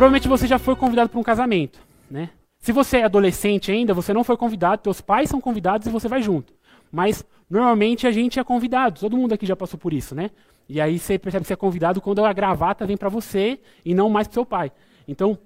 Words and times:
Provavelmente 0.00 0.28
você 0.28 0.46
já 0.46 0.58
foi 0.58 0.74
convidado 0.74 1.10
para 1.10 1.20
um 1.20 1.22
casamento, 1.22 1.78
né? 2.10 2.30
Se 2.58 2.72
você 2.72 3.00
é 3.00 3.04
adolescente 3.04 3.70
ainda, 3.70 3.92
você 3.92 4.14
não 4.14 4.24
foi 4.24 4.34
convidado, 4.34 4.80
teus 4.80 5.02
pais 5.02 5.28
são 5.28 5.42
convidados 5.42 5.86
e 5.86 5.90
você 5.90 6.08
vai 6.08 6.22
junto. 6.22 6.54
Mas 6.90 7.22
normalmente 7.50 8.06
a 8.06 8.10
gente 8.10 8.40
é 8.40 8.42
convidado, 8.42 8.98
todo 8.98 9.14
mundo 9.14 9.34
aqui 9.34 9.44
já 9.44 9.54
passou 9.54 9.78
por 9.78 9.92
isso, 9.92 10.14
né? 10.14 10.30
E 10.66 10.80
aí 10.80 10.98
você 10.98 11.18
percebe 11.18 11.42
que 11.42 11.48
você 11.48 11.52
é 11.52 11.56
convidado 11.56 12.00
quando 12.00 12.24
a 12.24 12.32
gravata 12.32 12.86
vem 12.86 12.96
para 12.96 13.10
você 13.10 13.60
e 13.84 13.92
não 13.92 14.08
mais 14.08 14.26
para 14.26 14.32
seu 14.32 14.46
pai. 14.46 14.72
Então, 15.06 15.38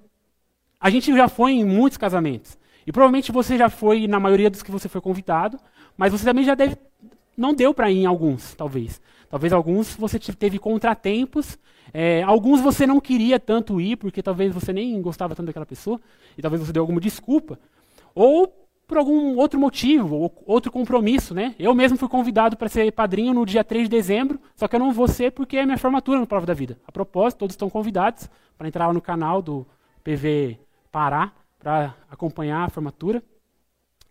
a 0.79 0.89
gente 0.89 1.13
já 1.13 1.27
foi 1.27 1.55
em 1.55 1.65
muitos 1.65 1.99
casamentos. 1.99 2.57
E 2.87 2.93
provavelmente 2.93 3.33
você 3.33 3.59
já 3.59 3.69
foi 3.69 4.07
na 4.07 4.21
maioria 4.21 4.49
dos 4.49 4.63
que 4.63 4.71
você 4.71 4.89
foi 4.89 5.01
convidado, 5.01 5.59
mas 5.97 6.13
você 6.13 6.25
também 6.25 6.45
já 6.45 6.55
deve 6.55 6.77
não 7.37 7.53
deu 7.53 7.75
para 7.75 7.91
ir 7.91 8.03
em 8.03 8.07
alguns, 8.07 8.55
talvez. 8.55 9.03
Talvez 9.29 9.53
alguns 9.53 9.97
você 9.97 10.17
teve 10.21 10.61
contratempos, 10.61 11.59
é, 11.93 12.23
alguns 12.23 12.61
você 12.61 12.87
não 12.87 13.01
queria 13.01 13.39
tanto 13.39 13.81
ir, 13.81 13.97
porque 13.97 14.23
talvez 14.23 14.53
você 14.53 14.73
nem 14.73 15.01
gostava 15.01 15.35
tanto 15.35 15.47
daquela 15.47 15.67
pessoa, 15.67 16.01
e 16.37 16.43
talvez 16.43 16.65
você 16.65 16.73
deu 16.73 16.83
alguma 16.83 17.01
desculpa. 17.01 17.59
Ou 18.15 18.65
por 18.87 18.99
algum 18.99 19.37
outro 19.37 19.59
motivo, 19.59 20.17
ou 20.17 20.43
outro 20.47 20.71
compromisso, 20.71 21.35
né? 21.35 21.55
Eu 21.59 21.75
mesmo 21.75 21.97
fui 21.97 22.09
convidado 22.09 22.57
para 22.57 22.69
ser 22.69 22.93
padrinho 22.93 23.33
no 23.33 23.47
dia 23.47 23.65
3 23.65 23.85
de 23.85 23.97
dezembro, 23.97 24.39
só 24.55 24.69
que 24.69 24.77
eu 24.77 24.81
não 24.81 24.93
vou 24.93 25.09
ser 25.09 25.33
porque 25.33 25.57
é 25.57 25.65
minha 25.65 25.79
formatura 25.79 26.19
no 26.19 26.27
Prova 26.27 26.47
da 26.47 26.55
Vida. 26.55 26.79
A 26.87 26.93
propósito, 26.93 27.41
todos 27.41 27.55
estão 27.55 27.71
convidados 27.71 28.29
para 28.59 28.69
entrar 28.69 28.87
lá 28.87 28.93
no 28.93 29.01
canal 29.01 29.41
do 29.41 29.67
PV 30.03 30.59
Pará 30.93 31.33
para 31.59 31.95
acompanhar 32.11 32.65
a 32.65 32.69
formatura. 32.69 33.23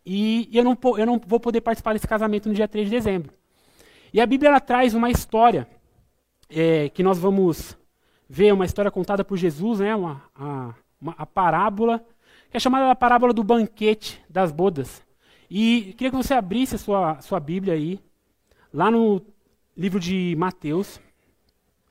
E 0.05 0.49
eu 0.51 0.63
não, 0.63 0.77
eu 0.97 1.05
não 1.05 1.21
vou 1.25 1.39
poder 1.39 1.61
participar 1.61 1.93
desse 1.93 2.07
casamento 2.07 2.49
no 2.49 2.55
dia 2.55 2.67
3 2.67 2.89
de 2.89 2.95
dezembro. 2.95 3.31
E 4.11 4.19
a 4.19 4.25
Bíblia 4.25 4.49
ela 4.49 4.59
traz 4.59 4.93
uma 4.93 5.09
história 5.09 5.67
é, 6.53 6.89
que 6.89 7.03
nós 7.03 7.17
vamos 7.17 7.77
ver, 8.29 8.53
uma 8.53 8.65
história 8.65 8.91
contada 8.91 9.23
por 9.23 9.37
Jesus, 9.37 9.79
né, 9.79 9.95
uma, 9.95 10.21
a, 10.35 10.73
uma, 11.01 11.15
a 11.17 11.25
parábola, 11.25 12.03
que 12.49 12.57
é 12.57 12.59
chamada 12.59 12.89
a 12.91 12.95
parábola 12.95 13.33
do 13.33 13.43
banquete 13.43 14.23
das 14.29 14.51
bodas. 14.51 15.03
E 15.49 15.93
queria 15.97 16.11
que 16.11 16.17
você 16.17 16.33
abrisse 16.33 16.75
a 16.75 16.79
sua, 16.79 17.21
sua 17.21 17.39
Bíblia 17.39 17.73
aí, 17.73 17.99
lá 18.73 18.89
no 18.89 19.21
livro 19.77 19.99
de 19.99 20.35
Mateus. 20.37 20.99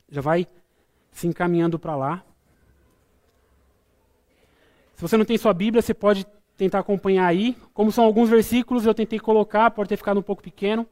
Já 0.09 0.21
vai 0.21 0.47
se 1.11 1.27
encaminhando 1.27 1.79
para 1.79 1.95
lá. 1.95 2.23
Se 4.95 5.01
você 5.01 5.17
não 5.17 5.25
tem 5.25 5.37
sua 5.37 5.53
Bíblia, 5.53 5.81
você 5.81 5.93
pode 5.93 6.25
tentar 6.57 6.79
acompanhar 6.79 7.25
aí. 7.25 7.55
Como 7.73 7.91
são 7.91 8.03
alguns 8.03 8.29
versículos, 8.29 8.85
eu 8.85 8.93
tentei 8.93 9.19
colocar, 9.19 9.71
pode 9.71 9.89
ter 9.89 9.97
ficado 9.97 10.19
um 10.19 10.23
pouco 10.23 10.43
pequeno. 10.43 10.87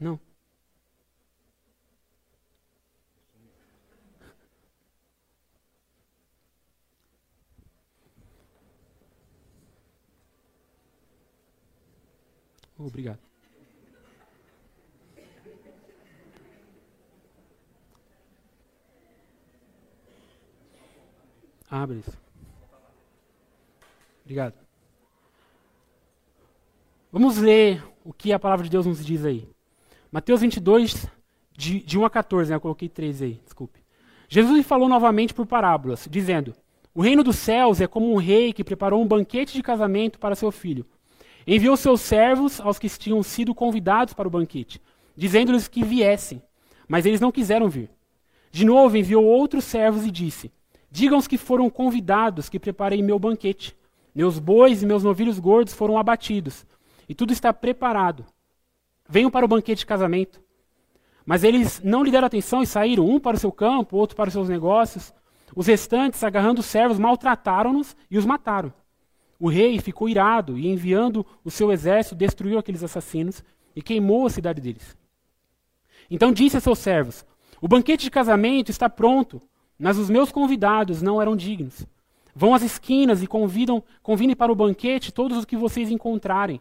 Não. 0.00 0.18
Obrigado. 12.78 13.18
Abre 21.70 21.98
isso. 21.98 22.18
Obrigado. 24.22 24.54
Vamos 27.10 27.38
ler 27.38 27.82
o 28.04 28.12
que 28.12 28.32
a 28.32 28.38
palavra 28.38 28.64
de 28.64 28.70
Deus 28.70 28.86
nos 28.86 29.04
diz 29.04 29.24
aí. 29.24 29.53
Mateus 30.14 30.42
22, 30.42 31.08
de, 31.58 31.80
de 31.80 31.98
1 31.98 32.04
a 32.04 32.08
14, 32.08 32.48
né? 32.48 32.54
eu 32.54 32.60
coloquei 32.60 32.88
3 32.88 33.22
aí, 33.22 33.40
desculpe. 33.42 33.80
Jesus 34.28 34.64
falou 34.64 34.88
novamente 34.88 35.34
por 35.34 35.44
parábolas, 35.44 36.06
dizendo: 36.08 36.54
O 36.94 37.02
reino 37.02 37.24
dos 37.24 37.34
céus 37.34 37.80
é 37.80 37.88
como 37.88 38.12
um 38.12 38.16
rei 38.16 38.52
que 38.52 38.62
preparou 38.62 39.02
um 39.02 39.08
banquete 39.08 39.54
de 39.54 39.60
casamento 39.60 40.20
para 40.20 40.36
seu 40.36 40.52
filho. 40.52 40.86
Enviou 41.44 41.76
seus 41.76 42.00
servos 42.00 42.60
aos 42.60 42.78
que 42.78 42.88
tinham 42.90 43.20
sido 43.24 43.52
convidados 43.56 44.14
para 44.14 44.28
o 44.28 44.30
banquete, 44.30 44.80
dizendo-lhes 45.16 45.66
que 45.66 45.82
viessem, 45.82 46.40
mas 46.86 47.04
eles 47.06 47.20
não 47.20 47.32
quiseram 47.32 47.68
vir. 47.68 47.90
De 48.52 48.64
novo 48.64 48.96
enviou 48.96 49.24
outros 49.24 49.64
servos 49.64 50.06
e 50.06 50.12
disse: 50.12 50.52
Digam 50.92 51.18
os 51.18 51.26
que 51.26 51.36
foram 51.36 51.68
convidados 51.68 52.48
que 52.48 52.60
preparei 52.60 53.02
meu 53.02 53.18
banquete. 53.18 53.76
Meus 54.14 54.38
bois 54.38 54.80
e 54.80 54.86
meus 54.86 55.02
novilhos 55.02 55.40
gordos 55.40 55.74
foram 55.74 55.98
abatidos, 55.98 56.64
e 57.08 57.16
tudo 57.16 57.32
está 57.32 57.52
preparado. 57.52 58.24
Venham 59.14 59.30
para 59.30 59.44
o 59.44 59.48
banquete 59.48 59.78
de 59.78 59.86
casamento. 59.86 60.42
Mas 61.24 61.44
eles 61.44 61.80
não 61.84 62.02
lhe 62.02 62.10
deram 62.10 62.26
atenção 62.26 62.64
e 62.64 62.66
saíram, 62.66 63.08
um 63.08 63.20
para 63.20 63.36
o 63.36 63.38
seu 63.38 63.52
campo, 63.52 63.96
outro 63.96 64.16
para 64.16 64.26
os 64.26 64.32
seus 64.32 64.48
negócios. 64.48 65.14
Os 65.54 65.68
restantes, 65.68 66.24
agarrando 66.24 66.58
os 66.58 66.66
servos, 66.66 66.98
maltrataram-nos 66.98 67.94
e 68.10 68.18
os 68.18 68.26
mataram. 68.26 68.74
O 69.38 69.48
rei 69.48 69.78
ficou 69.78 70.08
irado 70.08 70.58
e, 70.58 70.66
enviando 70.66 71.24
o 71.44 71.50
seu 71.50 71.70
exército, 71.70 72.16
destruiu 72.16 72.58
aqueles 72.58 72.82
assassinos 72.82 73.44
e 73.76 73.80
queimou 73.80 74.26
a 74.26 74.30
cidade 74.30 74.60
deles. 74.60 74.98
Então 76.10 76.32
disse 76.32 76.56
a 76.56 76.60
seus 76.60 76.80
servos: 76.80 77.24
O 77.60 77.68
banquete 77.68 78.02
de 78.02 78.10
casamento 78.10 78.72
está 78.72 78.90
pronto, 78.90 79.40
mas 79.78 79.96
os 79.96 80.10
meus 80.10 80.32
convidados 80.32 81.02
não 81.02 81.22
eram 81.22 81.36
dignos. 81.36 81.86
Vão 82.34 82.52
às 82.52 82.64
esquinas 82.64 83.22
e 83.22 83.28
convidam, 83.28 83.80
convidem 84.02 84.34
para 84.34 84.50
o 84.50 84.56
banquete 84.56 85.12
todos 85.12 85.38
os 85.38 85.44
que 85.44 85.56
vocês 85.56 85.88
encontrarem. 85.88 86.60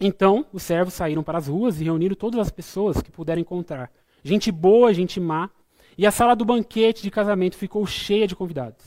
Então 0.00 0.46
os 0.52 0.62
servos 0.62 0.94
saíram 0.94 1.22
para 1.22 1.38
as 1.38 1.48
ruas 1.48 1.80
e 1.80 1.84
reuniram 1.84 2.14
todas 2.14 2.38
as 2.40 2.50
pessoas 2.50 3.00
que 3.00 3.10
puderam 3.10 3.40
encontrar. 3.40 3.90
Gente 4.22 4.52
boa, 4.52 4.92
gente 4.92 5.18
má. 5.18 5.50
E 5.96 6.06
a 6.06 6.10
sala 6.10 6.36
do 6.36 6.44
banquete 6.44 7.02
de 7.02 7.10
casamento 7.10 7.56
ficou 7.56 7.86
cheia 7.86 8.26
de 8.26 8.36
convidados. 8.36 8.86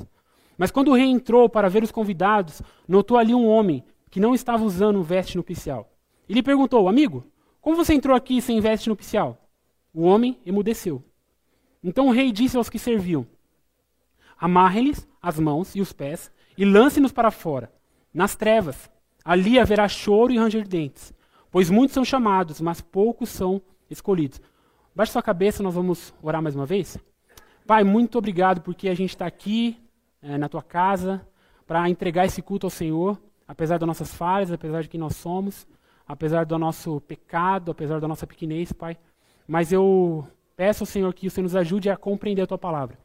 Mas 0.58 0.70
quando 0.70 0.90
o 0.90 0.94
rei 0.94 1.08
entrou 1.08 1.50
para 1.50 1.70
ver 1.70 1.82
os 1.82 1.92
convidados, 1.92 2.62
notou 2.88 3.18
ali 3.18 3.34
um 3.34 3.48
homem 3.48 3.84
que 4.12 4.20
não 4.20 4.36
estava 4.36 4.64
usando 4.64 5.02
veste 5.02 5.38
nupcial. 5.38 5.92
E 6.28 6.34
lhe 6.34 6.44
perguntou: 6.44 6.88
Amigo, 6.88 7.26
como 7.62 7.76
você 7.76 7.94
entrou 7.94 8.16
aqui 8.16 8.42
sem 8.42 8.60
veste 8.60 8.90
nupcial? 8.90 9.50
O 9.94 10.04
homem 10.04 10.38
emudeceu. 10.46 11.04
Então 11.84 12.08
o 12.08 12.12
rei 12.12 12.32
disse 12.32 12.58
aos 12.58 12.70
que 12.70 12.78
serviam: 12.78 13.26
Amarrem-lhes 14.38 15.08
as 15.22 15.40
mãos 15.40 15.76
e 15.76 15.82
os 15.82 15.92
pés 15.92 16.32
e 16.58 16.66
lance-nos 16.66 17.12
para 17.12 17.32
fora, 17.32 17.72
nas 18.14 18.36
trevas. 18.36 18.90
Ali 19.24 19.60
haverá 19.60 19.88
choro 19.88 20.32
e 20.32 20.38
ranger 20.38 20.64
de 20.64 20.70
dentes, 20.70 21.14
pois 21.52 21.70
muitos 21.70 21.94
são 21.94 22.06
chamados, 22.06 22.62
mas 22.62 22.82
poucos 22.82 23.30
são 23.30 23.62
escolhidos. 23.90 24.42
Baixe 24.96 25.12
sua 25.12 25.22
cabeça, 25.22 25.62
nós 25.62 25.74
vamos 25.74 26.14
orar 26.22 26.42
mais 26.42 26.56
uma 26.56 26.66
vez. 26.66 26.98
Pai, 27.66 27.84
muito 27.84 28.18
obrigado 28.18 28.62
porque 28.62 28.90
a 28.90 28.96
gente 28.96 29.12
está 29.12 29.26
aqui 29.26 29.78
é, 30.22 30.38
na 30.38 30.50
tua 30.50 30.64
casa 30.64 31.26
para 31.68 31.90
entregar 31.90 32.26
esse 32.26 32.42
culto 32.42 32.66
ao 32.66 32.72
Senhor, 32.72 33.20
apesar 33.48 33.78
das 33.78 33.88
nossas 33.88 34.14
falhas, 34.14 34.52
apesar 34.52 34.82
de 34.82 34.90
quem 34.90 35.00
nós 35.00 35.16
somos, 35.16 35.68
apesar 36.08 36.46
do 36.46 36.58
nosso 36.58 37.00
pecado, 37.02 37.72
apesar 37.72 38.00
da 38.00 38.08
nossa 38.08 38.26
pequenez, 38.26 38.72
Pai. 38.72 38.98
Mas 39.48 39.72
eu 39.72 40.28
Peço 40.60 40.84
ao 40.84 40.88
Senhor 40.88 41.14
que 41.14 41.26
o 41.26 41.32
Senhor 41.32 41.44
nos 41.44 41.56
ajude 41.56 41.90
a 41.90 41.96
compreender 41.96 42.42
a 42.42 42.46
tua 42.46 42.58
palavra. 42.58 43.00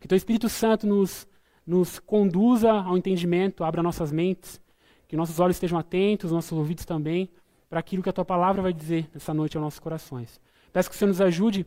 Que 0.00 0.08
teu 0.08 0.16
Espírito 0.16 0.48
Santo 0.48 0.86
nos, 0.86 1.28
nos 1.66 1.98
conduza 1.98 2.72
ao 2.72 2.96
entendimento, 2.96 3.62
abra 3.62 3.82
nossas 3.82 4.10
mentes, 4.10 4.58
que 5.08 5.16
nossos 5.16 5.38
olhos 5.40 5.56
estejam 5.56 5.78
atentos, 5.78 6.32
nossos 6.32 6.52
ouvidos 6.52 6.84
também, 6.84 7.28
para 7.68 7.80
aquilo 7.80 8.02
que 8.02 8.08
a 8.08 8.12
tua 8.12 8.24
palavra 8.24 8.62
vai 8.62 8.72
dizer 8.72 9.08
nessa 9.12 9.34
noite 9.34 9.56
aos 9.56 9.64
nossos 9.64 9.80
corações. 9.80 10.40
Peço 10.72 10.88
que 10.88 10.96
o 10.96 10.98
Senhor 10.98 11.08
nos 11.08 11.20
ajude 11.20 11.66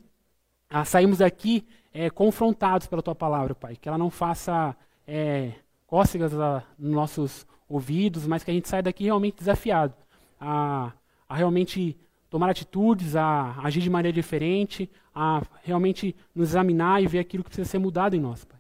a 0.70 0.84
sairmos 0.84 1.20
daqui 1.20 1.66
é, 1.94 2.10
confrontados 2.10 2.88
pela 2.88 3.02
tua 3.02 3.16
palavra, 3.16 3.56
Pai. 3.56 3.76
Que 3.76 3.88
ela 3.88 3.98
não 3.98 4.10
faça 4.10 4.76
é, 5.08 5.54
cócegas 5.86 6.38
a, 6.38 6.64
nos 6.78 6.92
nossos 6.94 7.48
ouvidos, 7.68 8.28
mas 8.28 8.44
que 8.44 8.52
a 8.52 8.54
gente 8.54 8.68
saia 8.68 8.84
daqui 8.84 9.06
realmente 9.06 9.38
desafiado 9.38 9.94
a, 10.40 10.92
a 11.28 11.36
realmente 11.36 11.98
tomar 12.30 12.50
atitudes, 12.50 13.16
a 13.16 13.56
agir 13.64 13.82
de 13.82 13.90
maneira 13.90 14.14
diferente, 14.14 14.90
a 15.14 15.42
realmente 15.64 16.16
nos 16.36 16.50
examinar 16.50 17.02
e 17.02 17.08
ver 17.08 17.20
aquilo 17.20 17.44
que 17.44 17.50
precisa 17.50 17.70
ser 17.70 17.80
mudado 17.80 18.16
em 18.16 18.20
nós, 18.20 18.46
Pai. 18.46 18.60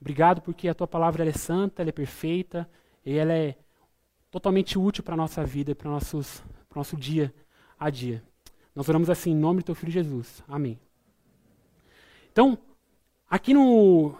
Obrigado 0.00 0.40
porque 0.40 0.68
a 0.68 0.74
tua 0.74 0.86
palavra 0.86 1.28
é 1.28 1.32
santa, 1.32 1.82
ela 1.82 1.90
é 1.90 1.92
perfeita 1.92 2.68
e 3.04 3.16
ela 3.16 3.32
é 3.32 3.54
totalmente 4.32 4.78
útil 4.78 5.04
para 5.04 5.12
a 5.12 5.16
nossa 5.16 5.44
vida 5.44 5.74
para 5.74 5.88
o 5.90 6.00
nosso 6.74 6.96
dia 6.96 7.32
a 7.78 7.90
dia. 7.90 8.24
Nós 8.74 8.88
oramos 8.88 9.10
assim 9.10 9.32
em 9.32 9.36
nome 9.36 9.60
do 9.60 9.66
teu 9.66 9.74
filho 9.74 9.92
Jesus. 9.92 10.42
Amém. 10.48 10.80
Então, 12.32 12.58
aqui 13.28 13.52
no 13.52 14.14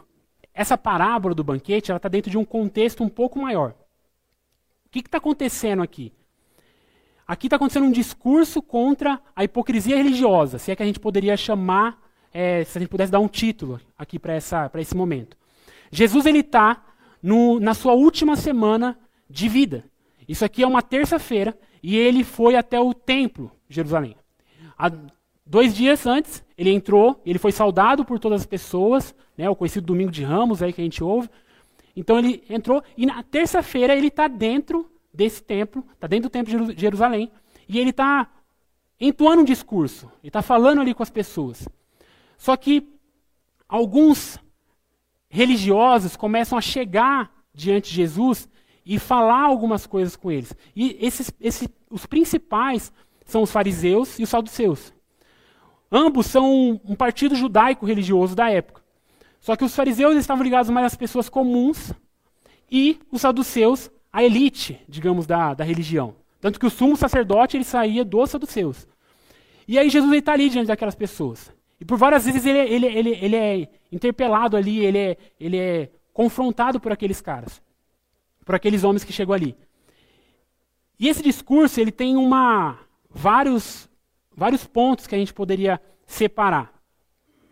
essa 0.53 0.77
parábola 0.77 1.35
do 1.35 1.43
banquete, 1.43 1.91
ela 1.91 1.97
está 1.97 2.11
dentro 2.11 2.31
de 2.31 2.37
um 2.37 2.45
contexto 2.45 3.03
um 3.03 3.09
pouco 3.09 3.39
maior. 3.39 3.75
O 4.85 4.91
que 4.91 4.99
está 4.99 5.17
acontecendo 5.17 5.83
aqui? 5.83 6.13
Aqui 7.27 7.47
está 7.47 7.57
acontecendo 7.57 7.87
um 7.87 7.93
discurso 7.93 8.61
contra 8.61 9.19
a 9.35 9.43
hipocrisia 9.43 9.97
religiosa, 9.97 10.59
se 10.59 10.71
é 10.71 10.77
que 10.77 10.83
a 10.83 10.87
gente 10.87 11.01
poderia 11.01 11.35
chamar, 11.39 11.99
é, 12.31 12.65
se 12.65 12.77
a 12.77 12.81
gente 12.81 12.91
pudesse 12.91 13.11
dar 13.11 13.21
um 13.21 13.29
título 13.29 13.81
aqui 13.97 14.19
para 14.19 14.37
esse 14.37 14.95
momento. 14.95 15.39
Jesus 15.91 16.27
ele 16.27 16.41
está 16.41 16.85
na 17.59 17.73
sua 17.73 17.95
última 17.95 18.37
semana 18.37 18.99
de 19.31 19.49
vida. 19.49 19.91
Isso 20.29 20.45
aqui 20.45 20.63
é 20.63 20.67
uma 20.67 20.83
terça-feira 20.83 21.57
e 21.83 21.97
ele 21.97 22.25
foi 22.25 22.57
até 22.57 22.81
o 22.81 22.95
templo 22.95 23.51
de 23.69 23.77
Jerusalém. 23.77 24.17
A, 24.79 24.91
Dois 25.45 25.75
dias 25.75 26.07
antes, 26.07 26.43
ele 26.57 26.71
entrou, 26.71 27.21
ele 27.27 27.39
foi 27.39 27.51
saudado 27.53 28.05
por 28.05 28.19
todas 28.19 28.43
as 28.43 28.47
pessoas, 28.47 29.15
né, 29.37 29.51
o 29.51 29.57
conhecido 29.57 29.85
Domingo 29.85 30.11
de 30.11 30.23
Ramos 30.23 30.63
aí 30.63 30.73
que 30.73 30.81
a 30.81 30.85
gente 30.85 31.03
ouve. 31.03 31.29
Então 31.97 32.19
ele 32.19 32.43
entrou 32.49 32.83
e 32.97 33.05
na 33.05 33.23
terça-feira 33.23 33.95
ele 33.95 34.07
está 34.07 34.29
dentro 34.29 34.91
desse 35.13 35.43
templo, 35.43 35.85
está 35.93 36.07
dentro 36.07 36.29
do 36.29 36.33
templo 36.33 36.73
de 36.73 36.81
Jerusalém, 36.81 37.31
e 37.69 37.79
ele 37.79 37.91
está 37.91 38.31
entoando 38.99 39.43
um 39.43 39.45
discurso, 39.45 40.07
ele 40.23 40.29
está 40.29 40.41
falando 40.41 40.81
ali 40.81 40.95
com 40.95 41.03
as 41.03 41.11
pessoas. 41.11 41.69
Só 42.39 42.57
que 42.57 42.89
alguns 43.69 44.39
religiosos 45.29 46.17
começam 46.17 46.57
a 46.57 46.63
chegar 46.63 47.31
diante 47.53 47.91
de 47.91 47.97
Jesus 47.97 48.49
e 48.85 48.99
falar 48.99 49.43
algumas 49.43 49.87
coisas 49.87 50.17
com 50.17 50.31
eles. 50.31 50.55
E 50.75 50.97
esses, 51.01 51.33
esses, 51.41 51.69
os 51.91 52.07
principais 52.07 52.93
são 53.25 53.43
os 53.43 53.51
fariseus 53.51 54.19
e 54.19 54.23
os 54.23 54.29
saduceus. 54.29 54.93
Ambos 55.91 56.27
são 56.27 56.81
um, 56.85 56.97
partido 56.97 57.35
judaico 57.35 57.87
religioso 57.87 58.35
da 58.35 58.51
época. 58.51 58.83
Só 59.41 59.57
que 59.57 59.65
os 59.65 59.75
fariseus 59.75 60.17
estavam 60.17 60.43
ligados 60.43 60.71
mais 60.71 60.87
às 60.87 60.97
pessoas 60.97 61.29
comuns 61.29 61.93
e 62.71 62.99
os 63.11 63.21
saduceus 63.21 63.91
à 64.13 64.23
elite, 64.25 64.81
digamos, 64.89 65.27
da, 65.27 65.53
da 65.53 65.65
religião. 65.65 66.15
Tanto 66.41 66.59
que 66.59 66.67
o 66.67 66.71
sumo 66.71 66.97
sacerdote 66.97 67.57
ele 67.57 67.65
saía 67.65 68.05
dos 68.05 68.31
saduceus. 68.31 68.87
E 69.67 69.79
aí 69.79 69.89
Jesus 69.91 70.13
está 70.13 70.33
ali 70.33 70.49
diante 70.49 70.69
daquelas 70.69 70.95
pessoas. 70.95 71.53
E 71.81 71.85
por 71.85 71.99
várias 71.99 72.25
vezes 72.25 72.47
ele, 72.47 72.59
ele, 72.59 72.87
ele, 72.87 73.19
ele 73.21 73.37
é 73.37 73.69
interpelado 73.91 74.57
ali, 74.57 74.85
ele 74.85 74.99
é, 74.99 75.17
ele 75.39 75.57
é 75.57 75.91
confrontado 76.13 76.79
por 76.79 76.93
aqueles 76.93 77.21
caras, 77.21 77.61
por 78.45 78.55
aqueles 78.55 78.85
homens 78.85 79.05
que 79.05 79.13
chegou 79.13 79.35
ali. 79.35 79.57
E 80.99 81.09
esse 81.09 81.23
discurso 81.23 81.81
ele 81.81 81.93
tem 81.93 82.17
uma 82.17 82.79
vários 83.11 83.89
vários 84.37 84.67
pontos 84.67 85.07
que 85.07 85.15
a 85.15 85.19
gente 85.19 85.35
poderia 85.35 85.81
separar. 86.07 86.73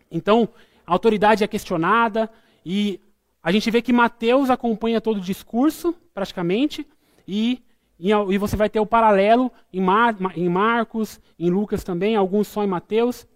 Então, 0.09 0.49
a 0.85 0.91
autoridade 0.93 1.43
é 1.43 1.47
questionada 1.47 2.29
e 2.65 2.99
a 3.41 3.51
gente 3.51 3.69
vê 3.71 3.81
que 3.81 3.93
Mateus 3.93 4.49
acompanha 4.49 5.01
todo 5.01 5.17
o 5.17 5.21
discurso, 5.21 5.93
praticamente, 6.13 6.85
e, 7.27 7.61
e 7.97 8.37
você 8.37 8.55
vai 8.55 8.69
ter 8.69 8.79
o 8.79 8.85
paralelo 8.85 9.51
em, 9.71 9.81
Mar, 9.81 10.15
em 10.35 10.49
Marcos, 10.49 11.19
em 11.39 11.49
Lucas 11.49 11.83
também, 11.83 12.15
alguns 12.15 12.47
só 12.47 12.63
em 12.63 12.67
Mateus, 12.67 13.27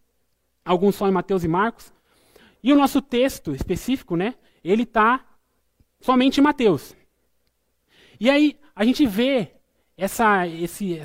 alguns 0.63 0.95
só 0.95 1.07
em 1.07 1.11
Mateus 1.11 1.43
e 1.43 1.47
Marcos. 1.47 1.93
E 2.63 2.73
o 2.73 2.75
nosso 2.75 3.01
texto 3.01 3.53
específico, 3.55 4.15
né, 4.15 4.35
ele 4.63 4.83
está 4.83 5.23
somente 6.01 6.39
em 6.39 6.43
Mateus. 6.43 6.95
E 8.19 8.29
aí 8.29 8.57
a 8.75 8.83
gente 8.85 9.05
vê 9.05 9.51
essa, 9.97 10.47
esse, 10.47 11.01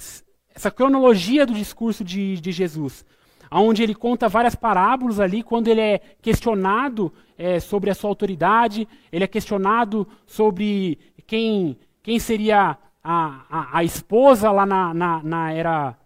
essa 0.54 0.70
cronologia 0.70 1.46
do 1.46 1.54
discurso 1.54 2.04
de, 2.04 2.40
de 2.40 2.52
Jesus 2.52 3.04
onde 3.50 3.82
ele 3.82 3.94
conta 3.94 4.28
várias 4.28 4.54
parábolas 4.54 5.18
ali, 5.18 5.42
quando 5.42 5.68
ele 5.68 5.80
é 5.80 6.00
questionado 6.22 7.12
é, 7.36 7.58
sobre 7.58 7.90
a 7.90 7.94
sua 7.94 8.08
autoridade, 8.08 8.86
ele 9.10 9.24
é 9.24 9.26
questionado 9.26 10.06
sobre 10.24 10.98
quem, 11.26 11.76
quem 12.02 12.18
seria 12.18 12.78
a, 13.02 13.44
a, 13.50 13.78
a 13.78 13.84
esposa 13.84 14.50
lá 14.52 14.64
na, 14.64 14.94
na, 14.94 15.22
na 15.22 15.52
era, 15.52 15.98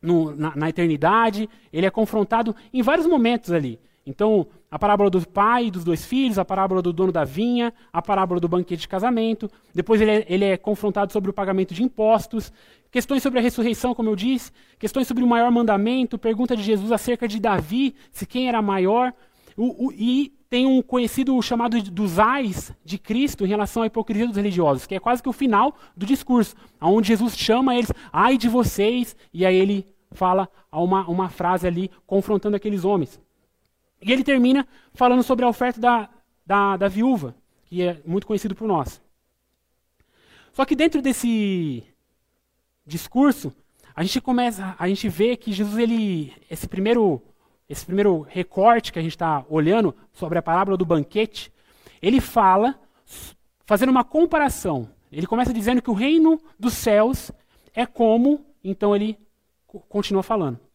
no, 0.00 0.36
na, 0.36 0.54
na 0.54 0.68
eternidade, 0.68 1.48
ele 1.72 1.86
é 1.86 1.90
confrontado 1.90 2.54
em 2.72 2.82
vários 2.82 3.06
momentos 3.06 3.50
ali. 3.50 3.80
Então, 4.06 4.46
a 4.70 4.78
parábola 4.78 5.10
do 5.10 5.26
pai 5.28 5.66
e 5.66 5.70
dos 5.70 5.82
dois 5.82 6.06
filhos, 6.06 6.38
a 6.38 6.44
parábola 6.44 6.80
do 6.80 6.92
dono 6.92 7.10
da 7.10 7.24
vinha, 7.24 7.74
a 7.92 8.00
parábola 8.00 8.38
do 8.38 8.46
banquete 8.46 8.82
de 8.82 8.88
casamento. 8.88 9.50
Depois 9.74 10.00
ele 10.00 10.10
é, 10.12 10.26
ele 10.28 10.44
é, 10.44 10.56
confrontado 10.56 11.12
sobre 11.12 11.28
o 11.28 11.34
pagamento 11.34 11.74
de 11.74 11.82
impostos, 11.82 12.52
questões 12.88 13.20
sobre 13.20 13.40
a 13.40 13.42
ressurreição, 13.42 13.96
como 13.96 14.08
eu 14.08 14.14
disse, 14.14 14.52
questões 14.78 15.08
sobre 15.08 15.24
o 15.24 15.26
maior 15.26 15.50
mandamento, 15.50 16.16
pergunta 16.16 16.56
de 16.56 16.62
Jesus 16.62 16.92
acerca 16.92 17.26
de 17.26 17.40
Davi, 17.40 17.96
se 18.12 18.24
quem 18.24 18.48
era 18.48 18.62
maior. 18.62 19.12
O, 19.56 19.88
o, 19.88 19.92
e 19.92 20.32
tem 20.48 20.66
um 20.66 20.80
conhecido 20.80 21.40
chamado 21.42 21.82
dos 21.82 22.20
ais 22.20 22.72
de 22.84 22.98
Cristo 22.98 23.44
em 23.44 23.48
relação 23.48 23.82
à 23.82 23.86
hipocrisia 23.86 24.28
dos 24.28 24.36
religiosos, 24.36 24.86
que 24.86 24.94
é 24.94 25.00
quase 25.00 25.20
que 25.20 25.28
o 25.28 25.32
final 25.32 25.74
do 25.96 26.06
discurso, 26.06 26.54
onde 26.80 27.08
Jesus 27.08 27.36
chama 27.36 27.74
eles, 27.74 27.90
ai 28.12 28.38
de 28.38 28.48
vocês, 28.48 29.16
e 29.34 29.44
aí 29.44 29.56
ele 29.56 29.84
fala 30.12 30.48
uma, 30.72 31.08
uma 31.08 31.28
frase 31.28 31.66
ali 31.66 31.90
confrontando 32.06 32.54
aqueles 32.54 32.84
homens. 32.84 33.20
E 34.00 34.12
ele 34.12 34.24
termina 34.24 34.66
falando 34.92 35.22
sobre 35.22 35.44
a 35.44 35.48
oferta 35.48 35.80
da, 35.80 36.08
da, 36.44 36.76
da 36.76 36.88
viúva, 36.88 37.34
que 37.64 37.82
é 37.82 38.00
muito 38.06 38.26
conhecido 38.26 38.54
por 38.54 38.68
nós. 38.68 39.00
Só 40.52 40.64
que 40.64 40.76
dentro 40.76 41.02
desse 41.02 41.84
discurso, 42.86 43.52
a 43.94 44.02
gente 44.02 44.20
começa, 44.20 44.74
a 44.78 44.88
gente 44.88 45.08
vê 45.08 45.36
que 45.36 45.52
Jesus, 45.52 45.78
ele, 45.78 46.32
esse 46.50 46.68
primeiro, 46.68 47.22
esse 47.68 47.84
primeiro 47.84 48.20
recorte 48.20 48.92
que 48.92 48.98
a 48.98 49.02
gente 49.02 49.12
está 49.12 49.44
olhando 49.48 49.94
sobre 50.12 50.38
a 50.38 50.42
parábola 50.42 50.76
do 50.76 50.84
banquete, 50.84 51.52
ele 52.00 52.20
fala, 52.20 52.78
fazendo 53.64 53.90
uma 53.90 54.04
comparação. 54.04 54.88
Ele 55.10 55.26
começa 55.26 55.52
dizendo 55.52 55.82
que 55.82 55.90
o 55.90 55.94
reino 55.94 56.40
dos 56.58 56.74
céus 56.74 57.30
é 57.74 57.86
como, 57.86 58.44
então 58.62 58.94
ele 58.94 59.18
continua 59.88 60.22
falando 60.22 60.65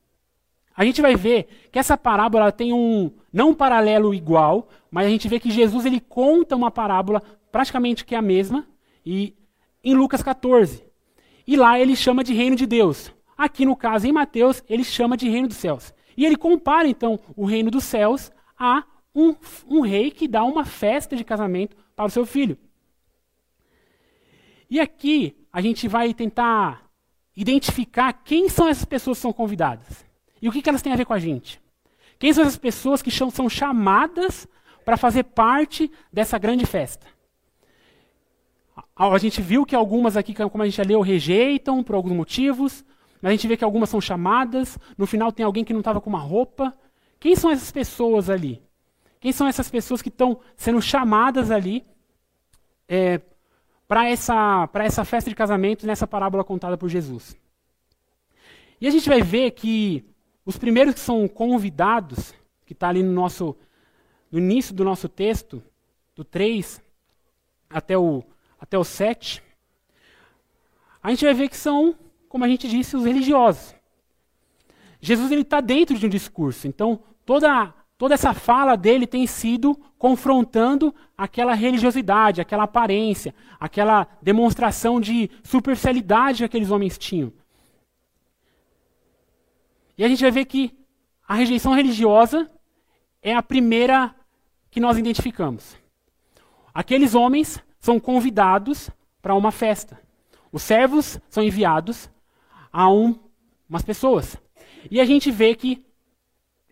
a 0.75 0.85
gente 0.85 1.01
vai 1.01 1.15
ver 1.15 1.69
que 1.71 1.79
essa 1.79 1.97
parábola 1.97 2.51
tem 2.51 2.73
um, 2.73 3.11
não 3.31 3.49
um 3.49 3.53
paralelo 3.53 4.13
igual, 4.13 4.69
mas 4.89 5.05
a 5.05 5.09
gente 5.09 5.27
vê 5.27 5.39
que 5.39 5.51
Jesus 5.51 5.85
ele 5.85 5.99
conta 5.99 6.55
uma 6.55 6.71
parábola 6.71 7.21
praticamente 7.51 8.05
que 8.05 8.15
é 8.15 8.17
a 8.17 8.21
mesma, 8.21 8.65
e 9.05 9.35
em 9.83 9.93
Lucas 9.93 10.23
14. 10.23 10.83
E 11.45 11.57
lá 11.57 11.79
ele 11.79 11.95
chama 11.95 12.23
de 12.23 12.33
reino 12.33 12.55
de 12.55 12.65
Deus. 12.65 13.11
Aqui 13.37 13.65
no 13.65 13.75
caso, 13.75 14.07
em 14.07 14.11
Mateus, 14.11 14.63
ele 14.69 14.83
chama 14.83 15.17
de 15.17 15.27
reino 15.27 15.47
dos 15.47 15.57
céus. 15.57 15.93
E 16.15 16.25
ele 16.25 16.35
compara 16.35 16.87
então 16.87 17.19
o 17.35 17.45
reino 17.45 17.71
dos 17.71 17.83
céus 17.83 18.31
a 18.57 18.83
um, 19.13 19.35
um 19.67 19.81
rei 19.81 20.11
que 20.11 20.27
dá 20.27 20.43
uma 20.43 20.63
festa 20.63 21.15
de 21.15 21.23
casamento 21.23 21.75
para 21.95 22.05
o 22.05 22.09
seu 22.09 22.25
filho. 22.25 22.57
E 24.69 24.79
aqui 24.79 25.35
a 25.51 25.59
gente 25.61 25.87
vai 25.87 26.13
tentar 26.13 26.89
identificar 27.35 28.13
quem 28.13 28.47
são 28.47 28.67
essas 28.67 28.85
pessoas 28.85 29.17
que 29.17 29.21
são 29.23 29.33
convidadas. 29.33 30.05
E 30.41 30.49
o 30.49 30.51
que, 30.51 30.61
que 30.61 30.69
elas 30.69 30.81
têm 30.81 30.91
a 30.91 30.95
ver 30.95 31.05
com 31.05 31.13
a 31.13 31.19
gente? 31.19 31.61
Quem 32.17 32.33
são 32.33 32.43
essas 32.43 32.57
pessoas 32.57 33.01
que 33.01 33.11
são 33.11 33.49
chamadas 33.49 34.47
para 34.83 34.97
fazer 34.97 35.23
parte 35.23 35.91
dessa 36.11 36.37
grande 36.37 36.65
festa? 36.65 37.07
A 38.95 39.17
gente 39.17 39.41
viu 39.41 39.65
que 39.65 39.75
algumas 39.75 40.17
aqui, 40.17 40.33
como 40.33 40.63
a 40.63 40.65
gente 40.65 40.77
já 40.77 40.83
leu, 40.83 41.01
rejeitam 41.01 41.83
por 41.83 41.95
alguns 41.95 42.13
motivos. 42.13 42.85
Mas 43.21 43.29
a 43.29 43.31
gente 43.33 43.47
vê 43.47 43.55
que 43.55 43.63
algumas 43.63 43.89
são 43.89 44.01
chamadas. 44.01 44.77
No 44.97 45.05
final 45.05 45.31
tem 45.31 45.45
alguém 45.45 45.63
que 45.63 45.73
não 45.73 45.79
estava 45.79 46.01
com 46.01 46.09
uma 46.09 46.19
roupa. 46.19 46.73
Quem 47.19 47.35
são 47.35 47.51
essas 47.51 47.71
pessoas 47.71 48.29
ali? 48.29 48.61
Quem 49.19 49.31
são 49.31 49.47
essas 49.47 49.69
pessoas 49.69 50.01
que 50.01 50.09
estão 50.09 50.39
sendo 50.55 50.81
chamadas 50.81 51.51
ali 51.51 51.85
é, 52.87 53.21
para 53.87 54.09
essa, 54.09 54.67
essa 54.75 55.05
festa 55.05 55.29
de 55.29 55.35
casamento 55.35 55.85
nessa 55.85 56.07
parábola 56.07 56.43
contada 56.43 56.77
por 56.77 56.89
Jesus? 56.89 57.35
E 58.79 58.87
a 58.87 58.91
gente 58.91 59.07
vai 59.07 59.21
ver 59.21 59.51
que 59.51 60.03
os 60.45 60.57
primeiros 60.57 60.93
que 60.93 60.99
são 60.99 61.27
convidados, 61.27 62.33
que 62.65 62.73
está 62.73 62.89
ali 62.89 63.03
no 63.03 63.11
nosso 63.11 63.55
no 64.31 64.39
início 64.39 64.73
do 64.73 64.85
nosso 64.85 65.09
texto, 65.09 65.61
do 66.15 66.23
3 66.23 66.81
até 67.69 67.97
o, 67.97 68.23
até 68.59 68.77
o 68.77 68.83
7, 68.83 69.43
a 71.03 71.09
gente 71.09 71.25
vai 71.25 71.33
ver 71.33 71.49
que 71.49 71.57
são, 71.57 71.95
como 72.29 72.45
a 72.45 72.47
gente 72.47 72.67
disse, 72.67 72.95
os 72.95 73.05
religiosos. 73.05 73.75
Jesus 75.01 75.31
está 75.31 75.59
dentro 75.59 75.97
de 75.97 76.05
um 76.05 76.09
discurso, 76.09 76.67
então 76.67 77.01
toda, 77.25 77.73
toda 77.97 78.13
essa 78.13 78.33
fala 78.33 78.77
dele 78.77 79.07
tem 79.07 79.25
sido 79.27 79.75
confrontando 79.97 80.93
aquela 81.17 81.53
religiosidade, 81.53 82.39
aquela 82.39 82.63
aparência, 82.63 83.33
aquela 83.59 84.07
demonstração 84.21 85.01
de 85.01 85.29
superficialidade 85.43 86.39
que 86.39 86.45
aqueles 86.45 86.71
homens 86.71 86.97
tinham. 86.97 87.33
E 89.97 90.03
a 90.03 90.07
gente 90.07 90.21
vai 90.21 90.31
ver 90.31 90.45
que 90.45 90.77
a 91.27 91.35
rejeição 91.35 91.73
religiosa 91.73 92.49
é 93.21 93.33
a 93.33 93.43
primeira 93.43 94.15
que 94.69 94.79
nós 94.79 94.97
identificamos. 94.97 95.77
Aqueles 96.73 97.13
homens 97.13 97.61
são 97.79 97.99
convidados 97.99 98.89
para 99.21 99.35
uma 99.35 99.51
festa. 99.51 100.01
Os 100.51 100.61
servos 100.61 101.19
são 101.29 101.43
enviados 101.43 102.09
a 102.71 102.89
um, 102.89 103.17
umas 103.69 103.83
pessoas. 103.83 104.37
E 104.89 104.99
a 104.99 105.05
gente 105.05 105.29
vê 105.29 105.55
que 105.55 105.85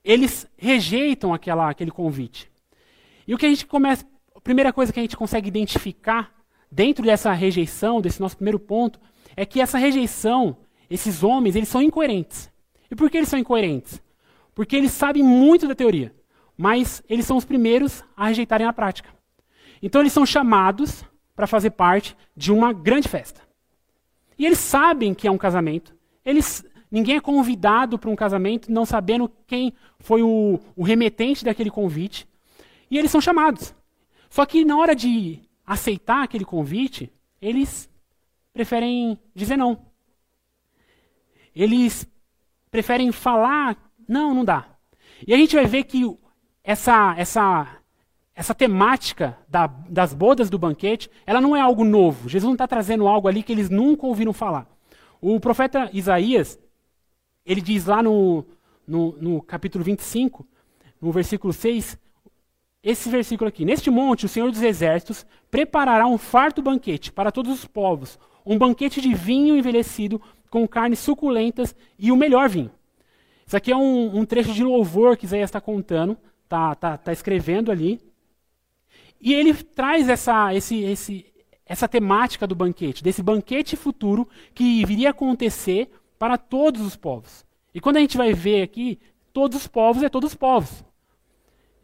eles 0.03 0.49
rejeitam 0.57 1.33
aquela, 1.33 1.69
aquele 1.69 1.91
convite. 1.91 2.49
E 3.27 3.33
o 3.33 3.37
que 3.37 3.45
a 3.45 3.49
gente 3.49 3.65
começa, 3.65 4.05
a 4.35 4.41
primeira 4.41 4.73
coisa 4.73 4.91
que 4.91 4.99
a 4.99 5.03
gente 5.03 5.17
consegue 5.17 5.47
identificar 5.47 6.33
dentro 6.71 7.03
dessa 7.03 7.31
rejeição, 7.31 8.01
desse 8.01 8.19
nosso 8.19 8.37
primeiro 8.37 8.59
ponto, 8.59 8.99
é 9.35 9.45
que 9.45 9.61
essa 9.61 9.77
rejeição, 9.77 10.57
esses 10.89 11.23
homens, 11.23 11.55
eles 11.55 11.69
são 11.69 11.81
incoerentes. 11.81 12.51
E 12.89 12.95
por 12.95 13.09
que 13.09 13.17
eles 13.17 13.29
são 13.29 13.39
incoerentes? 13.39 14.01
Porque 14.53 14.75
eles 14.75 14.91
sabem 14.91 15.23
muito 15.23 15.67
da 15.67 15.75
teoria, 15.75 16.13
mas 16.57 17.03
eles 17.07 17.25
são 17.25 17.37
os 17.37 17.45
primeiros 17.45 18.03
a 18.15 18.27
rejeitarem 18.27 18.67
a 18.67 18.73
prática. 18.73 19.09
Então 19.81 20.01
eles 20.01 20.13
são 20.13 20.25
chamados 20.25 21.03
para 21.35 21.47
fazer 21.47 21.71
parte 21.71 22.15
de 22.35 22.51
uma 22.51 22.73
grande 22.73 23.07
festa. 23.07 23.41
E 24.37 24.45
eles 24.45 24.59
sabem 24.59 25.13
que 25.13 25.27
é 25.27 25.31
um 25.31 25.37
casamento, 25.37 25.95
eles 26.25 26.65
ninguém 26.91 27.17
é 27.17 27.21
convidado 27.21 27.99
para 27.99 28.09
um 28.09 28.15
casamento 28.15 28.71
não 28.71 28.85
sabendo 28.85 29.31
quem 29.45 29.73
foi 29.99 30.23
o, 30.23 30.59
o 30.75 30.83
remetente 30.83 31.45
daquele 31.45 31.69
convite. 31.69 32.27
E 32.89 32.97
eles 32.97 33.11
são 33.11 33.21
chamados. 33.21 33.75
Só 34.29 34.45
que 34.45 34.65
na 34.65 34.77
hora 34.77 34.95
de 34.95 35.41
aceitar 35.65 36.23
aquele 36.23 36.45
convite, 36.45 37.11
eles 37.41 37.89
preferem 38.51 39.19
dizer 39.33 39.57
não. 39.57 39.85
Eles 41.55 42.07
preferem 42.71 43.11
falar, 43.11 43.77
não, 44.07 44.33
não 44.33 44.45
dá. 44.45 44.65
E 45.25 45.33
a 45.33 45.37
gente 45.37 45.55
vai 45.55 45.65
ver 45.65 45.83
que 45.83 46.05
essa, 46.63 47.15
essa, 47.17 47.67
essa 48.35 48.55
temática 48.55 49.37
da, 49.47 49.67
das 49.67 50.13
bodas 50.13 50.49
do 50.49 50.59
banquete, 50.59 51.09
ela 51.25 51.41
não 51.41 51.55
é 51.55 51.61
algo 51.61 51.83
novo. 51.83 52.29
Jesus 52.29 52.45
não 52.45 52.53
está 52.53 52.67
trazendo 52.67 53.07
algo 53.07 53.27
ali 53.27 53.43
que 53.43 53.51
eles 53.51 53.69
nunca 53.69 54.05
ouviram 54.05 54.33
falar. 54.33 54.67
O 55.21 55.39
profeta 55.39 55.89
Isaías, 55.93 56.59
ele 57.45 57.61
diz 57.61 57.85
lá 57.85 58.01
no, 58.01 58.45
no, 58.87 59.11
no 59.19 59.41
capítulo 59.41 59.83
25, 59.83 60.47
no 61.01 61.11
versículo 61.11 61.51
6, 61.51 61.97
esse 62.81 63.09
versículo 63.09 63.49
aqui: 63.49 63.65
Neste 63.65 63.89
monte, 63.89 64.25
o 64.25 64.29
Senhor 64.29 64.49
dos 64.49 64.61
Exércitos 64.61 65.25
preparará 65.51 66.07
um 66.07 66.17
farto 66.17 66.61
banquete 66.61 67.11
para 67.11 67.31
todos 67.31 67.51
os 67.51 67.65
povos, 67.65 68.17
um 68.45 68.57
banquete 68.57 69.01
de 69.01 69.13
vinho 69.13 69.57
envelhecido 69.57 70.21
com 70.49 70.67
carnes 70.67 70.99
suculentas 70.99 71.75
e 71.97 72.11
o 72.11 72.15
melhor 72.15 72.49
vinho. 72.49 72.71
Isso 73.45 73.57
aqui 73.57 73.71
é 73.71 73.75
um, 73.75 74.19
um 74.19 74.25
trecho 74.25 74.53
de 74.53 74.63
louvor 74.63 75.17
que 75.17 75.25
Isaías 75.25 75.49
está 75.49 75.59
contando, 75.59 76.17
está 76.43 76.75
tá, 76.75 76.97
tá 76.97 77.11
escrevendo 77.11 77.71
ali. 77.71 77.99
E 79.19 79.33
ele 79.33 79.53
traz 79.53 80.07
essa, 80.07 80.53
esse, 80.53 80.83
esse, 80.83 81.25
essa 81.65 81.87
temática 81.87 82.45
do 82.45 82.55
banquete, 82.55 83.03
desse 83.03 83.21
banquete 83.21 83.75
futuro 83.75 84.27
que 84.53 84.85
viria 84.85 85.09
a 85.09 85.11
acontecer 85.11 85.89
para 86.17 86.37
todos 86.37 86.81
os 86.81 86.95
povos. 86.95 87.45
E 87.73 87.79
quando 87.79 87.97
a 87.97 87.99
gente 87.99 88.17
vai 88.17 88.33
ver 88.33 88.61
aqui, 88.61 88.99
todos 89.33 89.57
os 89.57 89.67
povos 89.67 90.03
é 90.03 90.09
todos 90.09 90.31
os 90.31 90.35
povos. 90.35 90.83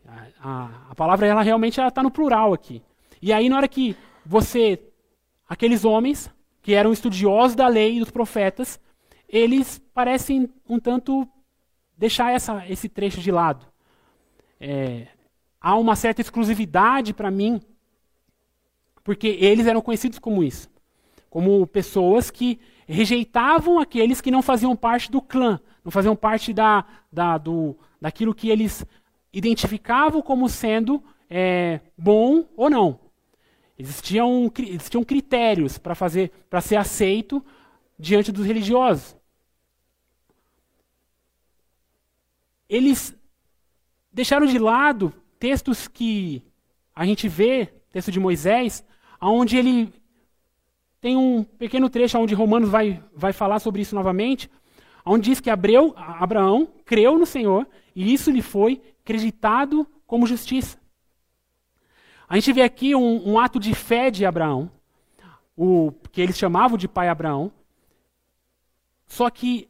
A, 0.07 0.27
a, 0.39 0.69
a 0.91 0.95
palavra 0.95 1.27
ela 1.27 1.41
realmente 1.41 1.79
está 1.79 2.03
no 2.03 2.11
plural 2.11 2.53
aqui. 2.53 2.81
E 3.21 3.33
aí, 3.33 3.49
na 3.49 3.57
hora 3.57 3.67
que 3.67 3.95
você, 4.25 4.79
aqueles 5.47 5.83
homens 5.83 6.29
que 6.65 6.73
eram 6.73 6.91
estudiosos 6.91 7.55
da 7.55 7.67
lei 7.67 7.97
e 7.97 7.99
dos 7.99 8.09
profetas, 8.09 8.79
eles 9.29 9.79
parecem 9.93 10.49
um 10.67 10.79
tanto 10.79 11.27
deixar 11.95 12.31
essa, 12.33 12.67
esse 12.67 12.89
trecho 12.89 13.21
de 13.21 13.31
lado. 13.31 13.67
É, 14.59 15.05
há 15.61 15.77
uma 15.77 15.95
certa 15.95 16.21
exclusividade 16.21 17.13
para 17.13 17.29
mim, 17.29 17.61
porque 19.03 19.27
eles 19.27 19.67
eram 19.67 19.79
conhecidos 19.79 20.17
como 20.17 20.43
isso 20.43 20.67
como 21.35 21.67
pessoas 21.67 22.31
que 22.31 22.57
rejeitavam 22.87 23.77
aqueles 23.77 24.21
que 24.21 24.31
não 24.31 24.41
faziam 24.41 24.73
parte 24.73 25.11
do 25.11 25.21
clã, 25.21 25.59
não 25.83 25.91
faziam 25.91 26.15
parte 26.15 26.53
da, 26.53 26.85
da, 27.11 27.37
do, 27.37 27.77
daquilo 27.99 28.33
que 28.33 28.49
eles 28.49 28.85
identificavam 29.33 30.21
como 30.21 30.47
sendo 30.47 31.03
é, 31.29 31.81
bom 31.97 32.45
ou 32.55 32.69
não. 32.69 33.04
Existiam, 33.77 34.51
existiam 34.57 35.03
critérios 35.03 35.77
para 35.77 35.93
fazer, 35.93 36.31
para 36.49 36.61
ser 36.61 36.77
aceito 36.77 37.43
diante 37.99 38.31
dos 38.31 38.45
religiosos. 38.45 39.15
Eles 42.69 43.15
deixaram 44.11 44.45
de 44.45 44.57
lado 44.57 45.13
textos 45.37 45.87
que 45.87 46.41
a 46.95 47.05
gente 47.05 47.27
vê, 47.27 47.65
texto 47.91 48.11
de 48.11 48.19
Moisés, 48.19 48.83
onde 49.21 49.57
ele 49.57 49.93
tem 51.01 51.17
um 51.17 51.43
pequeno 51.43 51.89
trecho 51.89 52.17
onde 52.17 52.33
Romanos 52.33 52.69
vai, 52.69 53.03
vai 53.13 53.33
falar 53.33 53.59
sobre 53.59 53.81
isso 53.81 53.93
novamente, 53.93 54.49
onde 55.05 55.29
diz 55.29 55.39
que 55.39 55.49
Abreu, 55.49 55.93
Abraão 55.97 56.67
creu 56.85 57.19
no 57.19 57.25
Senhor 57.25 57.67
e 57.95 58.13
isso 58.13 58.31
lhe 58.31 58.41
foi 58.41 58.81
acreditado 59.01 59.85
como 60.07 60.25
justiça. 60.25 60.79
A 62.27 62.35
gente 62.35 62.53
vê 62.53 62.61
aqui 62.61 62.95
um, 62.95 63.31
um 63.33 63.39
ato 63.39 63.59
de 63.59 63.73
fé 63.73 64.09
de 64.09 64.25
Abraão, 64.25 64.71
o 65.55 65.91
que 66.11 66.21
eles 66.21 66.37
chamavam 66.37 66.77
de 66.77 66.87
pai 66.87 67.07
Abraão, 67.07 67.51
só 69.05 69.29
que 69.29 69.69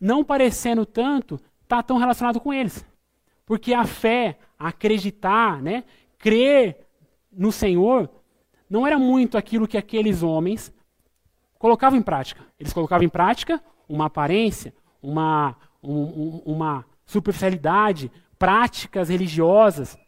não 0.00 0.24
parecendo 0.24 0.86
tanto, 0.86 1.40
está 1.62 1.82
tão 1.82 1.98
relacionado 1.98 2.40
com 2.40 2.52
eles. 2.52 2.84
Porque 3.44 3.74
a 3.74 3.84
fé, 3.84 4.38
acreditar, 4.58 5.60
né, 5.60 5.84
crer 6.18 6.86
no 7.32 7.50
Senhor, 7.50 8.08
não 8.68 8.86
era 8.86 8.98
muito 8.98 9.36
aquilo 9.36 9.66
que 9.66 9.78
aqueles 9.78 10.22
homens 10.22 10.72
colocavam 11.58 11.98
em 11.98 12.02
prática. 12.02 12.44
Eles 12.58 12.72
colocavam 12.72 13.04
em 13.04 13.08
prática 13.08 13.62
uma 13.88 14.06
aparência, 14.06 14.72
uma, 15.02 15.56
um, 15.82 16.42
uma 16.44 16.84
superficialidade, 17.06 18.10
práticas 18.38 19.08
religiosas. 19.08 19.98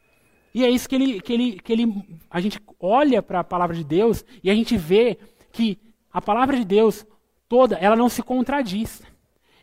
E 0.53 0.65
é 0.65 0.71
isso 0.71 0.89
que 0.89 0.95
ele, 0.95 1.21
que 1.21 1.33
ele, 1.33 1.53
que 1.61 1.73
ele 1.73 2.21
a 2.29 2.41
gente 2.41 2.61
olha 2.81 3.23
para 3.23 3.41
a 3.41 3.45
palavra 3.45 3.77
de 3.77 3.85
Deus 3.85 4.25
e 4.43 4.51
a 4.51 4.55
gente 4.55 4.77
vê 4.77 5.19
que 5.53 5.79
a 6.13 6.21
palavra 6.21 6.57
de 6.57 6.65
Deus 6.65 7.07
toda, 7.49 7.77
ela 7.77 7.97
não 7.97 8.09
se 8.09 8.23
contradiz. 8.23 9.03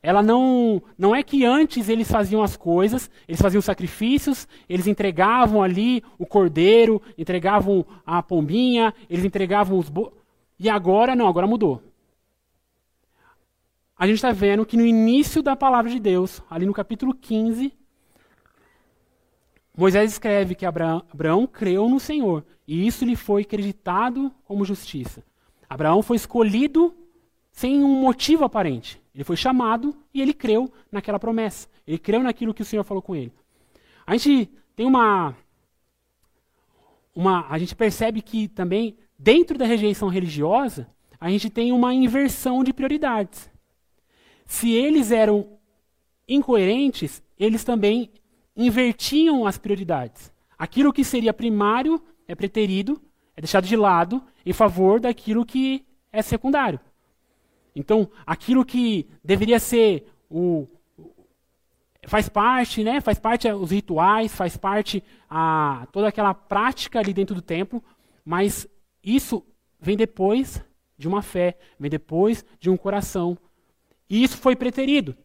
Ela 0.01 0.21
não, 0.21 0.81
não 0.97 1.15
é 1.15 1.23
que 1.23 1.43
antes 1.43 1.89
eles 1.89 2.09
faziam 2.09 2.41
as 2.41 2.55
coisas, 2.55 3.09
eles 3.27 3.41
faziam 3.41 3.61
sacrifícios, 3.61 4.47
eles 4.69 4.87
entregavam 4.87 5.61
ali 5.61 6.03
o 6.17 6.25
cordeiro, 6.25 7.01
entregavam 7.17 7.85
a 8.05 8.21
pombinha, 8.23 8.93
eles 9.09 9.25
entregavam 9.25 9.77
os 9.77 9.89
bo... 9.89 10.13
e 10.59 10.69
agora 10.69 11.15
não, 11.15 11.27
agora 11.27 11.47
mudou. 11.47 11.81
A 13.97 14.05
gente 14.05 14.17
está 14.17 14.31
vendo 14.31 14.65
que 14.65 14.77
no 14.77 14.85
início 14.85 15.41
da 15.41 15.55
palavra 15.55 15.89
de 15.89 15.99
Deus, 15.99 16.41
ali 16.49 16.65
no 16.65 16.73
capítulo 16.73 17.13
15, 17.13 17.73
Moisés 19.77 20.11
escreve 20.11 20.55
que 20.55 20.65
Abraão, 20.65 21.45
creu 21.45 21.87
no 21.87 21.99
Senhor 21.99 22.43
e 22.67 22.87
isso 22.87 23.05
lhe 23.05 23.15
foi 23.15 23.43
acreditado 23.43 24.33
como 24.43 24.65
justiça. 24.65 25.23
Abraão 25.69 26.01
foi 26.01 26.17
escolhido 26.17 26.95
sem 27.51 27.83
um 27.83 28.01
motivo 28.01 28.43
aparente. 28.43 28.99
Ele 29.13 29.23
foi 29.23 29.35
chamado 29.35 29.95
e 30.11 30.19
ele 30.19 30.33
creu 30.33 30.71
naquela 30.91 31.19
promessa. 31.19 31.67
Ele 31.85 31.99
creu 31.99 32.23
naquilo 32.23 32.55
que 32.55 32.63
o 32.63 32.65
Senhor 32.65 32.83
falou 32.83 33.03
com 33.03 33.15
ele. 33.15 33.31
A 34.05 34.17
gente 34.17 34.49
tem 34.75 34.87
uma. 34.87 35.35
uma 37.15 37.47
a 37.47 37.59
gente 37.59 37.75
percebe 37.75 38.21
que 38.21 38.47
também, 38.47 38.97
dentro 39.17 39.59
da 39.59 39.65
rejeição 39.65 40.07
religiosa, 40.07 40.89
a 41.19 41.29
gente 41.29 41.51
tem 41.51 41.71
uma 41.71 41.93
inversão 41.93 42.63
de 42.63 42.73
prioridades. 42.73 43.49
Se 44.43 44.71
eles 44.71 45.11
eram 45.11 45.59
incoerentes, 46.27 47.21
eles 47.37 47.63
também 47.63 48.11
invertiam 48.57 49.45
as 49.45 49.57
prioridades. 49.57 50.31
Aquilo 50.57 50.91
que 50.91 51.03
seria 51.03 51.33
primário 51.33 52.01
é 52.27 52.33
preterido, 52.33 52.99
é 53.35 53.41
deixado 53.41 53.67
de 53.67 53.75
lado 53.75 54.21
em 54.45 54.51
favor 54.51 54.99
daquilo 54.99 55.45
que 55.45 55.85
é 56.11 56.21
secundário. 56.21 56.79
Então, 57.75 58.09
aquilo 58.25 58.65
que 58.65 59.07
deveria 59.23 59.59
ser 59.59 60.07
o 60.29 60.67
faz 62.07 62.27
parte, 62.27 62.83
né? 62.83 62.99
Faz 63.01 63.19
parte 63.19 63.47
os 63.51 63.69
rituais, 63.69 64.33
faz 64.33 64.57
parte 64.57 65.03
a 65.29 65.87
toda 65.91 66.07
aquela 66.07 66.33
prática 66.33 66.99
ali 66.99 67.13
dentro 67.13 67.35
do 67.35 67.41
templo, 67.41 67.83
mas 68.25 68.67
isso 69.03 69.45
vem 69.79 69.95
depois 69.95 70.63
de 70.97 71.07
uma 71.07 71.21
fé, 71.21 71.57
vem 71.79 71.91
depois 71.91 72.43
de 72.59 72.69
um 72.69 72.77
coração. 72.77 73.37
E 74.09 74.23
isso 74.23 74.37
foi 74.37 74.55
preterido. 74.55 75.15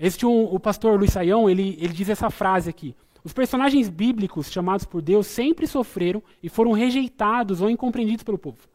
Existe 0.00 0.24
um, 0.24 0.44
o 0.44 0.58
pastor 0.58 0.98
Luiz 0.98 1.12
Saião, 1.12 1.48
ele, 1.48 1.76
ele 1.78 1.92
diz 1.92 2.08
essa 2.08 2.30
frase 2.30 2.70
aqui. 2.70 2.96
Os 3.22 3.34
personagens 3.34 3.90
bíblicos 3.90 4.50
chamados 4.50 4.86
por 4.86 5.02
Deus 5.02 5.26
sempre 5.26 5.66
sofreram 5.66 6.22
e 6.42 6.48
foram 6.48 6.72
rejeitados 6.72 7.60
ou 7.60 7.68
incompreendidos 7.68 8.24
pelo 8.24 8.38
povo. 8.38 8.66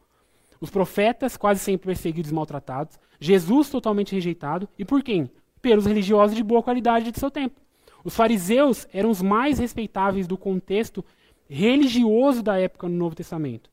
Os 0.60 0.70
profetas, 0.70 1.36
quase 1.36 1.58
sempre 1.58 1.88
perseguidos 1.88 2.30
e 2.30 2.34
maltratados. 2.34 2.96
Jesus, 3.18 3.68
totalmente 3.68 4.14
rejeitado. 4.14 4.68
E 4.78 4.84
por 4.84 5.02
quem? 5.02 5.28
Pelos 5.60 5.84
religiosos 5.84 6.36
de 6.36 6.44
boa 6.44 6.62
qualidade 6.62 7.10
de 7.10 7.18
seu 7.18 7.30
tempo. 7.30 7.60
Os 8.04 8.14
fariseus 8.14 8.86
eram 8.92 9.10
os 9.10 9.20
mais 9.20 9.58
respeitáveis 9.58 10.28
do 10.28 10.38
contexto 10.38 11.04
religioso 11.48 12.40
da 12.40 12.56
época 12.56 12.88
no 12.88 12.96
Novo 12.96 13.16
Testamento. 13.16 13.68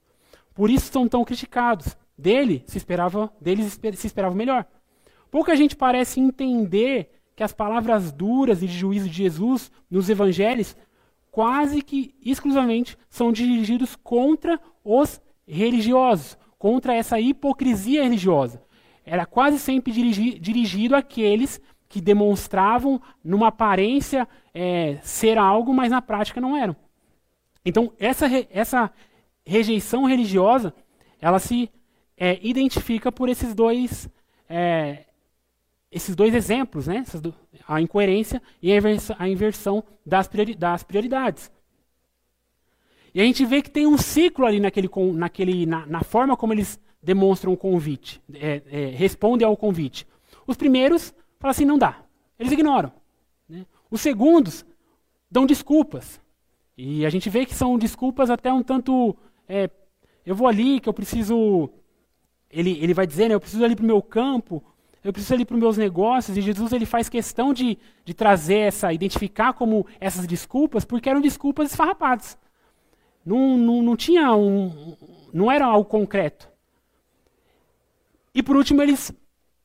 Por 0.56 0.72
isso 0.72 0.92
são 0.92 1.08
tão 1.08 1.24
criticados. 1.24 1.96
Dele 2.18 2.64
se 2.66 2.78
esperava, 2.78 3.32
deles 3.40 3.80
se 3.96 4.08
esperava 4.08 4.34
melhor. 4.34 4.66
Pouca 5.30 5.56
gente 5.56 5.76
parece 5.76 6.20
entender 6.20 7.12
que 7.36 7.44
as 7.44 7.54
palavras 7.54 8.12
duras 8.12 8.62
e 8.62 8.68
de 8.68 8.78
juízo 8.78 9.10
de 9.10 9.16
Jesus 9.16 9.72
nos 9.90 10.10
evangelhos 10.10 10.76
quase 11.32 11.82
que 11.82 12.14
exclusivamente 12.22 12.96
são 13.10 13.32
dirigidos 13.32 13.96
contra 13.96 14.60
os 14.84 15.20
religiosos, 15.48 16.38
contra 16.60 16.94
essa 16.94 17.20
hipocrisia 17.20 18.04
religiosa. 18.04 18.62
Era 19.04 19.26
quase 19.26 19.58
sempre 19.58 19.92
dirigi, 19.92 20.38
dirigido 20.38 20.96
àqueles 20.96 21.60
que 21.90 22.00
demonstravam, 22.00 23.02
numa 23.24 23.48
aparência, 23.48 24.28
é, 24.54 24.98
ser 25.02 25.38
algo, 25.38 25.74
mas 25.74 25.92
na 25.92 26.02
prática 26.02 26.40
não 26.40 26.56
eram. 26.56 26.76
Então, 27.66 27.94
essa, 28.00 28.28
essa 28.50 28.92
rejeição 29.46 30.06
religiosa, 30.06 30.74
ela 31.20 31.40
se 31.40 31.70
é, 32.18 32.40
identifica 32.42 33.12
por 33.12 33.30
esses 33.30 33.54
dois, 33.54 34.10
é, 34.48 35.06
esses 35.94 36.16
dois 36.16 36.34
exemplos, 36.34 36.88
né? 36.88 37.04
a 37.68 37.80
incoerência 37.80 38.42
e 38.62 38.72
a 38.72 39.30
inversão 39.30 39.84
das, 40.06 40.28
prioridades. 40.84 41.52
E 43.14 43.22
a 43.22 43.24
gente 43.24 43.46
vê 43.46 43.62
que 43.62 43.70
tem 43.70 43.86
um 43.86 43.98
ciclo 43.98 44.46
ali 44.46 44.60
naquele, 44.60 44.90
naquele, 45.14 45.66
na, 45.66 45.86
na 45.86 46.04
forma 46.04 46.36
como 46.36 46.52
eles 46.52 46.80
demonstram 47.02 47.54
o 47.54 47.58
convite, 47.58 48.22
é, 48.34 48.62
é, 48.66 48.86
respondem 48.88 49.46
ao 49.46 49.56
convite. 49.56 50.08
Os 50.48 50.58
primeiros 50.58 51.14
falam 51.40 51.52
assim, 51.52 51.66
não 51.66 51.78
dá. 51.78 52.04
Eles 52.40 52.52
ignoram. 52.52 52.92
Né? 53.48 53.66
Os 53.92 54.02
segundos 54.02 54.66
dão 55.30 55.46
desculpas. 55.46 56.20
E 56.76 57.06
a 57.06 57.10
gente 57.10 57.30
vê 57.30 57.46
que 57.46 57.54
são 57.54 57.78
desculpas 57.78 58.30
até 58.32 58.52
um 58.52 58.64
tanto. 58.64 59.16
É, 59.48 59.70
eu 60.26 60.36
vou 60.36 60.48
ali, 60.48 60.80
que 60.80 60.90
eu 60.90 60.94
preciso. 60.94 61.70
Ele, 62.50 62.78
ele 62.82 62.94
vai 62.94 63.06
dizer, 63.06 63.28
né, 63.30 63.36
eu 63.36 63.40
preciso 63.40 63.64
ali 63.64 63.76
para 63.76 63.84
o 63.84 63.88
meu 63.88 64.02
campo, 64.02 64.64
eu 65.04 65.12
preciso 65.12 65.34
ali 65.34 65.46
para 65.46 65.56
os 65.56 65.60
meus 65.60 65.78
negócios, 65.78 66.38
e 66.38 66.42
Jesus 66.42 66.72
ele 66.72 66.86
faz 66.86 67.10
questão 67.10 67.54
de, 67.54 67.78
de 68.06 68.14
trazer 68.14 68.60
essa, 68.60 68.94
identificar 68.94 69.54
como 69.54 69.86
essas 70.00 70.26
desculpas, 70.26 70.86
porque 70.86 71.10
eram 71.10 71.20
desculpas 71.20 71.72
esfarrapadas. 71.72 72.38
Não, 73.26 73.58
não, 73.58 73.82
não 73.82 73.96
tinha 73.96 74.34
um. 74.34 74.96
Não 75.34 75.52
era 75.52 75.66
algo 75.66 75.90
concreto. 75.90 76.48
E 78.34 78.42
por 78.42 78.56
último, 78.56 78.82
eles 78.82 79.12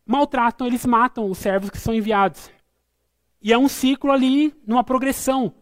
maltratam, 0.04 0.66
eles 0.66 0.84
matam 0.84 1.30
os 1.30 1.38
servos 1.38 1.70
que 1.70 1.78
são 1.78 1.94
enviados. 1.94 2.50
E 3.40 3.52
é 3.52 3.58
um 3.58 3.68
ciclo 3.68 4.10
ali, 4.10 4.54
numa 4.66 4.82
progressão. 4.82 5.54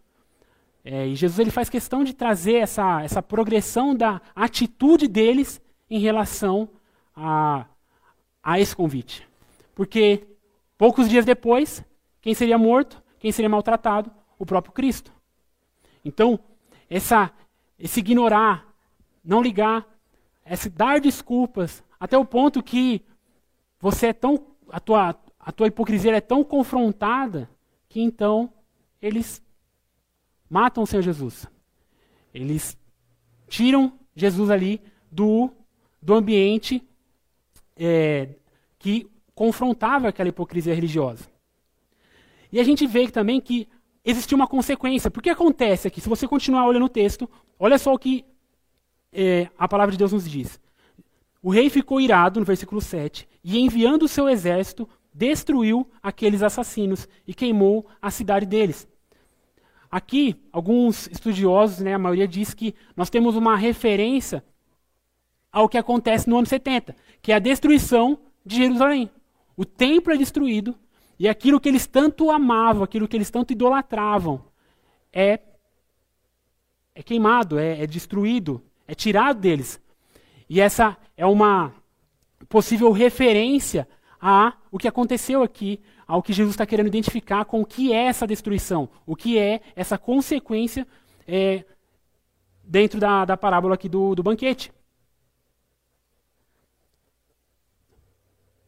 É, 0.85 1.07
e 1.07 1.15
Jesus 1.15 1.39
ele 1.39 1.51
faz 1.51 1.69
questão 1.69 2.05
de 2.05 2.15
trazer 2.15 2.55
essa, 2.55 3.03
essa 3.03 3.23
progressão 3.23 3.95
da 3.95 4.21
atitude 4.35 5.09
deles 5.09 5.61
em 5.91 5.99
relação 5.99 6.69
a, 7.15 7.67
a 8.43 8.61
esse 8.61 8.75
convite. 8.75 9.27
Porque 9.77 10.27
poucos 10.79 11.07
dias 11.07 11.27
depois, 11.27 11.85
quem 12.23 12.33
seria 12.33 12.57
morto, 12.57 13.01
quem 13.19 13.31
seria 13.31 13.49
maltratado? 13.49 14.11
O 14.39 14.47
próprio 14.47 14.73
Cristo. 14.73 15.13
Então, 16.03 16.41
essa, 16.89 17.31
esse 17.79 18.01
ignorar, 18.01 18.75
não 19.23 19.43
ligar, 19.43 19.87
esse 20.47 20.71
dar 20.71 20.99
desculpas, 20.99 21.85
até 22.01 22.17
o 22.17 22.25
ponto 22.25 22.63
que 22.63 23.05
você 23.79 24.09
é 24.09 24.13
tão. 24.15 24.47
A 24.71 24.81
tua, 24.81 25.15
a 25.39 25.53
tua 25.53 25.67
hipocrisia 25.67 26.17
é 26.17 26.21
tão 26.23 26.43
confrontada 26.43 27.49
que 27.87 28.01
então 28.01 28.51
eles 29.01 29.43
matam 30.49 30.85
o 30.85 30.87
Senhor 30.87 31.03
Jesus. 31.03 31.47
Eles 32.33 32.79
tiram 33.47 33.93
Jesus 34.15 34.49
ali 34.49 34.81
do, 35.13 35.51
do 36.01 36.15
ambiente 36.15 36.83
é, 37.77 38.37
que 38.79 39.11
confrontava 39.37 40.09
aquela 40.09 40.31
hipocrisia 40.31 40.75
religiosa. 40.75 41.29
E 42.51 42.59
a 42.59 42.65
gente 42.65 42.87
vê 42.87 43.07
também 43.09 43.39
que 43.39 43.69
existiu 44.03 44.35
uma 44.35 44.47
consequência. 44.47 45.11
Porque 45.11 45.29
acontece 45.29 45.87
aqui, 45.87 46.01
se 46.01 46.09
você 46.09 46.27
continuar 46.27 46.67
olhando 46.67 46.87
o 46.87 46.89
texto, 46.89 47.29
olha 47.59 47.77
só 47.77 47.93
o 47.93 47.99
que 47.99 48.25
é, 49.13 49.49
a 49.59 49.69
palavra 49.69 49.93
de 49.93 49.99
Deus 49.99 50.13
nos 50.13 50.29
diz. 50.29 50.59
O 51.43 51.51
rei 51.51 51.69
ficou 51.69 52.01
irado, 52.01 52.41
no 52.41 52.47
versículo 52.47 52.81
7, 52.81 53.29
e 53.45 53.59
enviando 53.59 54.05
o 54.05 54.09
seu 54.09 54.27
exército, 54.27 54.89
destruiu 55.13 55.89
aqueles 56.03 56.43
assassinos 56.43 57.07
e 57.27 57.35
queimou 57.35 57.87
a 58.01 58.11
cidade 58.11 58.47
deles. 58.47 58.89
Aqui, 59.91 60.43
alguns 60.51 61.09
estudiosos, 61.09 61.81
né, 61.81 61.95
a 61.95 61.99
maioria 61.99 62.27
diz 62.27 62.55
que 62.55 62.75
nós 62.97 63.11
temos 63.11 63.37
uma 63.37 63.55
referência 63.55 64.43
ao 65.53 65.69
que 65.69 65.79
acontece 65.79 66.29
no 66.29 66.39
ano 66.39 66.47
70, 66.47 66.97
que 67.21 67.33
é 67.33 67.35
a 67.35 67.39
destruição 67.39 68.19
de 68.45 68.57
Jerusalém. 68.57 69.11
O 69.57 69.65
templo 69.65 70.13
é 70.13 70.17
destruído 70.17 70.77
e 71.19 71.29
aquilo 71.29 71.59
que 71.59 71.69
eles 71.69 71.87
tanto 71.87 72.31
amavam, 72.31 72.83
aquilo 72.83 73.09
que 73.09 73.17
eles 73.17 73.31
tanto 73.31 73.53
idolatravam, 73.53 74.45
é, 75.13 75.41
é 76.95 77.03
queimado, 77.03 77.59
é, 77.59 77.83
é 77.83 77.87
destruído, 77.87 78.63
é 78.87 78.95
tirado 78.95 79.41
deles. 79.41 79.81
E 80.49 80.61
essa 80.61 80.97
é 81.17 81.25
uma 81.25 81.75
possível 82.49 82.93
referência 82.93 83.89
a 84.21 84.55
o 84.71 84.79
que 84.79 84.89
aconteceu 84.89 85.43
aqui, 85.43 85.81
ao 86.07 86.23
que 86.23 86.33
Jesus 86.33 86.55
está 86.55 86.67
querendo 86.67 86.89
identificar 86.89 87.45
com 87.45 87.63
o 87.63 87.67
que 87.67 87.93
é 87.93 88.05
essa 88.05 88.27
destruição, 88.27 88.89
o 89.07 89.17
que 89.17 89.39
é 89.39 89.61
essa 89.75 89.97
consequência 89.97 90.87
é, 91.27 91.65
dentro 92.63 93.01
da, 93.01 93.25
da 93.25 93.37
parábola 93.37 93.75
aqui 93.75 93.89
do, 93.89 94.15
do 94.15 94.23
banquete. 94.23 94.71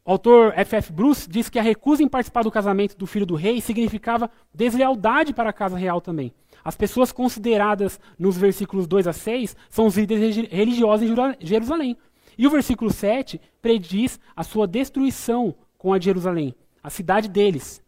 O 0.08 0.12
autor 0.12 0.54
F.F. 0.56 0.90
Bruce 0.90 1.28
diz 1.28 1.50
que 1.50 1.58
a 1.58 1.62
recusa 1.62 2.02
em 2.02 2.08
participar 2.08 2.42
do 2.42 2.50
casamento 2.50 2.96
do 2.96 3.06
filho 3.06 3.26
do 3.26 3.34
rei 3.34 3.60
significava 3.60 4.30
deslealdade 4.54 5.34
para 5.34 5.50
a 5.50 5.52
casa 5.52 5.76
real 5.76 6.00
também. 6.00 6.32
As 6.64 6.74
pessoas 6.74 7.12
consideradas 7.12 8.00
nos 8.18 8.38
versículos 8.38 8.86
2 8.86 9.06
a 9.06 9.12
6 9.12 9.54
são 9.68 9.84
os 9.84 9.98
líderes 9.98 10.34
religiosos 10.50 11.06
em 11.06 11.46
Jerusalém. 11.46 11.94
E 12.38 12.46
o 12.46 12.50
versículo 12.50 12.90
7 12.90 13.38
prediz 13.60 14.18
a 14.34 14.42
sua 14.42 14.66
destruição 14.66 15.54
com 15.76 15.92
a 15.92 15.98
de 15.98 16.06
Jerusalém, 16.06 16.54
a 16.82 16.88
cidade 16.88 17.28
deles. 17.28 17.84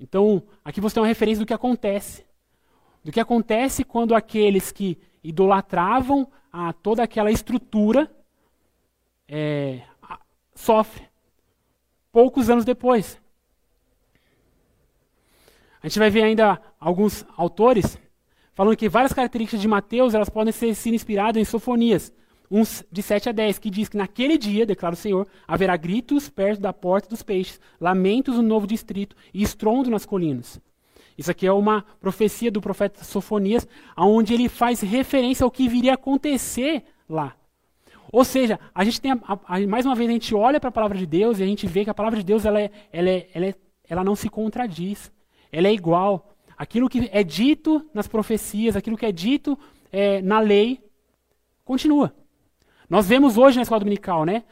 Então, 0.00 0.42
aqui 0.64 0.80
você 0.80 0.94
tem 0.94 1.00
uma 1.00 1.06
referência 1.06 1.44
do 1.44 1.46
que 1.46 1.54
acontece. 1.54 2.26
Do 3.04 3.12
que 3.12 3.20
acontece 3.20 3.84
quando 3.84 4.16
aqueles 4.16 4.72
que 4.72 4.98
idolatravam 5.22 6.26
a 6.52 6.72
toda 6.72 7.04
aquela 7.04 7.30
estrutura 7.30 8.10
é, 9.28 9.82
sofrem. 10.56 11.08
Poucos 12.12 12.50
anos 12.50 12.64
depois. 12.64 13.20
A 15.82 15.88
gente 15.88 15.98
vai 15.98 16.10
ver 16.10 16.22
ainda 16.22 16.60
alguns 16.78 17.24
autores 17.36 17.98
falando 18.52 18.76
que 18.76 18.88
várias 18.88 19.12
características 19.12 19.60
de 19.60 19.68
Mateus 19.68 20.14
elas 20.14 20.28
podem 20.28 20.52
ser, 20.52 20.74
inspiradas 20.92 21.40
em 21.40 21.44
sofonias 21.44 22.12
uns 22.50 22.84
de 22.90 23.00
7 23.00 23.28
a 23.28 23.32
10, 23.32 23.58
que 23.60 23.70
diz 23.70 23.88
que 23.88 23.96
naquele 23.96 24.36
dia, 24.36 24.66
declara 24.66 24.94
o 24.94 24.98
Senhor, 24.98 25.26
haverá 25.46 25.76
gritos 25.76 26.28
perto 26.28 26.60
da 26.60 26.72
porta 26.72 27.08
dos 27.08 27.22
peixes, 27.22 27.60
lamentos 27.80 28.36
no 28.36 28.42
novo 28.42 28.66
distrito 28.66 29.14
e 29.32 29.42
estrondo 29.42 29.88
nas 29.88 30.04
colinas. 30.04 30.60
Isso 31.16 31.30
aqui 31.30 31.46
é 31.46 31.52
uma 31.52 31.84
profecia 32.00 32.50
do 32.50 32.60
profeta 32.60 33.04
Sofonias, 33.04 33.68
onde 33.96 34.34
ele 34.34 34.48
faz 34.48 34.80
referência 34.80 35.44
ao 35.44 35.50
que 35.50 35.68
viria 35.68 35.92
a 35.92 35.94
acontecer 35.94 36.82
lá. 37.08 37.36
Ou 38.12 38.24
seja, 38.24 38.58
a 38.74 38.84
gente 38.84 39.00
tem 39.00 39.12
a, 39.12 39.18
a, 39.46 39.60
mais 39.66 39.86
uma 39.86 39.94
vez 39.94 40.08
a 40.08 40.12
gente 40.12 40.34
olha 40.34 40.58
para 40.58 40.68
a 40.68 40.72
palavra 40.72 40.98
de 40.98 41.06
Deus 41.06 41.38
e 41.38 41.42
a 41.42 41.46
gente 41.46 41.66
vê 41.66 41.84
que 41.84 41.90
a 41.90 41.94
palavra 41.94 42.18
de 42.18 42.24
Deus 42.24 42.44
ela, 42.44 42.60
é, 42.60 42.70
ela, 42.92 43.08
é, 43.08 43.28
ela, 43.32 43.46
é, 43.46 43.54
ela 43.88 44.04
não 44.04 44.16
se 44.16 44.28
contradiz. 44.28 45.12
Ela 45.52 45.68
é 45.68 45.72
igual. 45.72 46.34
Aquilo 46.56 46.88
que 46.88 47.08
é 47.12 47.22
dito 47.22 47.84
nas 47.94 48.08
profecias, 48.08 48.76
aquilo 48.76 48.96
que 48.96 49.06
é 49.06 49.12
dito 49.12 49.58
é, 49.92 50.20
na 50.22 50.40
lei, 50.40 50.80
continua. 51.64 52.12
Nós 52.88 53.06
vemos 53.06 53.38
hoje 53.38 53.56
na 53.56 53.62
escola 53.62 53.80
dominical, 53.80 54.24
né? 54.24 54.42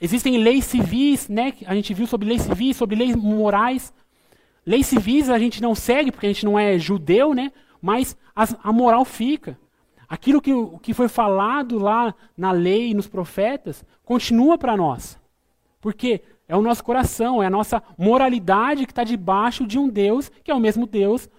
Existem 0.00 0.38
leis 0.38 0.64
civis, 0.64 1.28
né? 1.28 1.52
A 1.66 1.74
gente 1.74 1.94
viu 1.94 2.06
sobre 2.06 2.26
leis 2.26 2.42
civis, 2.42 2.76
sobre 2.76 2.96
leis 2.96 3.14
morais. 3.14 3.92
Leis 4.66 4.86
civis 4.86 5.28
a 5.28 5.38
gente 5.38 5.60
não 5.60 5.74
segue 5.74 6.10
porque 6.10 6.26
a 6.26 6.32
gente 6.32 6.44
não 6.44 6.58
é 6.58 6.78
judeu, 6.78 7.34
né? 7.34 7.52
Mas 7.80 8.16
as, 8.34 8.56
a 8.62 8.72
moral 8.72 9.04
fica. 9.04 9.56
Aquilo 10.12 10.42
que, 10.42 10.52
que 10.82 10.92
foi 10.92 11.08
falado 11.08 11.78
lá 11.78 12.14
na 12.36 12.52
lei 12.52 12.90
e 12.90 12.94
nos 12.94 13.08
profetas 13.08 13.82
continua 14.04 14.58
para 14.58 14.76
nós. 14.76 15.18
Porque 15.80 16.20
é 16.46 16.54
o 16.54 16.60
nosso 16.60 16.84
coração, 16.84 17.42
é 17.42 17.46
a 17.46 17.50
nossa 17.50 17.82
moralidade 17.96 18.84
que 18.84 18.92
está 18.92 19.04
debaixo 19.04 19.66
de 19.66 19.78
um 19.78 19.88
Deus 19.88 20.30
que 20.44 20.50
é 20.50 20.54
o 20.54 20.60
mesmo 20.60 20.86
Deus 20.86 21.30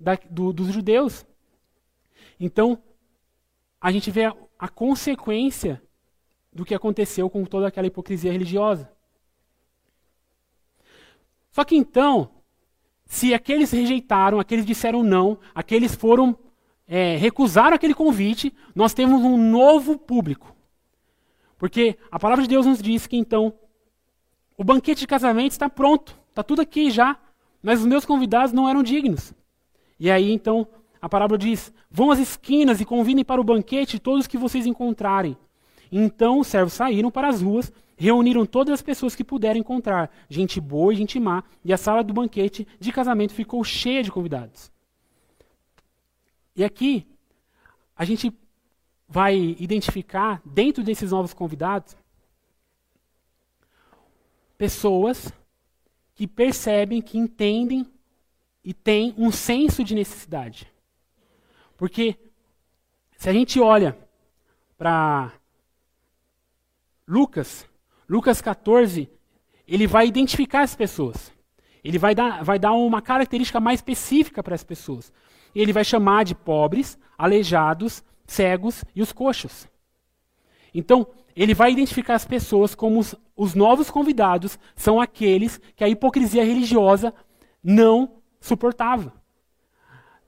da, 0.00 0.18
do, 0.30 0.54
dos 0.54 0.68
judeus. 0.68 1.26
Então, 2.40 2.82
a 3.78 3.92
gente 3.92 4.10
vê 4.10 4.24
a 4.58 4.68
consequência 4.70 5.82
do 6.50 6.64
que 6.64 6.74
aconteceu 6.74 7.28
com 7.28 7.44
toda 7.44 7.68
aquela 7.68 7.88
hipocrisia 7.88 8.32
religiosa. 8.32 8.90
Só 11.50 11.62
que 11.62 11.76
então, 11.76 12.30
se 13.04 13.34
aqueles 13.34 13.70
rejeitaram, 13.70 14.40
aqueles 14.40 14.64
disseram 14.64 15.02
não, 15.02 15.38
aqueles 15.54 15.94
foram 15.94 16.38
é, 16.94 17.16
recusaram 17.16 17.74
aquele 17.74 17.94
convite, 17.94 18.52
nós 18.74 18.92
temos 18.92 19.22
um 19.22 19.38
novo 19.38 19.96
público. 19.96 20.54
Porque 21.56 21.96
a 22.10 22.18
palavra 22.18 22.42
de 22.42 22.50
Deus 22.50 22.66
nos 22.66 22.82
diz 22.82 23.06
que 23.06 23.16
então 23.16 23.54
o 24.58 24.62
banquete 24.62 25.00
de 25.00 25.06
casamento 25.06 25.52
está 25.52 25.70
pronto, 25.70 26.14
está 26.28 26.42
tudo 26.42 26.60
aqui 26.60 26.90
já, 26.90 27.18
mas 27.62 27.80
os 27.80 27.86
meus 27.86 28.04
convidados 28.04 28.52
não 28.52 28.68
eram 28.68 28.82
dignos. 28.82 29.32
E 29.98 30.10
aí 30.10 30.30
então 30.32 30.68
a 31.00 31.08
parábola 31.08 31.38
diz: 31.38 31.72
Vão 31.90 32.10
às 32.10 32.18
esquinas 32.18 32.78
e 32.78 32.84
convidem 32.84 33.24
para 33.24 33.40
o 33.40 33.44
banquete 33.44 33.98
todos 33.98 34.26
que 34.26 34.36
vocês 34.36 34.66
encontrarem. 34.66 35.34
Então 35.90 36.40
os 36.40 36.46
servos 36.46 36.74
saíram 36.74 37.10
para 37.10 37.28
as 37.28 37.40
ruas, 37.40 37.72
reuniram 37.96 38.44
todas 38.44 38.74
as 38.74 38.82
pessoas 38.82 39.14
que 39.14 39.24
puderam 39.24 39.58
encontrar, 39.58 40.10
gente 40.28 40.60
boa 40.60 40.92
e 40.92 40.96
gente 40.96 41.18
má, 41.18 41.42
e 41.64 41.72
a 41.72 41.78
sala 41.78 42.04
do 42.04 42.12
banquete 42.12 42.68
de 42.78 42.92
casamento 42.92 43.32
ficou 43.32 43.64
cheia 43.64 44.02
de 44.02 44.12
convidados. 44.12 44.70
E 46.54 46.64
aqui, 46.64 47.06
a 47.96 48.04
gente 48.04 48.32
vai 49.08 49.36
identificar, 49.58 50.40
dentro 50.44 50.82
desses 50.82 51.10
novos 51.10 51.34
convidados, 51.34 51.96
pessoas 54.56 55.32
que 56.14 56.26
percebem, 56.26 57.02
que 57.02 57.18
entendem 57.18 57.90
e 58.64 58.72
têm 58.72 59.14
um 59.18 59.30
senso 59.30 59.82
de 59.82 59.94
necessidade. 59.94 60.70
Porque 61.76 62.16
se 63.16 63.28
a 63.28 63.32
gente 63.32 63.60
olha 63.60 63.98
para 64.78 65.32
Lucas, 67.06 67.66
Lucas 68.08 68.40
14, 68.40 69.10
ele 69.66 69.86
vai 69.86 70.06
identificar 70.06 70.62
as 70.62 70.74
pessoas. 70.74 71.32
Ele 71.82 71.98
vai 71.98 72.14
dar, 72.14 72.44
vai 72.44 72.58
dar 72.58 72.72
uma 72.72 73.02
característica 73.02 73.58
mais 73.58 73.78
específica 73.78 74.42
para 74.42 74.54
as 74.54 74.62
pessoas. 74.62 75.12
Ele 75.54 75.72
vai 75.72 75.84
chamar 75.84 76.24
de 76.24 76.34
pobres, 76.34 76.98
aleijados, 77.16 78.02
cegos 78.26 78.84
e 78.94 79.02
os 79.02 79.12
coxos. 79.12 79.68
Então, 80.74 81.06
ele 81.34 81.54
vai 81.54 81.72
identificar 81.72 82.14
as 82.14 82.24
pessoas 82.24 82.74
como 82.74 82.98
os, 82.98 83.14
os 83.36 83.54
novos 83.54 83.90
convidados 83.90 84.58
são 84.74 85.00
aqueles 85.00 85.60
que 85.76 85.84
a 85.84 85.88
hipocrisia 85.88 86.44
religiosa 86.44 87.14
não 87.62 88.16
suportava. 88.40 89.12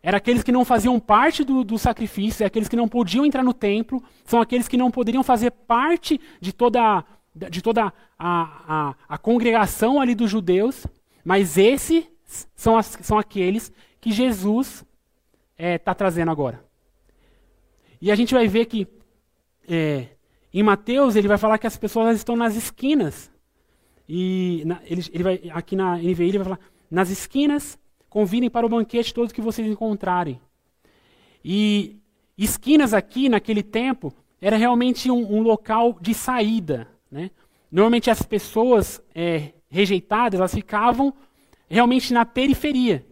Era 0.02 0.18
aqueles 0.18 0.42
que 0.42 0.52
não 0.52 0.64
faziam 0.64 1.00
parte 1.00 1.42
do, 1.42 1.64
do 1.64 1.78
sacrifício, 1.78 2.44
é 2.44 2.46
aqueles 2.46 2.68
que 2.68 2.76
não 2.76 2.86
podiam 2.86 3.24
entrar 3.24 3.42
no 3.42 3.54
templo, 3.54 4.02
são 4.24 4.40
aqueles 4.40 4.68
que 4.68 4.76
não 4.76 4.90
poderiam 4.90 5.22
fazer 5.22 5.50
parte 5.50 6.20
de 6.40 6.52
toda, 6.52 7.02
de 7.34 7.62
toda 7.62 7.86
a, 7.86 7.92
a, 8.18 8.94
a 9.08 9.18
congregação 9.18 9.98
ali 9.98 10.14
dos 10.14 10.30
judeus, 10.30 10.86
mas 11.24 11.56
esses 11.56 12.04
são, 12.54 12.76
as, 12.76 12.98
são 13.00 13.18
aqueles 13.18 13.72
que 13.98 14.12
Jesus 14.12 14.84
está 15.56 15.64
é, 15.64 15.78
tá 15.78 15.94
trazendo 15.94 16.30
agora. 16.30 16.64
E 18.00 18.10
a 18.10 18.14
gente 18.14 18.34
vai 18.34 18.46
ver 18.46 18.66
que 18.66 18.86
é, 19.68 20.08
em 20.52 20.62
Mateus 20.62 21.16
ele 21.16 21.28
vai 21.28 21.38
falar 21.38 21.58
que 21.58 21.66
as 21.66 21.76
pessoas 21.76 22.16
estão 22.16 22.36
nas 22.36 22.54
esquinas. 22.54 23.30
E 24.08 24.62
na, 24.66 24.80
ele, 24.84 25.02
ele 25.12 25.22
vai, 25.22 25.40
aqui 25.50 25.74
na 25.74 25.96
NVI 25.96 26.28
ele 26.28 26.38
vai 26.38 26.44
falar: 26.44 26.60
nas 26.90 27.10
esquinas, 27.10 27.78
convidem 28.08 28.50
para 28.50 28.66
o 28.66 28.68
banquete 28.68 29.14
todos 29.14 29.32
que 29.32 29.40
vocês 29.40 29.66
encontrarem. 29.66 30.40
E 31.44 31.96
esquinas 32.36 32.92
aqui, 32.92 33.28
naquele 33.28 33.62
tempo, 33.62 34.12
era 34.40 34.56
realmente 34.56 35.10
um, 35.10 35.36
um 35.36 35.42
local 35.42 35.96
de 36.00 36.14
saída. 36.14 36.88
Né? 37.10 37.30
Normalmente 37.70 38.10
as 38.10 38.22
pessoas 38.22 39.02
é, 39.14 39.52
rejeitadas, 39.68 40.38
elas 40.38 40.54
ficavam 40.54 41.14
realmente 41.68 42.12
na 42.12 42.24
periferia. 42.24 43.04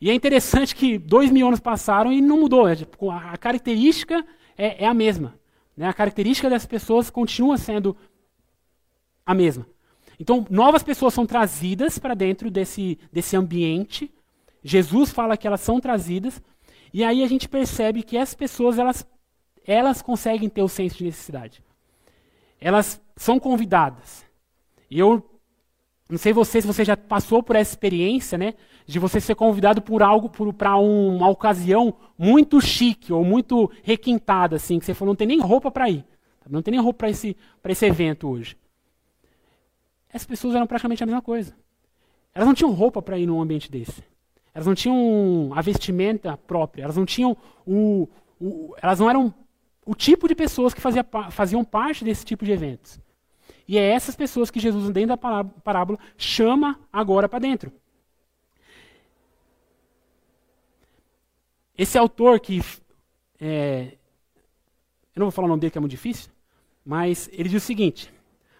E 0.00 0.08
é 0.08 0.14
interessante 0.14 0.74
que 0.74 0.96
dois 0.98 1.30
mil 1.30 1.46
anos 1.46 1.60
passaram 1.60 2.12
e 2.12 2.20
não 2.20 2.40
mudou. 2.40 2.66
É, 2.66 2.76
tipo, 2.76 3.10
a 3.10 3.36
característica 3.36 4.24
é, 4.56 4.84
é 4.84 4.86
a 4.86 4.94
mesma. 4.94 5.38
Né? 5.76 5.86
A 5.86 5.92
característica 5.92 6.48
das 6.48 6.64
pessoas 6.64 7.10
continua 7.10 7.58
sendo 7.58 7.96
a 9.26 9.34
mesma. 9.34 9.66
Então, 10.18 10.46
novas 10.50 10.82
pessoas 10.82 11.14
são 11.14 11.26
trazidas 11.26 11.98
para 11.98 12.14
dentro 12.14 12.50
desse, 12.50 12.98
desse 13.12 13.36
ambiente. 13.36 14.12
Jesus 14.62 15.10
fala 15.10 15.36
que 15.36 15.46
elas 15.46 15.60
são 15.60 15.80
trazidas. 15.80 16.42
E 16.92 17.04
aí 17.04 17.22
a 17.22 17.26
gente 17.26 17.48
percebe 17.48 18.02
que 18.02 18.18
as 18.18 18.34
pessoas, 18.34 18.78
elas, 18.78 19.06
elas 19.66 20.02
conseguem 20.02 20.48
ter 20.48 20.62
o 20.62 20.68
senso 20.68 20.98
de 20.98 21.04
necessidade. 21.04 21.62
Elas 22.60 23.00
são 23.16 23.38
convidadas. 23.38 24.24
E 24.90 24.98
eu 24.98 25.29
não 26.10 26.18
sei 26.18 26.32
você 26.32 26.60
se 26.60 26.66
você 26.66 26.84
já 26.84 26.96
passou 26.96 27.40
por 27.42 27.54
essa 27.54 27.72
experiência, 27.72 28.36
né? 28.36 28.54
De 28.84 28.98
você 28.98 29.20
ser 29.20 29.36
convidado 29.36 29.80
por 29.80 30.02
algo, 30.02 30.28
para 30.52 30.76
uma 30.76 31.28
ocasião 31.28 31.94
muito 32.18 32.60
chique 32.60 33.12
ou 33.12 33.24
muito 33.24 33.70
requintada, 33.82 34.56
assim, 34.56 34.80
que 34.80 34.84
você 34.84 34.92
falou, 34.92 35.12
não 35.12 35.16
tem 35.16 35.28
nem 35.28 35.40
roupa 35.40 35.70
para 35.70 35.88
ir. 35.88 36.04
Não 36.48 36.62
tem 36.62 36.72
nem 36.72 36.80
roupa 36.80 36.98
para 36.98 37.10
esse, 37.10 37.36
esse 37.64 37.86
evento 37.86 38.28
hoje. 38.28 38.56
Essas 40.08 40.26
pessoas 40.26 40.56
eram 40.56 40.66
praticamente 40.66 41.02
a 41.02 41.06
mesma 41.06 41.22
coisa. 41.22 41.54
Elas 42.34 42.46
não 42.46 42.54
tinham 42.54 42.72
roupa 42.72 43.00
para 43.00 43.16
ir 43.16 43.26
num 43.26 43.40
ambiente 43.40 43.70
desse. 43.70 44.02
Elas 44.52 44.66
não 44.66 44.74
tinham 44.74 45.52
a 45.54 45.60
vestimenta 45.60 46.36
própria. 46.36 46.82
Elas 46.82 46.96
não 46.96 47.06
tinham 47.06 47.36
o. 47.64 48.08
o 48.40 48.74
elas 48.82 48.98
não 48.98 49.08
eram 49.08 49.32
o 49.86 49.94
tipo 49.94 50.26
de 50.26 50.34
pessoas 50.34 50.74
que 50.74 50.80
fazia, 50.80 51.06
faziam 51.30 51.64
parte 51.64 52.04
desse 52.04 52.24
tipo 52.24 52.44
de 52.44 52.50
eventos. 52.50 52.98
E 53.70 53.78
é 53.78 53.92
essas 53.92 54.16
pessoas 54.16 54.50
que 54.50 54.58
Jesus, 54.58 54.90
dentro 54.90 55.10
da 55.10 55.16
parábola, 55.16 55.96
chama 56.18 56.76
agora 56.92 57.28
para 57.28 57.38
dentro. 57.38 57.70
Esse 61.78 61.96
autor 61.96 62.40
que. 62.40 62.60
É, 63.40 63.96
eu 65.14 65.20
não 65.20 65.26
vou 65.26 65.30
falar 65.30 65.46
o 65.46 65.50
nome 65.50 65.60
dele 65.60 65.70
que 65.70 65.78
é 65.78 65.80
muito 65.80 65.92
difícil, 65.92 66.32
mas 66.84 67.30
ele 67.32 67.48
diz 67.48 67.62
o 67.62 67.66
seguinte: 67.66 68.12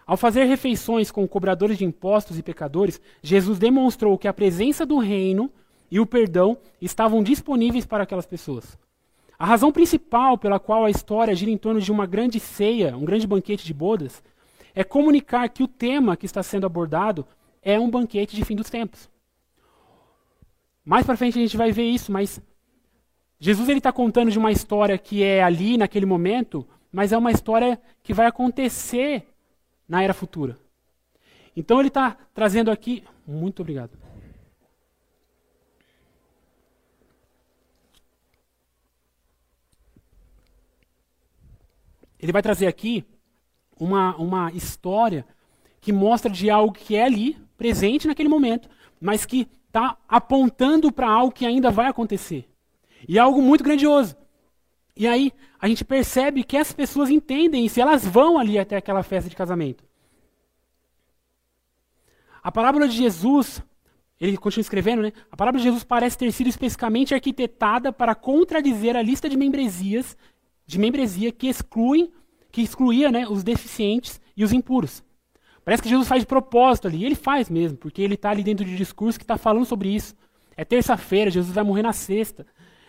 Ao 0.07 0.16
fazer 0.16 0.44
refeições 0.44 1.11
com 1.11 1.27
cobradores 1.27 1.77
de 1.77 1.85
impostos 1.85 2.38
e 2.38 2.42
pecadores, 2.44 3.01
Jesus 3.20 3.59
demonstrou 3.59 4.16
que 4.16 4.29
a 4.29 4.33
presença 4.33 4.87
do 4.87 4.99
reino 4.99 5.51
e 5.90 5.99
o 5.99 6.07
perdão 6.07 6.57
estavam 6.81 7.20
disponíveis 7.20 7.85
para 7.85 8.05
aquelas 8.05 8.27
pessoas. 8.27 8.79
A 9.37 9.44
razão 9.44 9.73
principal 9.73 10.38
pela 10.38 10.61
qual 10.61 10.85
a 10.85 10.90
história 10.90 11.35
gira 11.35 11.51
em 11.51 11.59
torno 11.59 11.81
de 11.81 11.90
uma 11.90 12.07
grande 12.07 12.38
ceia, 12.38 12.96
um 12.96 13.05
grande 13.05 13.27
banquete 13.27 13.66
de 13.66 13.75
bodas, 13.75 14.23
é 14.74 14.85
comunicar 14.85 15.48
que 15.48 15.62
o 15.62 15.68
tema 15.68 16.16
que 16.16 16.26
está 16.26 16.42
sendo 16.42 16.66
abordado 16.66 17.26
é 17.62 17.78
um 17.78 17.90
banquete 17.90 18.37
de 18.37 18.44
fim 18.44 18.56
dos 18.56 18.70
tempos. 18.70 19.11
Mais 20.85 21.04
para 21.04 21.16
frente 21.16 21.38
a 21.38 21.42
gente 21.42 21.56
vai 21.56 21.72
ver 21.72 21.85
isso, 21.85 22.11
mas 22.11 22.40
Jesus 23.38 23.68
ele 23.68 23.78
está 23.78 23.92
contando 23.92 24.30
de 24.30 24.38
uma 24.38 24.52
história 24.52 24.98
que 24.98 25.22
é 25.22 25.42
ali 25.42 25.76
naquele 25.76 26.06
momento, 26.06 26.66
mas 26.92 27.12
é 27.12 27.18
uma 27.18 27.30
história 27.30 27.80
que 28.02 28.12
vai 28.12 28.26
acontecer 28.26 29.26
na 29.88 30.02
era 30.02 30.14
futura. 30.14 30.59
Então 31.56 31.78
ele 31.78 31.88
está 31.88 32.16
trazendo 32.35 32.70
aqui. 32.70 33.04
Muito 33.26 33.61
obrigado. 33.61 33.98
Ele 42.18 42.33
vai 42.33 42.42
trazer 42.42 42.66
aqui 42.66 43.04
uma, 43.81 44.14
uma 44.16 44.53
história 44.53 45.27
que 45.81 45.93
mostra 45.93 46.31
de 46.31 46.51
algo 46.51 46.75
que 46.75 46.95
é 46.95 47.05
ali, 47.05 47.37
presente 47.57 48.07
naquele 48.07 48.29
momento, 48.29 48.69
mas 49.01 49.25
que 49.25 49.49
está 49.66 49.97
apontando 50.07 50.93
para 50.93 51.09
algo 51.09 51.33
que 51.33 51.47
ainda 51.47 51.71
vai 51.71 51.87
acontecer. 51.87 52.47
E 53.09 53.16
é 53.16 53.21
algo 53.21 53.40
muito 53.40 53.64
grandioso. 53.64 54.14
E 54.95 55.07
aí 55.07 55.33
a 55.59 55.66
gente 55.66 55.85
percebe 55.85 56.45
que 56.45 56.57
as 56.57 56.73
pessoas 56.73 57.09
entendem 57.09 57.64
isso, 57.64 57.81
elas 57.81 58.07
vão 58.07 58.38
ali 58.38 58.59
até 58.59 58.77
aquela 58.77 59.03
festa 59.03 59.31
de 59.31 59.37
casamento. 59.37 59.83
A 62.43 62.53
parábola 62.53 62.87
de 62.87 62.97
Jesus, 62.97 63.62
ele 64.21 64.37
continua 64.37 64.62
escrevendo, 64.62 65.03
né? 65.03 65.12
A 65.31 65.37
parábola 65.37 65.62
de 65.62 65.69
Jesus 65.69 65.85
parece 65.85 66.19
ter 66.19 66.31
sido 66.33 66.49
especificamente 66.49 67.14
arquitetada 67.14 67.93
para 67.93 68.14
contradizer 68.14 68.97
a 68.97 69.03
lista 69.03 69.29
de 69.29 69.37
membresias, 69.37 70.16
de 70.66 70.79
membresia 70.79 71.33
que 71.33 71.49
excluem 71.49 72.12
que 72.50 72.62
excluía 72.62 73.10
né, 73.10 73.26
os 73.28 73.42
deficientes 73.42 74.20
e 74.36 74.44
os 74.44 74.52
impuros. 74.52 75.02
Parece 75.64 75.82
que 75.82 75.88
Jesus 75.88 76.08
faz 76.08 76.22
de 76.22 76.26
propósito 76.26 76.88
ali, 76.88 76.98
e 76.98 77.04
ele 77.04 77.14
faz 77.14 77.48
mesmo, 77.48 77.76
porque 77.78 78.02
ele 78.02 78.14
está 78.14 78.30
ali 78.30 78.42
dentro 78.42 78.64
de 78.64 78.76
discurso 78.76 79.18
que 79.18 79.24
está 79.24 79.36
falando 79.36 79.64
sobre 79.64 79.88
isso. 79.88 80.16
É 80.56 80.64
terça-feira, 80.64 81.30
Jesus 81.30 81.54
vai 81.54 81.64
morrer 81.64 81.82
na 81.82 81.92
sexta. 81.92 82.46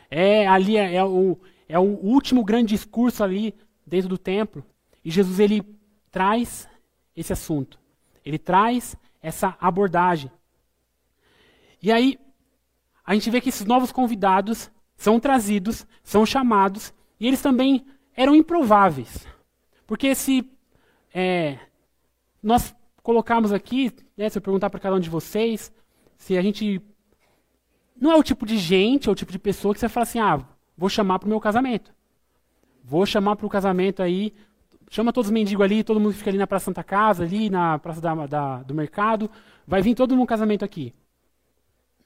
É 0.09 0.47
ali 0.47 0.77
é, 0.77 0.95
é, 0.95 1.03
o, 1.03 1.37
é 1.67 1.77
o 1.77 1.83
último 1.83 2.43
grande 2.43 2.69
discurso 2.69 3.23
ali 3.23 3.53
dentro 3.85 4.09
do 4.09 4.17
templo. 4.17 4.63
E 5.03 5.11
Jesus 5.11 5.39
ele 5.39 5.63
traz 6.09 6.67
esse 7.15 7.31
assunto. 7.31 7.79
Ele 8.25 8.37
traz 8.37 8.95
essa 9.21 9.55
abordagem. 9.59 10.31
E 11.81 11.91
aí 11.91 12.19
a 13.05 13.13
gente 13.13 13.29
vê 13.29 13.41
que 13.41 13.49
esses 13.49 13.65
novos 13.65 13.91
convidados 13.91 14.71
são 14.95 15.19
trazidos, 15.19 15.85
são 16.03 16.25
chamados, 16.25 16.93
e 17.19 17.27
eles 17.27 17.41
também 17.41 17.85
eram 18.15 18.35
improváveis. 18.35 19.25
Porque 19.91 20.15
se 20.15 20.49
é, 21.13 21.59
nós 22.41 22.73
colocarmos 23.03 23.51
aqui, 23.51 23.91
né, 24.15 24.29
se 24.29 24.37
eu 24.37 24.41
perguntar 24.41 24.69
para 24.69 24.79
cada 24.79 24.95
um 24.95 25.01
de 25.01 25.09
vocês, 25.09 25.69
se 26.17 26.37
a 26.37 26.41
gente. 26.41 26.81
Não 27.99 28.09
é 28.09 28.15
o 28.15 28.23
tipo 28.23 28.45
de 28.45 28.57
gente, 28.57 29.09
é 29.09 29.11
o 29.11 29.15
tipo 29.15 29.33
de 29.33 29.37
pessoa 29.37 29.73
que 29.73 29.81
você 29.81 29.89
fala 29.89 30.03
assim: 30.05 30.19
ah, 30.19 30.45
vou 30.77 30.87
chamar 30.87 31.19
para 31.19 31.25
o 31.25 31.29
meu 31.29 31.41
casamento. 31.41 31.93
Vou 32.81 33.05
chamar 33.05 33.35
para 33.35 33.45
o 33.45 33.49
casamento 33.49 34.01
aí. 34.01 34.33
Chama 34.89 35.11
todos 35.11 35.27
os 35.27 35.33
mendigos 35.33 35.65
ali, 35.65 35.83
todo 35.83 35.99
mundo 35.99 36.13
fica 36.13 36.29
ali 36.29 36.37
na 36.37 36.47
Praça 36.47 36.67
Santa 36.67 36.85
Casa, 36.85 37.25
ali 37.25 37.49
na 37.49 37.77
Praça 37.77 37.99
da, 37.99 38.15
da, 38.27 38.63
do 38.63 38.73
Mercado. 38.73 39.29
Vai 39.67 39.81
vir 39.81 39.93
todo 39.93 40.11
mundo 40.11 40.21
no 40.21 40.25
casamento 40.25 40.63
aqui. 40.63 40.95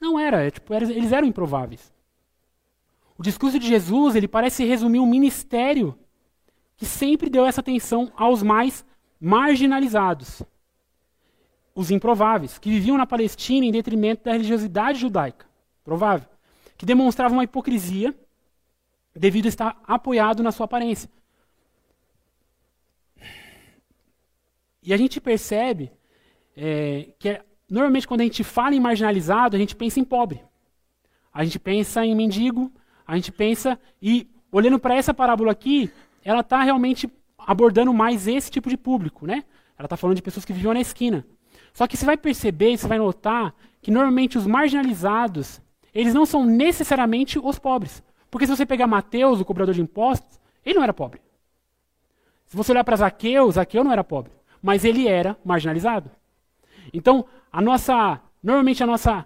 Não 0.00 0.18
era, 0.18 0.44
é, 0.44 0.50
tipo, 0.50 0.74
era, 0.74 0.90
eles 0.90 1.12
eram 1.12 1.28
improváveis. 1.28 1.94
O 3.16 3.22
discurso 3.22 3.60
de 3.60 3.68
Jesus, 3.68 4.16
ele 4.16 4.26
parece 4.26 4.64
resumir 4.64 4.98
um 4.98 5.06
ministério 5.06 5.96
que 6.76 6.84
sempre 6.84 7.30
deu 7.30 7.46
essa 7.46 7.60
atenção 7.60 8.12
aos 8.16 8.42
mais 8.42 8.84
marginalizados, 9.20 10.42
os 11.74 11.90
improváveis, 11.90 12.58
que 12.58 12.70
viviam 12.70 12.96
na 12.96 13.06
Palestina 13.06 13.66
em 13.66 13.72
detrimento 13.72 14.24
da 14.24 14.32
religiosidade 14.32 14.98
judaica, 14.98 15.46
provável, 15.84 16.28
que 16.76 16.86
demonstravam 16.86 17.38
uma 17.38 17.44
hipocrisia 17.44 18.14
devido 19.14 19.46
a 19.46 19.48
estar 19.48 19.82
apoiado 19.86 20.42
na 20.42 20.52
sua 20.52 20.64
aparência. 20.64 21.08
E 24.82 24.92
a 24.92 24.96
gente 24.96 25.20
percebe 25.20 25.90
é, 26.56 27.12
que 27.18 27.40
normalmente 27.68 28.06
quando 28.06 28.20
a 28.20 28.24
gente 28.24 28.44
fala 28.44 28.74
em 28.74 28.80
marginalizado, 28.80 29.56
a 29.56 29.58
gente 29.58 29.74
pensa 29.74 29.98
em 29.98 30.04
pobre. 30.04 30.42
A 31.32 31.44
gente 31.44 31.58
pensa 31.58 32.04
em 32.06 32.14
mendigo, 32.14 32.72
a 33.06 33.16
gente 33.16 33.32
pensa 33.32 33.78
e 34.00 34.30
olhando 34.50 34.78
para 34.78 34.94
essa 34.94 35.12
parábola 35.12 35.52
aqui, 35.52 35.90
ela 36.26 36.40
está 36.40 36.60
realmente 36.60 37.08
abordando 37.38 37.94
mais 37.94 38.26
esse 38.26 38.50
tipo 38.50 38.68
de 38.68 38.76
público, 38.76 39.28
né? 39.28 39.44
Ela 39.78 39.86
está 39.86 39.96
falando 39.96 40.16
de 40.16 40.22
pessoas 40.22 40.44
que 40.44 40.52
viviam 40.52 40.74
na 40.74 40.80
esquina. 40.80 41.24
Só 41.72 41.86
que 41.86 41.96
você 41.96 42.04
vai 42.04 42.16
perceber, 42.16 42.76
você 42.76 42.88
vai 42.88 42.98
notar 42.98 43.54
que 43.80 43.92
normalmente 43.92 44.36
os 44.36 44.44
marginalizados, 44.44 45.62
eles 45.94 46.12
não 46.12 46.26
são 46.26 46.44
necessariamente 46.44 47.38
os 47.38 47.60
pobres. 47.60 48.02
Porque 48.28 48.44
se 48.44 48.56
você 48.56 48.66
pegar 48.66 48.88
Mateus, 48.88 49.40
o 49.40 49.44
cobrador 49.44 49.72
de 49.72 49.80
impostos, 49.80 50.40
ele 50.64 50.74
não 50.74 50.82
era 50.82 50.92
pobre. 50.92 51.20
Se 52.46 52.56
você 52.56 52.72
olhar 52.72 52.82
para 52.82 52.96
Zaqueu, 52.96 53.48
Zaqueu 53.52 53.84
não 53.84 53.92
era 53.92 54.02
pobre, 54.02 54.32
mas 54.60 54.84
ele 54.84 55.06
era 55.06 55.38
marginalizado. 55.44 56.10
Então, 56.92 57.24
a 57.52 57.60
nossa, 57.60 58.20
normalmente 58.42 58.82
a 58.82 58.86
nossa, 58.86 59.24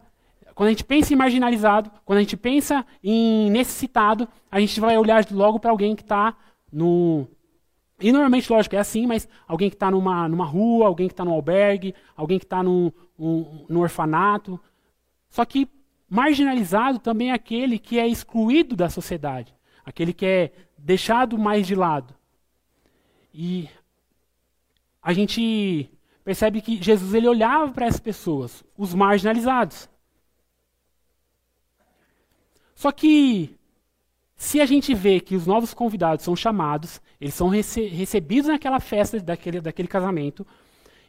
quando 0.54 0.66
a 0.66 0.70
gente 0.70 0.84
pensa 0.84 1.14
em 1.14 1.16
marginalizado, 1.16 1.90
quando 2.04 2.18
a 2.18 2.22
gente 2.22 2.36
pensa 2.36 2.84
em 3.02 3.50
necessitado, 3.50 4.28
a 4.50 4.60
gente 4.60 4.78
vai 4.78 4.98
olhar 4.98 5.24
logo 5.30 5.58
para 5.58 5.70
alguém 5.70 5.96
que 5.96 6.02
está 6.02 6.36
no, 6.72 7.26
e 8.00 8.10
normalmente, 8.12 8.50
lógico, 8.50 8.74
é 8.74 8.78
assim, 8.78 9.06
mas 9.06 9.28
alguém 9.46 9.68
que 9.68 9.76
está 9.76 9.90
numa, 9.90 10.26
numa 10.26 10.46
rua, 10.46 10.86
alguém 10.86 11.06
que 11.06 11.12
está 11.12 11.24
num 11.24 11.32
albergue, 11.32 11.94
alguém 12.16 12.38
que 12.38 12.46
está 12.46 12.62
num, 12.62 12.90
um, 13.18 13.66
num 13.68 13.80
orfanato. 13.80 14.58
Só 15.28 15.44
que 15.44 15.68
marginalizado 16.08 16.98
também 16.98 17.30
é 17.30 17.34
aquele 17.34 17.78
que 17.78 17.98
é 17.98 18.08
excluído 18.08 18.74
da 18.74 18.88
sociedade, 18.88 19.54
aquele 19.84 20.14
que 20.14 20.24
é 20.24 20.52
deixado 20.78 21.38
mais 21.38 21.66
de 21.66 21.74
lado. 21.74 22.14
E 23.34 23.68
a 25.02 25.12
gente 25.12 25.90
percebe 26.24 26.62
que 26.62 26.82
Jesus 26.82 27.12
ele 27.12 27.28
olhava 27.28 27.70
para 27.70 27.86
essas 27.86 28.00
pessoas, 28.00 28.64
os 28.78 28.94
marginalizados. 28.94 29.90
Só 32.74 32.90
que 32.90 33.58
se 34.40 34.58
a 34.58 34.64
gente 34.64 34.94
vê 34.94 35.20
que 35.20 35.36
os 35.36 35.46
novos 35.46 35.74
convidados 35.74 36.24
são 36.24 36.34
chamados, 36.34 36.98
eles 37.20 37.34
são 37.34 37.48
rece 37.48 37.84
recebidos 37.88 38.48
naquela 38.48 38.80
festa 38.80 39.20
daquele, 39.20 39.60
daquele 39.60 39.86
casamento, 39.86 40.46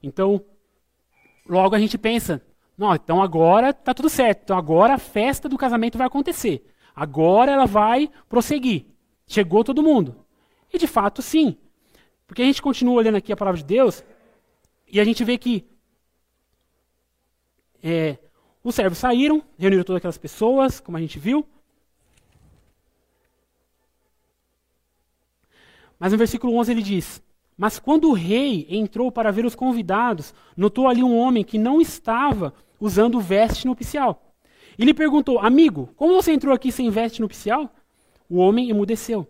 então 0.04 0.44
logo 1.48 1.74
a 1.74 1.80
gente 1.80 1.98
pensa, 1.98 2.42
não, 2.78 2.94
então 2.94 3.22
agora 3.24 3.70
está 3.70 3.94
tudo 3.94 4.10
certo, 4.10 4.42
então 4.44 4.58
agora 4.58 4.96
a 4.96 4.98
festa 4.98 5.48
do 5.48 5.58
casamento 5.58 5.98
vai 5.98 6.08
acontecer, 6.08 6.62
agora 6.94 7.54
ela 7.54 7.66
vai 7.66 8.10
prosseguir, 8.28 8.86
chegou 9.26 9.64
todo 9.64 9.82
mundo. 9.82 10.26
E 10.72 10.78
de 10.78 10.86
fato 10.86 11.22
sim, 11.22 11.56
porque 12.28 12.42
a 12.42 12.46
gente 12.46 12.62
continua 12.62 12.96
olhando 12.96 13.16
aqui 13.16 13.32
a 13.32 13.38
palavra 13.38 13.60
de 13.60 13.66
Deus 13.66 14.04
e 14.86 15.00
a 15.00 15.06
gente 15.06 15.24
vê 15.24 15.38
que 15.38 15.66
é, 17.82 18.18
os 18.62 18.76
servos 18.76 18.98
saíram, 18.98 19.42
reuniram 19.58 19.86
todas 19.86 20.00
aquelas 20.00 20.18
pessoas, 20.18 20.82
como 20.82 20.98
a 20.98 21.02
gente 21.02 21.18
viu, 21.18 21.48
Mas 26.02 26.12
no 26.12 26.18
versículo 26.18 26.56
11 26.56 26.72
ele 26.72 26.82
diz: 26.82 27.22
Mas 27.56 27.78
quando 27.78 28.10
o 28.10 28.14
rei 28.14 28.66
entrou 28.68 29.12
para 29.12 29.32
ver 29.32 29.46
os 29.46 29.54
convidados, 29.54 30.34
notou 30.58 30.88
ali 30.88 31.04
um 31.04 31.16
homem 31.16 31.44
que 31.44 31.60
não 31.60 31.80
estava 31.80 32.56
usando 32.80 33.20
veste 33.20 33.68
nupcial. 33.68 34.34
E 34.80 34.84
lhe 34.84 34.96
perguntou: 34.96 35.38
Amigo, 35.38 35.92
como 35.96 36.16
você 36.16 36.32
entrou 36.34 36.56
aqui 36.56 36.72
sem 36.72 36.90
veste 36.90 37.22
nupcial? 37.22 37.72
O 38.28 38.38
homem 38.38 38.72
emudeceu. 38.72 39.28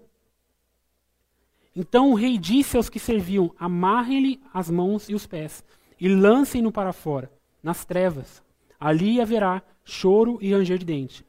Então 1.76 2.12
o 2.12 2.16
rei 2.16 2.38
disse 2.38 2.78
aos 2.78 2.90
que 2.90 3.00
serviam: 3.00 3.54
Amarrem-lhe 3.60 4.40
as 4.54 4.70
mãos 4.70 5.10
e 5.10 5.14
os 5.14 5.28
pés, 5.28 5.66
e 6.00 6.08
lancem-no 6.08 6.72
para 6.72 6.94
fora, 6.94 7.30
nas 7.62 7.84
trevas. 7.84 8.42
Ali 8.80 9.20
haverá 9.20 9.62
choro 9.84 10.40
e 10.42 10.54
ranger 10.54 10.78
de 10.78 10.86
dente. 10.86 11.26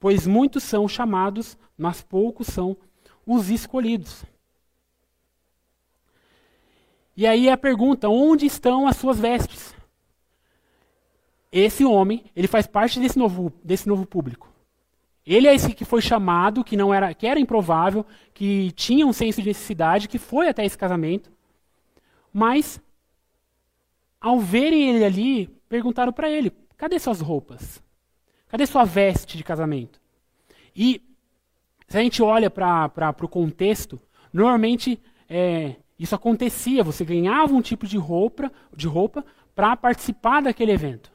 Pois 0.00 0.26
muitos 0.26 0.62
são 0.62 0.88
chamados, 0.88 1.58
mas 1.76 2.00
poucos 2.00 2.46
são 2.46 2.74
os 3.26 3.50
escolhidos. 3.50 4.24
E 7.18 7.26
aí 7.26 7.50
a 7.50 7.56
pergunta: 7.56 8.08
onde 8.08 8.46
estão 8.46 8.86
as 8.86 8.96
suas 8.96 9.18
vestes? 9.18 9.74
Esse 11.50 11.84
homem, 11.84 12.22
ele 12.36 12.46
faz 12.46 12.64
parte 12.64 13.00
desse 13.00 13.18
novo, 13.18 13.52
desse 13.64 13.88
novo 13.88 14.06
público. 14.06 14.48
Ele 15.26 15.48
é 15.48 15.54
esse 15.54 15.74
que 15.74 15.84
foi 15.84 16.00
chamado, 16.00 16.62
que 16.62 16.76
não 16.76 16.94
era, 16.94 17.12
que 17.12 17.26
era 17.26 17.40
improvável, 17.40 18.06
que 18.32 18.70
tinha 18.70 19.04
um 19.04 19.12
senso 19.12 19.42
de 19.42 19.48
necessidade, 19.48 20.06
que 20.06 20.16
foi 20.16 20.48
até 20.48 20.64
esse 20.64 20.78
casamento. 20.78 21.28
Mas, 22.32 22.80
ao 24.20 24.38
verem 24.38 24.88
ele 24.88 25.04
ali, 25.04 25.48
perguntaram 25.68 26.12
para 26.12 26.30
ele: 26.30 26.52
cadê 26.76 27.00
suas 27.00 27.20
roupas? 27.20 27.82
Cadê 28.46 28.64
sua 28.64 28.84
veste 28.84 29.36
de 29.36 29.42
casamento? 29.42 30.00
E, 30.74 31.02
se 31.88 31.98
a 31.98 32.00
gente 32.00 32.22
olha 32.22 32.48
para 32.48 33.12
o 33.20 33.28
contexto, 33.28 34.00
normalmente 34.32 35.02
é, 35.28 35.74
isso 35.98 36.14
acontecia, 36.14 36.84
você 36.84 37.04
ganhava 37.04 37.52
um 37.52 37.60
tipo 37.60 37.86
de 37.86 37.98
roupa, 37.98 38.52
de 38.74 38.86
roupa 38.86 39.24
para 39.54 39.76
participar 39.76 40.40
daquele 40.40 40.72
evento. 40.72 41.10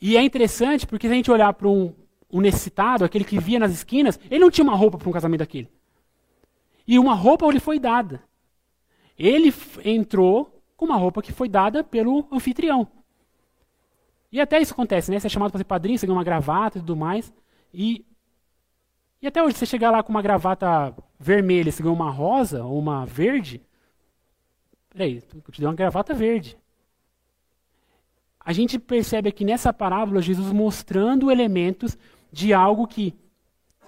E 0.00 0.16
é 0.16 0.22
interessante 0.22 0.86
porque 0.86 1.06
se 1.06 1.12
a 1.12 1.16
gente 1.16 1.30
olhar 1.30 1.52
para 1.52 1.68
um, 1.68 1.94
um 2.30 2.40
necessitado, 2.40 3.04
aquele 3.04 3.24
que 3.24 3.38
via 3.38 3.60
nas 3.60 3.70
esquinas, 3.70 4.18
ele 4.28 4.40
não 4.40 4.50
tinha 4.50 4.64
uma 4.64 4.74
roupa 4.74 4.98
para 4.98 5.08
um 5.08 5.12
casamento 5.12 5.40
daquele. 5.40 5.70
E 6.86 6.98
uma 6.98 7.14
roupa 7.14 7.46
lhe 7.52 7.60
foi 7.60 7.78
dada. 7.78 8.20
Ele 9.16 9.54
entrou 9.84 10.60
com 10.76 10.86
uma 10.86 10.96
roupa 10.96 11.22
que 11.22 11.32
foi 11.32 11.48
dada 11.48 11.84
pelo 11.84 12.26
anfitrião. 12.32 12.88
E 14.32 14.40
até 14.40 14.60
isso 14.60 14.72
acontece, 14.72 15.10
né? 15.10 15.20
Você 15.20 15.28
é 15.28 15.30
chamado 15.30 15.52
para 15.52 15.58
ser 15.58 15.64
padrinho, 15.64 15.98
você 15.98 16.06
ganha 16.06 16.16
uma 16.16 16.24
gravata 16.24 16.78
e 16.78 16.80
tudo 16.80 16.96
mais. 16.96 17.32
E 17.72 18.04
e 19.22 19.28
até 19.28 19.40
hoje, 19.40 19.56
você 19.56 19.64
chegar 19.64 19.92
lá 19.92 20.02
com 20.02 20.10
uma 20.10 20.20
gravata 20.20 20.92
vermelha, 21.18 21.70
você 21.70 21.80
ganhou 21.80 21.94
uma 21.94 22.10
rosa 22.10 22.64
ou 22.64 22.76
uma 22.76 23.06
verde. 23.06 23.62
Peraí, 24.90 25.22
eu 25.32 25.52
te 25.52 25.60
dei 25.60 25.68
uma 25.68 25.76
gravata 25.76 26.12
verde. 26.12 26.58
A 28.44 28.52
gente 28.52 28.80
percebe 28.80 29.28
aqui 29.28 29.44
nessa 29.44 29.72
parábola 29.72 30.20
Jesus 30.20 30.52
mostrando 30.52 31.30
elementos 31.30 31.96
de 32.32 32.52
algo 32.52 32.88
que, 32.88 33.14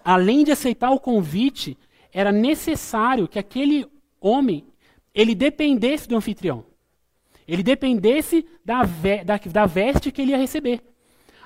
além 0.04 0.44
de 0.44 0.52
aceitar 0.52 0.90
o 0.92 1.00
convite, 1.00 1.76
era 2.12 2.30
necessário 2.30 3.26
que 3.26 3.38
aquele 3.38 3.84
homem 4.20 4.64
ele 5.12 5.34
dependesse 5.34 6.08
do 6.08 6.16
anfitrião. 6.16 6.64
Ele 7.46 7.64
dependesse 7.64 8.46
da, 8.64 8.84
ve 8.84 9.24
da, 9.24 9.36
da 9.36 9.66
veste 9.66 10.12
que 10.12 10.22
ele 10.22 10.30
ia 10.30 10.38
receber. 10.38 10.80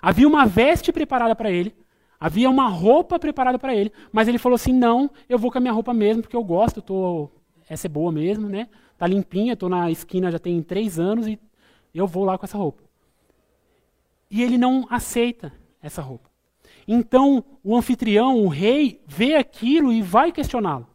Havia 0.01 0.29
uma 0.29 0.45
veste 0.45 0.93
preparada 0.93 1.35
para 1.35 1.51
ele, 1.51 1.75
Havia 2.21 2.51
uma 2.51 2.69
roupa 2.69 3.19
preparada 3.19 3.59
para 3.59 3.75
ele, 3.75 3.93
mas 4.13 4.27
ele 4.27 4.39
falou 4.39 4.57
assim: 4.57 4.73
não, 4.73 5.11
eu 5.29 5.39
vou 5.39 5.53
com 5.53 5.59
a 5.59 5.61
minha 5.61 5.73
roupa 5.73 5.95
mesmo, 5.95 6.23
porque 6.23 6.37
eu 6.37 6.43
gosto, 6.43 6.79
eu 6.79 6.83
tô, 6.83 7.31
essa 7.69 7.87
é 7.87 7.89
boa 7.91 8.11
mesmo, 8.11 8.49
né? 8.49 8.69
Tá 8.97 9.07
limpinha, 9.07 9.53
estou 9.53 9.69
na 9.69 9.91
esquina 9.91 10.31
já 10.31 10.39
tem 10.39 10.61
três 10.63 10.99
anos 10.99 11.29
e 11.29 11.39
eu 11.95 12.07
vou 12.07 12.25
lá 12.25 12.37
com 12.37 12.45
essa 12.45 12.59
roupa. 12.59 12.83
E 14.29 14.43
ele 14.43 14.59
não 14.59 14.87
aceita 14.91 15.53
essa 15.81 16.03
roupa. 16.03 16.29
Então 16.87 17.45
o 17.63 17.77
anfitrião, 17.77 18.41
o 18.41 18.49
rei, 18.49 19.01
vê 19.07 19.37
aquilo 19.37 19.93
e 19.93 20.03
vai 20.03 20.33
questioná-lo. 20.33 20.87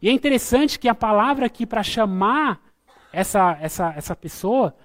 E 0.00 0.08
é 0.08 0.12
interessante 0.12 0.78
que 0.78 0.88
a 0.88 0.94
palavra 0.94 1.46
aqui 1.46 1.66
para 1.66 1.82
chamar 1.82 2.60
essa, 3.12 3.58
essa, 3.60 3.94
essa 3.96 4.14
pessoa, 4.14 4.76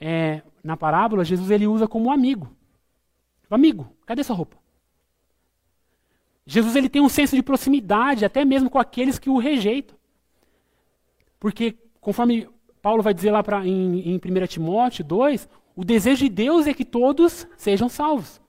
é, 0.00 0.42
na 0.62 0.76
parábola, 0.76 1.24
Jesus 1.24 1.50
ele 1.50 1.66
usa 1.66 1.86
como 1.86 2.10
amigo. 2.10 2.48
Amigo, 3.50 3.86
cadê 4.06 4.24
sua 4.24 4.34
roupa? 4.34 4.63
Jesus 6.46 6.76
ele 6.76 6.88
tem 6.88 7.00
um 7.00 7.08
senso 7.08 7.34
de 7.34 7.42
proximidade, 7.42 8.24
até 8.24 8.44
mesmo 8.44 8.68
com 8.68 8.78
aqueles 8.78 9.18
que 9.18 9.30
o 9.30 9.38
rejeitam. 9.38 9.96
Porque, 11.40 11.76
conforme 12.00 12.48
Paulo 12.82 13.02
vai 13.02 13.14
dizer 13.14 13.30
lá 13.30 13.42
pra, 13.42 13.66
em, 13.66 14.14
em 14.14 14.16
1 14.16 14.46
Timóteo 14.46 15.04
2, 15.04 15.48
o 15.74 15.84
desejo 15.84 16.24
de 16.24 16.28
Deus 16.28 16.66
é 16.66 16.74
que 16.74 16.84
todos 16.84 17.46
sejam 17.56 17.88
salvos. 17.88 18.40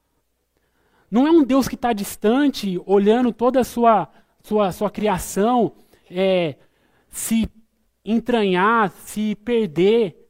Não 1.09 1.25
é 1.25 1.31
um 1.31 1.43
Deus 1.43 1.67
que 1.67 1.75
está 1.75 1.93
distante, 1.93 2.81
olhando 2.85 3.31
toda 3.31 3.61
a 3.61 3.63
sua, 3.63 4.09
sua, 4.43 4.71
sua 4.71 4.89
criação, 4.89 5.73
é, 6.09 6.55
se 7.09 7.49
entranhar, 8.03 8.91
se 8.91 9.35
perder. 9.35 10.29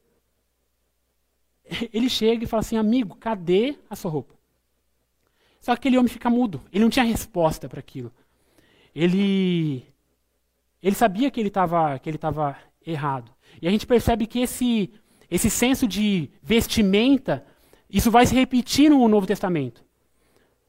Ele 1.92 2.10
chega 2.10 2.44
e 2.44 2.48
fala 2.48 2.62
assim: 2.62 2.78
amigo, 2.78 3.16
cadê 3.16 3.76
a 3.90 3.96
sua 3.96 4.12
roupa? 4.12 4.36
Só 5.66 5.72
que 5.72 5.80
aquele 5.80 5.98
homem 5.98 6.08
fica 6.08 6.30
mudo. 6.30 6.62
Ele 6.72 6.84
não 6.84 6.92
tinha 6.92 7.04
resposta 7.04 7.68
para 7.68 7.80
aquilo. 7.80 8.12
Ele, 8.94 9.84
ele 10.80 10.96
sabia 10.96 11.32
que 11.32 11.40
ele 11.40 11.48
estava 11.48 11.98
que 11.98 12.08
ele 12.08 12.18
estava 12.18 12.56
errado. 12.86 13.32
E 13.60 13.68
a 13.68 13.72
gente 13.72 13.88
percebe 13.88 14.28
que 14.28 14.42
esse 14.42 14.92
esse 15.28 15.50
senso 15.50 15.88
de 15.88 16.30
vestimenta, 16.44 17.44
isso 17.90 18.12
vai 18.12 18.28
se 18.28 18.36
repetir 18.36 18.92
no 18.92 19.08
Novo 19.08 19.26
Testamento. 19.26 19.84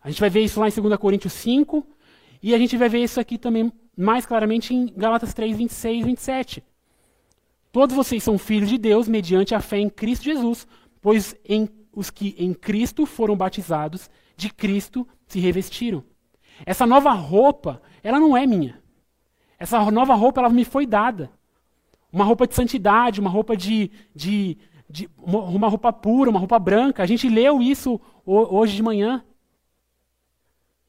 A 0.03 0.09
gente 0.09 0.19
vai 0.19 0.31
ver 0.31 0.41
isso 0.41 0.59
lá 0.59 0.67
em 0.67 0.73
2 0.73 0.97
Coríntios 0.97 1.35
5, 1.35 1.87
e 2.43 2.55
a 2.55 2.59
gente 2.59 2.75
vai 2.79 2.89
ver 2.89 3.05
isso 3.05 3.21
aqui 3.21 3.37
também 3.37 3.71
mais 3.95 4.25
claramente 4.25 4.73
em 4.73 4.87
Gálatas 4.87 5.35
3, 5.35 5.59
26 5.59 6.01
e 6.01 6.05
27. 6.05 6.65
Todos 7.71 7.95
vocês 7.95 8.23
são 8.23 8.39
filhos 8.39 8.71
de 8.71 8.79
Deus 8.79 9.07
mediante 9.07 9.55
a 9.55 9.61
fé 9.61 9.79
em 9.79 9.91
Cristo 9.91 10.25
Jesus, 10.25 10.67
pois 11.03 11.37
em 11.47 11.69
os 11.97 12.11
que 12.11 12.37
em 12.39 12.53
Cristo 12.53 13.07
foram 13.07 13.35
batizados, 13.35 14.11
de 14.37 14.51
Cristo 14.53 15.09
se 15.27 15.41
revestiram. 15.41 16.05
Essa 16.65 16.87
nova 16.87 17.11
roupa, 17.13 17.81
ela 18.03 18.21
não 18.21 18.37
é 18.37 18.47
minha. 18.47 18.81
Essa 19.59 19.91
nova 19.91 20.15
roupa, 20.15 20.43
ela 20.43 20.51
me 20.51 20.65
foi 20.65 20.87
dada. 20.87 21.31
Uma 22.13 22.25
roupa 22.25 22.47
de 22.47 22.55
santidade, 22.55 23.19
uma 23.19 23.31
roupa 23.31 23.57
de, 23.57 23.91
de, 24.15 24.59
de 24.89 25.09
uma 25.17 25.69
roupa 25.69 25.91
pura, 25.91 26.29
uma 26.29 26.39
roupa 26.39 26.59
branca. 26.59 27.03
A 27.03 27.07
gente 27.07 27.29
leu 27.29 27.63
isso 27.63 27.99
hoje 28.27 28.77
de 28.77 28.83
manhã. 28.83 29.25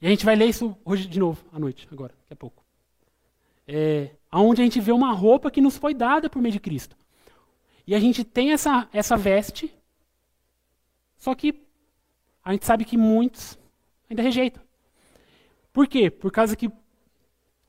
E 0.01 0.07
a 0.07 0.09
gente 0.09 0.25
vai 0.25 0.35
ler 0.35 0.47
isso 0.47 0.75
hoje 0.83 1.07
de 1.07 1.19
novo, 1.19 1.43
à 1.51 1.57
noite, 1.57 1.87
agora, 1.89 2.13
daqui 2.19 2.33
a 2.33 2.35
pouco. 2.35 2.63
É, 3.65 4.11
onde 4.31 4.61
a 4.61 4.63
gente 4.65 4.79
vê 4.79 4.91
uma 4.91 5.13
roupa 5.13 5.49
que 5.49 5.61
nos 5.61 5.77
foi 5.77 5.93
dada 5.93 6.29
por 6.29 6.41
meio 6.41 6.51
de 6.53 6.59
Cristo. 6.59 6.95
E 7.85 7.95
a 7.95 7.99
gente 7.99 8.25
tem 8.25 8.51
essa, 8.51 8.87
essa 8.91 9.15
veste, 9.15 9.73
só 11.17 11.33
que 11.35 11.61
a 12.43 12.53
gente 12.53 12.65
sabe 12.65 12.85
que 12.85 12.97
muitos 12.97 13.57
ainda 14.09 14.23
rejeitam. 14.23 14.63
Por 15.73 15.87
quê? 15.87 16.09
Por 16.09 16.31
causa 16.31 16.55
que 16.55 16.71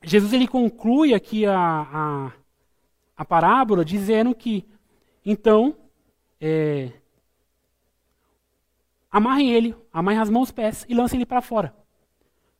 Jesus 0.02 0.32
ele 0.32 0.46
conclui 0.46 1.14
aqui 1.14 1.44
a, 1.44 1.56
a, 1.58 2.32
a 3.16 3.24
parábola 3.24 3.84
dizendo 3.84 4.34
que, 4.34 4.64
então, 5.24 5.76
é, 6.40 6.92
amarrem 9.10 9.52
ele, 9.52 9.74
amarrem 9.92 10.20
as 10.20 10.30
mãos 10.30 10.48
os 10.48 10.52
pés 10.52 10.86
e 10.88 10.94
lancem 10.94 11.18
ele 11.18 11.26
para 11.26 11.42
fora. 11.42 11.74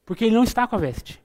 Porque 0.04 0.24
ele 0.24 0.34
não 0.34 0.44
está 0.44 0.66
com 0.66 0.74
a 0.74 0.78
veste. 0.78 1.22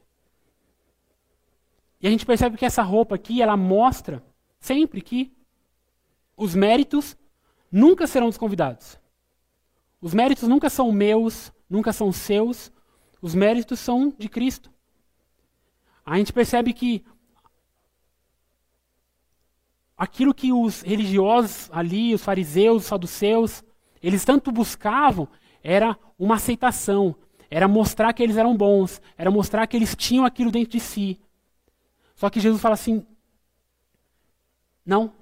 E 1.99 2.07
a 2.07 2.09
gente 2.09 2.25
percebe 2.25 2.57
que 2.57 2.65
essa 2.65 2.83
roupa 2.83 3.15
aqui, 3.15 3.41
ela 3.41 3.57
mostra 3.57 4.23
sempre 4.59 5.01
que 5.01 5.33
os 6.35 6.53
méritos 6.53 7.17
nunca 7.71 8.05
serão 8.05 8.27
dos 8.27 8.37
convidados. 8.37 8.99
Os 10.03 10.13
méritos 10.13 10.49
nunca 10.49 10.69
são 10.69 10.91
meus, 10.91 11.49
nunca 11.69 11.93
são 11.93 12.11
seus. 12.11 12.69
Os 13.21 13.33
méritos 13.33 13.79
são 13.79 14.13
de 14.19 14.27
Cristo. 14.27 14.69
A 16.05 16.17
gente 16.17 16.33
percebe 16.33 16.73
que 16.73 17.05
aquilo 19.97 20.33
que 20.33 20.51
os 20.51 20.81
religiosos 20.81 21.69
ali, 21.71 22.13
os 22.13 22.21
fariseus, 22.21 22.81
os 22.81 22.87
saduceus, 22.89 23.63
eles 24.01 24.25
tanto 24.25 24.51
buscavam 24.51 25.25
era 25.63 25.97
uma 26.19 26.35
aceitação, 26.35 27.15
era 27.49 27.65
mostrar 27.65 28.11
que 28.11 28.21
eles 28.21 28.35
eram 28.35 28.57
bons, 28.57 29.01
era 29.17 29.31
mostrar 29.31 29.65
que 29.67 29.77
eles 29.77 29.95
tinham 29.95 30.25
aquilo 30.25 30.51
dentro 30.51 30.73
de 30.73 30.81
si. 30.81 31.17
Só 32.13 32.29
que 32.29 32.41
Jesus 32.41 32.61
fala 32.61 32.73
assim: 32.73 33.07
não, 34.85 35.13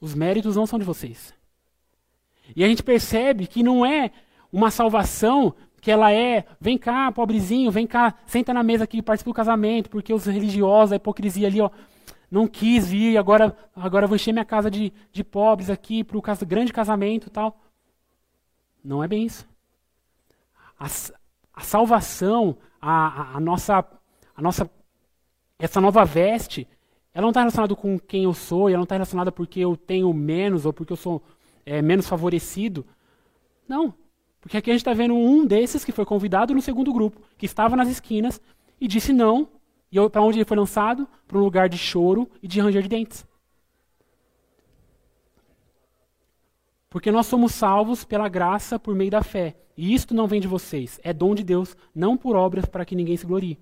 os 0.00 0.12
méritos 0.12 0.56
não 0.56 0.66
são 0.66 0.76
de 0.76 0.84
vocês. 0.84 1.32
E 2.54 2.64
a 2.64 2.68
gente 2.68 2.82
percebe 2.82 3.46
que 3.46 3.62
não 3.62 3.84
é 3.84 4.10
uma 4.52 4.70
salvação 4.70 5.54
que 5.80 5.90
ela 5.90 6.10
é, 6.10 6.46
vem 6.60 6.78
cá, 6.78 7.12
pobrezinho, 7.12 7.70
vem 7.70 7.86
cá, 7.86 8.14
senta 8.24 8.54
na 8.54 8.62
mesa 8.62 8.84
aqui, 8.84 9.02
participa 9.02 9.30
do 9.30 9.34
casamento, 9.34 9.90
porque 9.90 10.14
os 10.14 10.24
religiosos, 10.24 10.92
a 10.92 10.96
hipocrisia 10.96 11.46
ali, 11.46 11.60
ó, 11.60 11.68
não 12.30 12.48
quis 12.48 12.88
vir, 12.88 13.18
agora, 13.18 13.56
agora 13.76 14.06
vou 14.06 14.16
encher 14.16 14.32
minha 14.32 14.44
casa 14.44 14.70
de, 14.70 14.92
de 15.12 15.22
pobres 15.22 15.68
aqui 15.68 16.02
para 16.02 16.16
o 16.16 16.22
grande 16.46 16.72
casamento 16.72 17.28
tal. 17.28 17.60
Não 18.82 19.04
é 19.04 19.08
bem 19.08 19.24
isso. 19.24 19.46
A, 20.80 20.86
a 20.86 21.60
salvação, 21.60 22.56
a, 22.80 22.90
a, 22.90 23.36
a, 23.36 23.40
nossa, 23.40 23.84
a 24.36 24.42
nossa, 24.42 24.70
essa 25.58 25.80
nova 25.80 26.04
veste, 26.04 26.66
ela 27.12 27.22
não 27.22 27.30
está 27.30 27.40
relacionada 27.40 27.76
com 27.76 27.98
quem 27.98 28.24
eu 28.24 28.34
sou, 28.34 28.68
ela 28.68 28.78
não 28.78 28.84
está 28.84 28.94
relacionada 28.94 29.30
porque 29.30 29.60
eu 29.60 29.76
tenho 29.76 30.12
menos 30.12 30.66
ou 30.66 30.72
porque 30.72 30.92
eu 30.92 30.96
sou 30.96 31.22
é, 31.64 31.80
menos 31.82 32.08
favorecido. 32.08 32.86
Não. 33.68 33.94
Porque 34.40 34.56
aqui 34.56 34.70
a 34.70 34.74
gente 34.74 34.82
está 34.82 34.92
vendo 34.92 35.14
um 35.14 35.46
desses 35.46 35.84
que 35.84 35.92
foi 35.92 36.04
convidado 36.04 36.54
no 36.54 36.60
segundo 36.60 36.92
grupo, 36.92 37.20
que 37.38 37.46
estava 37.46 37.76
nas 37.76 37.88
esquinas 37.88 38.40
e 38.80 38.86
disse 38.86 39.12
não. 39.12 39.48
E 39.90 40.10
para 40.10 40.22
onde 40.22 40.38
ele 40.38 40.44
foi 40.44 40.56
lançado? 40.56 41.08
Para 41.26 41.38
um 41.38 41.42
lugar 41.42 41.68
de 41.68 41.78
choro 41.78 42.28
e 42.42 42.48
de 42.48 42.60
ranger 42.60 42.82
de 42.82 42.88
dentes. 42.88 43.26
Porque 46.90 47.10
nós 47.10 47.26
somos 47.26 47.52
salvos 47.52 48.04
pela 48.04 48.28
graça 48.28 48.78
por 48.78 48.94
meio 48.94 49.10
da 49.10 49.22
fé. 49.22 49.56
E 49.76 49.94
isto 49.94 50.14
não 50.14 50.28
vem 50.28 50.40
de 50.40 50.46
vocês, 50.46 51.00
é 51.02 51.12
dom 51.12 51.34
de 51.34 51.42
Deus, 51.42 51.76
não 51.94 52.16
por 52.16 52.36
obras 52.36 52.66
para 52.66 52.84
que 52.84 52.94
ninguém 52.94 53.16
se 53.16 53.26
glorie. 53.26 53.58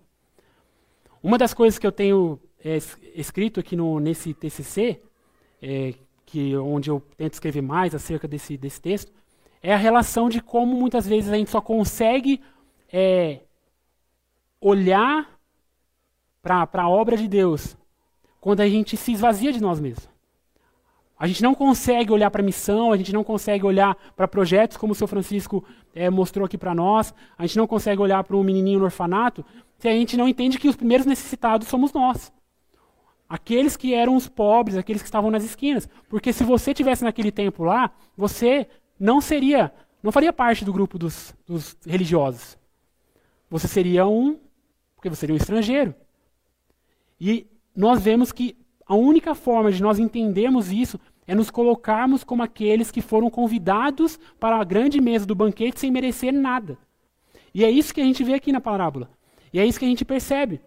Uma 1.22 1.38
das 1.38 1.54
coisas 1.54 1.78
que 1.78 1.86
eu 1.86 1.92
tenho 1.92 2.38
é, 2.62 2.76
escrito 3.14 3.60
aqui 3.60 3.74
no, 3.74 3.98
nesse 3.98 4.34
TCC, 4.34 5.00
é, 5.62 5.94
que 6.26 6.56
onde 6.56 6.90
eu 6.90 7.02
tento 7.16 7.34
escrever 7.34 7.62
mais 7.62 7.94
acerca 7.94 8.26
desse, 8.26 8.56
desse 8.56 8.80
texto, 8.80 9.12
é 9.62 9.72
a 9.72 9.76
relação 9.76 10.28
de 10.28 10.40
como 10.40 10.74
muitas 10.74 11.06
vezes 11.06 11.30
a 11.30 11.36
gente 11.36 11.50
só 11.50 11.60
consegue 11.60 12.40
é, 12.92 13.40
olhar 14.60 15.28
para 16.42 16.68
a 16.72 16.88
obra 16.88 17.16
de 17.16 17.28
Deus 17.28 17.76
quando 18.40 18.60
a 18.60 18.68
gente 18.68 18.96
se 18.96 19.12
esvazia 19.12 19.52
de 19.52 19.60
nós 19.60 19.78
mesmos. 19.78 20.10
A 21.18 21.28
gente 21.28 21.42
não 21.42 21.54
consegue 21.54 22.10
olhar 22.10 22.32
para 22.32 22.42
a 22.42 22.44
missão, 22.44 22.90
a 22.90 22.96
gente 22.96 23.12
não 23.12 23.22
consegue 23.22 23.64
olhar 23.64 23.96
para 24.16 24.26
projetos 24.26 24.76
como 24.76 24.92
o 24.92 24.96
seu 24.96 25.06
Francisco 25.06 25.64
é, 25.94 26.10
mostrou 26.10 26.44
aqui 26.44 26.58
para 26.58 26.74
nós, 26.74 27.14
a 27.38 27.46
gente 27.46 27.56
não 27.58 27.66
consegue 27.68 28.02
olhar 28.02 28.24
para 28.24 28.36
um 28.36 28.42
menininho 28.42 28.80
no 28.80 28.86
orfanato 28.86 29.44
se 29.78 29.88
a 29.88 29.92
gente 29.92 30.16
não 30.16 30.26
entende 30.26 30.58
que 30.58 30.68
os 30.68 30.74
primeiros 30.74 31.06
necessitados 31.06 31.68
somos 31.68 31.92
nós. 31.92 32.32
Aqueles 33.32 33.78
que 33.78 33.94
eram 33.94 34.14
os 34.14 34.28
pobres, 34.28 34.76
aqueles 34.76 35.00
que 35.00 35.08
estavam 35.08 35.30
nas 35.30 35.42
esquinas. 35.42 35.88
Porque 36.06 36.34
se 36.34 36.44
você 36.44 36.74
tivesse 36.74 37.02
naquele 37.02 37.32
tempo 37.32 37.64
lá, 37.64 37.90
você 38.14 38.68
não 39.00 39.22
seria, 39.22 39.72
não 40.02 40.12
faria 40.12 40.34
parte 40.34 40.66
do 40.66 40.72
grupo 40.72 40.98
dos, 40.98 41.34
dos 41.46 41.74
religiosos. 41.86 42.58
Você 43.48 43.66
seria 43.66 44.06
um, 44.06 44.38
porque 44.94 45.08
você 45.08 45.20
seria 45.20 45.32
um 45.32 45.38
estrangeiro. 45.38 45.94
E 47.18 47.46
nós 47.74 48.02
vemos 48.02 48.32
que 48.32 48.54
a 48.86 48.94
única 48.94 49.34
forma 49.34 49.72
de 49.72 49.82
nós 49.82 49.98
entendermos 49.98 50.70
isso 50.70 51.00
é 51.26 51.34
nos 51.34 51.50
colocarmos 51.50 52.22
como 52.22 52.42
aqueles 52.42 52.90
que 52.90 53.00
foram 53.00 53.30
convidados 53.30 54.20
para 54.38 54.56
a 54.60 54.64
grande 54.64 55.00
mesa 55.00 55.24
do 55.24 55.34
banquete 55.34 55.80
sem 55.80 55.90
merecer 55.90 56.34
nada. 56.34 56.76
E 57.54 57.64
é 57.64 57.70
isso 57.70 57.94
que 57.94 58.00
a 58.02 58.04
gente 58.04 58.22
vê 58.22 58.34
aqui 58.34 58.52
na 58.52 58.60
parábola. 58.60 59.08
E 59.54 59.58
é 59.58 59.64
isso 59.64 59.78
que 59.78 59.86
a 59.86 59.88
gente 59.88 60.04
percebe. 60.04 60.60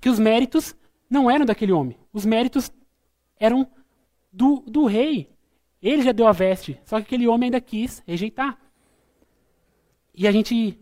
Que 0.00 0.08
os 0.08 0.18
méritos 0.18 0.74
não 1.12 1.30
eram 1.30 1.44
daquele 1.44 1.72
homem. 1.72 1.96
Os 2.12 2.24
méritos 2.24 2.72
eram 3.38 3.68
do, 4.32 4.64
do 4.66 4.86
rei. 4.86 5.30
Ele 5.82 6.02
já 6.02 6.12
deu 6.12 6.26
a 6.26 6.32
veste, 6.32 6.80
só 6.84 6.96
que 6.96 7.02
aquele 7.02 7.28
homem 7.28 7.48
ainda 7.48 7.60
quis 7.60 8.02
rejeitar. 8.06 8.58
E 10.14 10.26
a 10.26 10.32
gente 10.32 10.78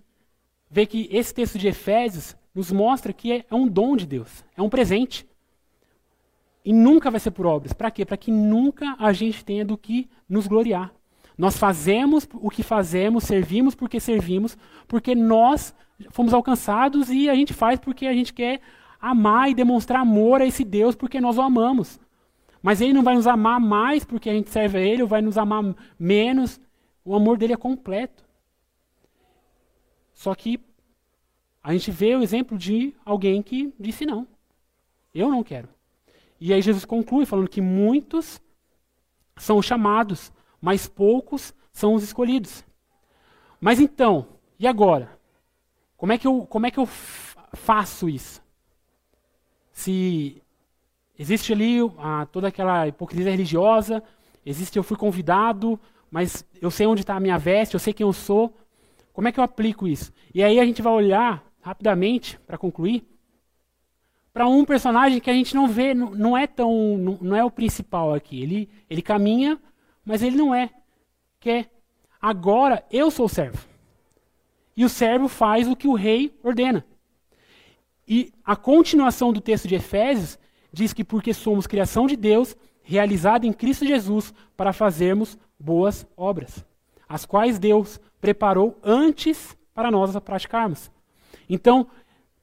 vê 0.71 0.87
que 0.87 1.09
esse 1.11 1.35
texto 1.35 1.59
de 1.59 1.69
Efésios 1.69 2.37
nos 2.55 2.71
mostra 2.71 3.13
que 3.13 3.33
é, 3.33 3.45
é 3.51 3.55
um 3.55 3.67
dom 3.67 3.97
de 3.97 4.07
Deus, 4.07 4.45
é 4.57 4.63
um 4.63 4.69
presente. 4.69 5.27
E 6.65 6.73
nunca 6.73 7.11
vai 7.11 7.19
ser 7.19 7.31
por 7.31 7.47
obras. 7.47 7.73
Para 7.73 7.91
quê? 7.91 8.05
Para 8.05 8.17
que 8.17 8.31
nunca 8.31 8.95
a 8.99 9.13
gente 9.13 9.45
tenha 9.45 9.65
do 9.65 9.77
que 9.77 10.09
nos 10.29 10.47
gloriar. 10.47 10.93
Nós 11.37 11.57
fazemos 11.57 12.29
o 12.35 12.51
que 12.51 12.63
fazemos, 12.63 13.25
servimos 13.25 13.75
porque 13.75 13.99
servimos, 13.99 14.59
porque 14.87 15.15
nós 15.15 15.75
fomos 16.11 16.35
alcançados 16.35 17.09
e 17.11 17.29
a 17.31 17.35
gente 17.35 17.55
faz 17.55 17.81
porque 17.81 18.07
a 18.07 18.13
gente 18.13 18.33
quer 18.33 18.61
amar 19.01 19.51
e 19.51 19.55
demonstrar 19.55 20.03
amor 20.03 20.43
a 20.43 20.47
esse 20.47 20.65
Deus 20.65 20.95
porque 20.95 21.21
nós 21.21 21.39
o 21.39 21.43
amamos. 21.43 21.99
Mas 22.63 22.81
ele 22.81 22.93
não 22.93 23.03
vai 23.03 23.15
nos 23.15 23.27
amar 23.27 23.59
mais 23.59 24.05
porque 24.05 24.29
a 24.29 24.35
gente 24.35 24.51
serve 24.51 24.79
a 24.79 24.81
ele, 24.81 25.03
ou 25.03 25.09
vai 25.09 25.23
nos 25.23 25.39
amar 25.39 25.75
menos. 25.99 26.61
O 27.05 27.15
amor 27.15 27.39
dele 27.39 27.55
é 27.55 27.57
completo. 27.57 28.25
Só 30.13 30.35
que 30.35 30.61
a 31.63 31.73
gente 31.73 31.91
vê 31.91 32.15
o 32.15 32.23
exemplo 32.23 32.59
de 32.59 32.95
alguém 33.05 33.43
que 33.43 33.73
disse 33.79 34.05
não. 34.05 34.27
Eu 35.15 35.31
não 35.31 35.43
quero. 35.43 35.69
E 36.39 36.53
aí 36.53 36.61
Jesus 36.61 36.85
conclui 36.85 37.27
falando 37.27 37.49
que 37.49 37.61
muitos 37.61 38.41
são 39.37 39.61
chamados, 39.63 40.33
mas 40.61 40.87
poucos 40.87 41.55
são 41.73 41.95
os 41.95 42.03
escolhidos. 42.03 42.65
Mas 43.61 43.81
então, 43.81 44.27
e 44.59 44.67
agora? 44.67 45.19
Como 45.97 46.13
é 46.13 46.19
que 46.19 46.27
eu, 46.27 46.47
como 46.47 46.67
é 46.67 46.71
que 46.71 46.79
eu 46.79 46.87
faço 46.87 48.09
isso? 48.09 48.43
Se 49.81 50.43
existe 51.19 51.55
ali 51.55 51.79
ah, 51.97 52.27
toda 52.31 52.49
aquela 52.49 52.87
hipocrisia 52.87 53.31
religiosa, 53.31 54.03
existe 54.45 54.77
eu 54.77 54.83
fui 54.83 54.95
convidado, 54.95 55.81
mas 56.11 56.45
eu 56.61 56.71
sei 56.71 56.87
onde 56.87 57.01
está 57.01 57.17
a 57.17 57.21
minha 57.21 57.39
veste, 57.39 57.75
eu 57.75 57.81
sei 57.81 57.95
quem 57.95 58.07
eu 58.07 58.13
sou. 58.13 58.55
Como 59.11 59.27
é 59.27 59.33
que 59.33 59.41
eu 59.41 59.45
aplico 59.45 59.89
isso? 59.89 60.13
E 60.35 60.45
aí 60.45 60.61
a 60.61 60.67
gente 60.67 60.83
vai 60.83 60.93
olhar 60.93 61.43
rapidamente, 61.63 62.39
para 62.47 62.59
concluir, 62.59 63.09
para 64.35 64.47
um 64.47 64.67
personagem 64.67 65.19
que 65.19 65.31
a 65.31 65.33
gente 65.33 65.55
não 65.55 65.67
vê, 65.67 65.95
não, 65.95 66.11
não 66.11 66.37
é 66.37 66.47
tão, 66.47 66.99
não, 66.99 67.19
não, 67.19 67.35
é 67.35 67.43
o 67.43 67.51
principal 67.51 68.13
aqui. 68.13 68.43
Ele, 68.43 68.69
ele 68.91 69.01
caminha, 69.01 69.59
mas 70.05 70.23
ele 70.23 70.37
não 70.37 70.55
é. 70.55 70.69
Que 71.41 71.51
é, 71.51 71.67
agora 72.21 72.85
eu 72.93 73.11
sou 73.11 73.25
o 73.25 73.31
servo. 73.31 73.67
E 74.77 74.85
o 74.85 74.91
servo 74.91 75.27
faz 75.27 75.67
o 75.67 75.75
que 75.75 75.89
o 75.89 75.95
rei 75.95 76.39
ordena. 76.43 76.85
E 78.11 78.33
a 78.45 78.57
continuação 78.57 79.33
do 79.33 79.41
texto 79.41 79.69
de 79.69 79.77
Efésios 79.77 80.37
diz 80.73 80.93
que 80.93 81.05
porque 81.05 81.33
somos 81.33 81.69
criação 81.69 82.09
de 82.09 82.17
Deus, 82.17 82.57
realizada 82.83 83.47
em 83.47 83.53
Cristo 83.53 83.87
Jesus, 83.87 84.35
para 84.57 84.73
fazermos 84.73 85.39
boas 85.57 86.05
obras, 86.17 86.65
as 87.09 87.25
quais 87.25 87.57
Deus 87.57 88.01
preparou 88.21 88.77
antes 88.83 89.57
para 89.73 89.93
nós 89.93 90.17
a 90.17 90.21
praticarmos. 90.21 90.91
Então, 91.49 91.87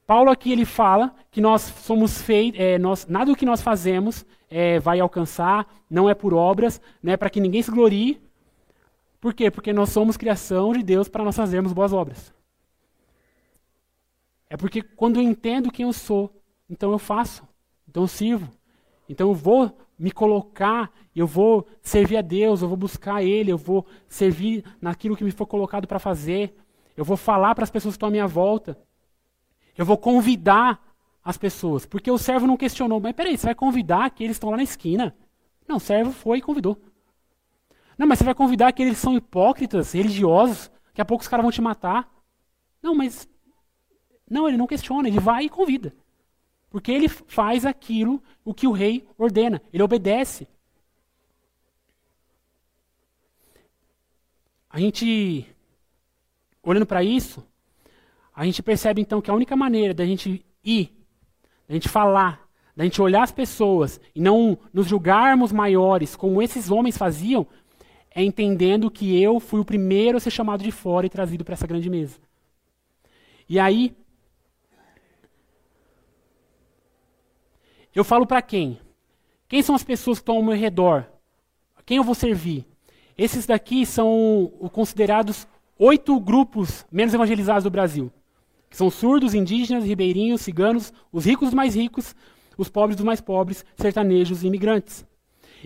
Paulo 0.06 0.30
aqui 0.30 0.50
ele 0.50 0.64
fala 0.64 1.14
que 1.30 1.38
nós 1.38 1.60
somos 1.60 2.22
feitos, 2.22 2.58
é, 2.58 2.78
nós, 2.78 3.06
nada 3.06 3.26
do 3.26 3.36
que 3.36 3.44
nós 3.44 3.60
fazemos 3.60 4.24
é, 4.48 4.80
vai 4.80 5.00
alcançar, 5.00 5.66
não 5.90 6.08
é 6.08 6.14
por 6.14 6.32
obras, 6.32 6.80
né, 7.02 7.14
para 7.14 7.28
que 7.28 7.40
ninguém 7.40 7.62
se 7.62 7.70
glorie. 7.70 8.18
Por 9.20 9.34
quê? 9.34 9.50
Porque 9.50 9.74
nós 9.74 9.90
somos 9.90 10.16
criação 10.16 10.72
de 10.72 10.82
Deus 10.82 11.10
para 11.10 11.22
nós 11.22 11.36
fazermos 11.36 11.74
boas 11.74 11.92
obras. 11.92 12.32
É 14.50 14.56
porque 14.56 14.82
quando 14.82 15.16
eu 15.16 15.22
entendo 15.22 15.70
quem 15.70 15.84
eu 15.84 15.92
sou, 15.92 16.42
então 16.68 16.90
eu 16.90 16.98
faço, 16.98 17.46
então 17.88 18.02
eu 18.04 18.08
sirvo, 18.08 18.50
então 19.08 19.28
eu 19.28 19.34
vou 19.34 19.76
me 19.98 20.10
colocar, 20.10 20.92
eu 21.14 21.26
vou 21.26 21.66
servir 21.82 22.16
a 22.16 22.22
Deus, 22.22 22.62
eu 22.62 22.68
vou 22.68 22.76
buscar 22.76 23.22
Ele, 23.22 23.50
eu 23.50 23.58
vou 23.58 23.86
servir 24.08 24.64
naquilo 24.80 25.16
que 25.16 25.24
me 25.24 25.30
for 25.30 25.46
colocado 25.46 25.86
para 25.86 25.98
fazer, 25.98 26.56
eu 26.96 27.04
vou 27.04 27.16
falar 27.16 27.54
para 27.54 27.64
as 27.64 27.70
pessoas 27.70 27.94
que 27.94 27.96
estão 27.96 28.08
à 28.08 28.12
minha 28.12 28.26
volta, 28.26 28.78
eu 29.76 29.84
vou 29.84 29.98
convidar 29.98 30.80
as 31.22 31.36
pessoas, 31.36 31.84
porque 31.84 32.10
o 32.10 32.18
servo 32.18 32.46
não 32.46 32.56
questionou, 32.56 33.00
mas 33.00 33.12
peraí, 33.12 33.36
você 33.36 33.46
vai 33.46 33.54
convidar 33.54 34.10
que 34.10 34.24
eles 34.24 34.36
estão 34.36 34.50
lá 34.50 34.56
na 34.56 34.62
esquina? 34.62 35.14
Não, 35.66 35.76
o 35.76 35.80
servo 35.80 36.10
foi 36.12 36.38
e 36.38 36.42
convidou. 36.42 36.80
Não, 37.98 38.06
mas 38.06 38.18
você 38.18 38.24
vai 38.24 38.34
convidar 38.34 38.72
que 38.72 38.80
eles 38.80 38.96
são 38.96 39.16
hipócritas, 39.16 39.92
religiosos, 39.92 40.70
daqui 40.86 41.00
a 41.00 41.04
pouco 41.04 41.22
os 41.22 41.28
caras 41.28 41.42
vão 41.42 41.50
te 41.50 41.60
matar. 41.60 42.08
Não, 42.80 42.94
mas. 42.94 43.28
Não, 44.28 44.48
ele 44.48 44.56
não 44.56 44.66
questiona, 44.66 45.08
ele 45.08 45.20
vai 45.20 45.44
e 45.44 45.48
convida. 45.48 45.94
Porque 46.70 46.92
ele 46.92 47.08
faz 47.08 47.64
aquilo 47.64 48.22
o 48.44 48.52
que 48.52 48.66
o 48.66 48.72
rei 48.72 49.06
ordena, 49.16 49.62
ele 49.72 49.82
obedece. 49.82 50.46
A 54.70 54.78
gente, 54.78 55.46
olhando 56.62 56.84
para 56.84 57.02
isso, 57.02 57.44
a 58.34 58.44
gente 58.44 58.62
percebe 58.62 59.00
então 59.00 59.20
que 59.20 59.30
a 59.30 59.34
única 59.34 59.56
maneira 59.56 59.94
da 59.94 60.04
gente 60.04 60.44
ir, 60.62 60.92
da 61.66 61.74
gente 61.74 61.88
falar, 61.88 62.46
da 62.76 62.84
gente 62.84 63.00
olhar 63.00 63.22
as 63.22 63.32
pessoas 63.32 64.00
e 64.14 64.20
não 64.20 64.58
nos 64.72 64.86
julgarmos 64.86 65.50
maiores 65.50 66.14
como 66.14 66.40
esses 66.40 66.70
homens 66.70 66.96
faziam, 66.96 67.46
é 68.14 68.22
entendendo 68.22 68.90
que 68.90 69.20
eu 69.20 69.40
fui 69.40 69.58
o 69.58 69.64
primeiro 69.64 70.16
a 70.16 70.20
ser 70.20 70.30
chamado 70.30 70.62
de 70.62 70.70
fora 70.70 71.06
e 71.06 71.10
trazido 71.10 71.44
para 71.44 71.54
essa 71.54 71.66
grande 71.66 71.88
mesa. 71.90 72.18
E 73.48 73.58
aí, 73.58 73.96
Eu 77.98 78.04
falo 78.04 78.24
para 78.24 78.40
quem? 78.40 78.78
Quem 79.48 79.60
são 79.60 79.74
as 79.74 79.82
pessoas 79.82 80.18
que 80.18 80.22
estão 80.22 80.36
ao 80.36 80.42
meu 80.44 80.54
redor? 80.54 81.04
Quem 81.84 81.96
eu 81.96 82.04
vou 82.04 82.14
servir? 82.14 82.64
Esses 83.16 83.44
daqui 83.44 83.84
são 83.84 84.52
considerados 84.72 85.48
oito 85.76 86.20
grupos 86.20 86.86
menos 86.92 87.12
evangelizados 87.12 87.64
do 87.64 87.70
Brasil. 87.70 88.12
Que 88.70 88.76
são 88.76 88.88
surdos, 88.88 89.34
indígenas, 89.34 89.84
ribeirinhos, 89.84 90.42
ciganos, 90.42 90.92
os 91.10 91.24
ricos 91.24 91.48
dos 91.48 91.54
mais 91.54 91.74
ricos, 91.74 92.14
os 92.56 92.68
pobres 92.68 92.94
dos 92.94 93.04
mais 93.04 93.20
pobres, 93.20 93.64
sertanejos 93.76 94.44
e 94.44 94.46
imigrantes. 94.46 95.04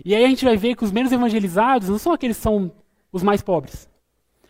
E 0.03 0.15
aí 0.15 0.25
a 0.25 0.27
gente 0.27 0.43
vai 0.43 0.57
ver 0.57 0.75
que 0.75 0.83
os 0.83 0.91
menos 0.91 1.11
evangelizados 1.11 1.87
não 1.87 1.99
são 1.99 2.13
aqueles 2.13 2.37
que 2.37 2.41
são 2.41 2.71
os 3.11 3.21
mais 3.21 3.43
pobres, 3.43 3.87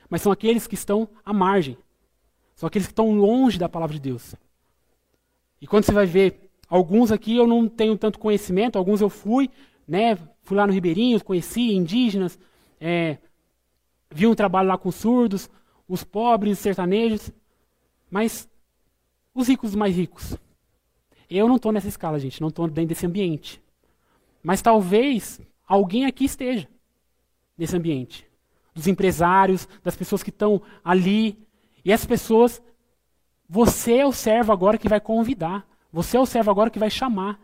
mas 0.09 0.21
são 0.21 0.31
aqueles 0.31 0.67
que 0.67 0.75
estão 0.75 1.05
à 1.25 1.34
margem. 1.34 1.77
São 2.55 2.65
aqueles 2.65 2.88
que 2.88 2.93
estão 2.93 3.11
longe 3.13 3.59
da 3.59 3.67
palavra 3.67 3.93
de 3.93 3.99
Deus. 3.99 4.36
E 5.59 5.67
quando 5.67 5.84
você 5.84 5.91
vai 5.91 6.05
ver 6.05 6.42
Alguns 6.74 7.11
aqui 7.11 7.36
eu 7.36 7.45
não 7.45 7.69
tenho 7.69 7.95
tanto 7.95 8.17
conhecimento, 8.17 8.80
alguns 8.80 8.99
eu 8.99 9.07
fui, 9.07 9.47
né? 9.88 10.17
Fui 10.41 10.57
lá 10.57 10.65
no 10.65 10.74
Ribeirinho, 10.74 11.24
conheci 11.24 11.71
indígenas, 11.71 12.39
é, 12.82 13.19
vi 14.09 14.26
um 14.26 14.34
trabalho 14.34 14.69
lá 14.69 14.76
com 14.76 14.89
surdos, 14.89 15.51
os 15.88 16.03
pobres, 16.03 16.57
sertanejos, 16.57 17.32
mas 18.09 18.49
os 19.36 19.47
ricos 19.49 19.76
mais 19.76 19.95
ricos. 19.95 20.36
Eu 21.30 21.47
não 21.47 21.57
estou 21.57 21.71
nessa 21.71 21.88
escala, 21.88 22.17
gente, 22.17 22.41
não 22.41 22.47
estou 22.47 22.67
dentro 22.67 22.89
desse 22.89 23.05
ambiente. 23.05 23.61
Mas 24.41 24.59
talvez 24.63 25.39
alguém 25.67 26.07
aqui 26.07 26.26
esteja 26.26 26.67
nesse 27.55 27.78
ambiente. 27.78 28.26
Dos 28.74 28.88
empresários, 28.88 29.69
das 29.84 29.95
pessoas 29.95 30.24
que 30.24 30.32
estão 30.32 30.59
ali. 30.84 31.38
E 31.86 31.91
essas 31.91 32.07
pessoas, 32.07 32.59
você 33.47 33.97
é 33.97 34.07
o 34.07 34.11
servo 34.11 34.51
agora 34.51 34.80
que 34.80 34.89
vai 34.89 34.99
convidar. 34.99 35.71
Você 35.93 36.17
é 36.17 36.19
o 36.19 36.25
servo 36.25 36.49
agora 36.49 36.71
que 36.71 36.79
vai 36.79 36.89
chamar. 36.89 37.39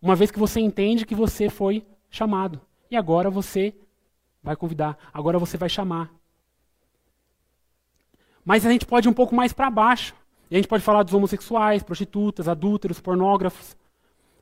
Uma 0.00 0.14
vez 0.14 0.30
que 0.30 0.38
você 0.38 0.60
entende 0.60 1.06
que 1.06 1.14
você 1.14 1.48
foi 1.48 1.86
chamado. 2.10 2.60
E 2.90 2.96
agora 2.96 3.30
você 3.30 3.74
vai 4.42 4.54
convidar. 4.54 4.98
Agora 5.12 5.38
você 5.38 5.56
vai 5.56 5.70
chamar. 5.70 6.12
Mas 8.44 8.66
a 8.66 8.70
gente 8.70 8.84
pode 8.84 9.08
ir 9.08 9.10
um 9.10 9.14
pouco 9.14 9.34
mais 9.34 9.54
para 9.54 9.70
baixo. 9.70 10.14
E 10.50 10.54
a 10.54 10.58
gente 10.58 10.68
pode 10.68 10.84
falar 10.84 11.02
dos 11.02 11.14
homossexuais, 11.14 11.82
prostitutas, 11.82 12.46
adúlteros, 12.46 13.00
pornógrafos. 13.00 13.74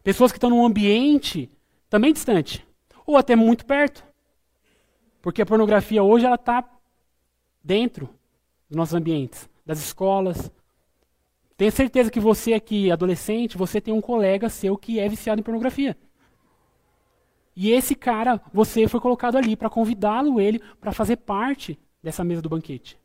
Pessoas 0.02 0.32
que 0.32 0.36
estão 0.36 0.50
num 0.50 0.66
ambiente 0.66 1.48
também 1.88 2.12
distante. 2.12 2.66
Ou 3.06 3.16
até 3.16 3.36
muito 3.36 3.64
perto. 3.64 4.04
Porque 5.22 5.40
a 5.40 5.46
pornografia 5.46 6.02
hoje 6.02 6.26
ela 6.26 6.34
está 6.34 6.68
dentro 7.62 8.10
dos 8.68 8.76
nossos 8.76 8.94
ambientes, 8.94 9.48
das 9.64 9.78
escolas, 9.78 10.50
tenho 11.56 11.70
certeza 11.70 12.10
que 12.10 12.18
você 12.18 12.52
aqui, 12.52 12.90
adolescente, 12.90 13.56
você 13.56 13.80
tem 13.80 13.94
um 13.94 14.00
colega 14.00 14.48
seu 14.48 14.76
que 14.76 14.98
é 14.98 15.08
viciado 15.08 15.40
em 15.40 15.44
pornografia. 15.44 15.96
E 17.56 17.70
esse 17.70 17.94
cara, 17.94 18.40
você 18.52 18.88
foi 18.88 18.98
colocado 18.98 19.36
ali 19.36 19.54
para 19.56 19.70
convidá-lo 19.70 20.40
ele 20.40 20.60
para 20.80 20.92
fazer 20.92 21.16
parte 21.16 21.78
dessa 22.02 22.24
mesa 22.24 22.42
do 22.42 22.48
banquete. 22.48 22.98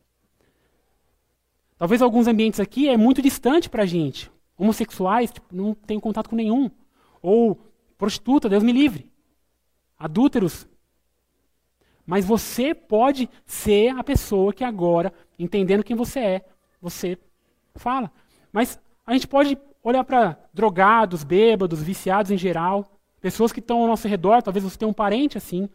Talvez 1.78 2.02
alguns 2.02 2.28
ambientes 2.28 2.60
aqui 2.60 2.89
é 2.89 2.97
muito 2.97 3.22
distante 3.22 3.70
para 3.70 3.84
a 3.84 3.86
gente. 3.86 4.32
Homossexuais, 4.58 5.32
tipo, 5.32 5.56
não 5.56 5.74
tem 5.74 6.00
contato 6.00 6.30
com 6.30 6.36
nenhum. 6.36 6.70
Ou 7.22 7.58
prostituta, 7.97 8.50
Deus 8.50 8.64
me 8.64 8.74
livre. 8.74 9.10
Adúlteros. 9.97 10.68
Mas 12.06 12.26
você 12.26 12.74
pode 12.74 13.30
ser 13.45 13.89
a 13.89 14.04
pessoa 14.04 14.52
que 14.52 14.64
agora, 14.64 15.14
entendendo 15.38 15.84
quem 15.84 15.95
você 15.95 16.20
é, 16.20 16.45
você 16.82 17.18
fala. 17.76 18.12
Mas 18.52 18.80
a 19.06 19.14
gente 19.14 19.28
pode 19.28 19.58
olhar 19.84 20.04
para 20.04 20.38
drogados, 20.54 21.24
bêbados, 21.24 21.82
viciados 21.82 22.32
em 22.32 22.38
geral, 22.38 23.00
pessoas 23.22 23.52
que 23.52 23.60
estão 23.60 23.82
ao 23.82 23.88
nosso 23.88 24.08
redor, 24.08 24.41
talvez 24.41 24.64
você 24.64 24.78
tenha 24.78 24.89
um 24.89 24.93
parente 24.93 25.38
assim. 25.38 25.70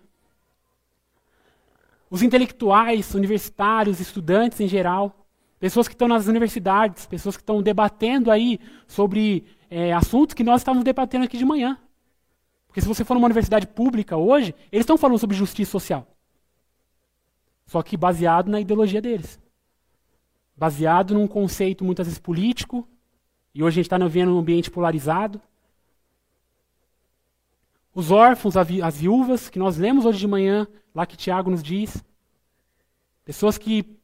Os 2.11 2.23
intelectuais, 2.23 3.15
universitários, 3.15 4.01
estudantes 4.01 4.61
em 4.61 4.69
geral, 4.69 5.27
pessoas 5.59 5.89
que 5.89 5.95
estão 5.95 6.07
nas 6.07 6.27
universidades, 6.27 7.07
pessoas 7.07 7.37
que 7.37 7.43
estão 7.43 7.63
debatendo 7.63 8.31
aí 8.31 8.59
sobre 8.87 9.45
é, 9.71 9.93
assuntos 9.93 10.35
que 10.35 10.45
nós 10.45 10.61
estávamos 10.61 10.85
debatendo 10.85 11.25
aqui 11.25 11.37
de 11.37 11.45
manhã. 11.45 11.79
Porque 12.67 12.81
se 12.81 12.89
você 12.89 13.05
for 13.05 13.15
numa 13.15 13.27
universidade 13.27 13.67
pública 13.67 14.17
hoje, 14.17 14.55
eles 14.71 14.83
estão 14.83 14.99
falando 14.99 15.19
sobre 15.19 15.37
justiça 15.37 15.71
social. 15.71 16.07
Só 17.67 17.83
que 17.83 17.97
baseado 17.97 18.49
na 18.51 18.61
ideologia 18.61 19.01
deles 19.01 19.41
baseado 20.57 21.15
num 21.15 21.27
conceito 21.27 21.85
muitas 21.85 22.07
vezes 22.07 22.19
político, 22.19 22.89
e 23.55 23.63
hoje 23.63 23.75
a 23.75 23.83
gente 23.83 23.87
está 23.87 23.99
vivendo 23.99 24.35
um 24.35 24.39
ambiente 24.39 24.71
polarizado. 24.71 25.41
Os 27.95 28.11
órfãos, 28.11 28.57
as 28.57 28.99
viúvas, 28.99 29.49
que 29.49 29.59
nós 29.59 29.77
lemos 29.77 30.05
hoje 30.05 30.19
de 30.19 30.27
manhã, 30.27 30.67
lá 30.93 31.07
que 31.07 31.17
Tiago 31.17 31.51
nos 31.51 31.63
diz. 31.63 32.05
Pessoas 33.25 33.57
que 33.57 33.97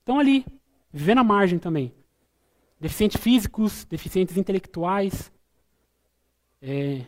estão 0.00 0.18
ali, 0.18 0.44
vivendo 0.92 1.18
à 1.18 1.24
margem 1.24 1.58
também. 1.58 1.94
Deficientes 2.78 3.20
físicos, 3.20 3.84
deficientes 3.84 4.36
intelectuais. 4.36 5.32
É... 6.60 7.06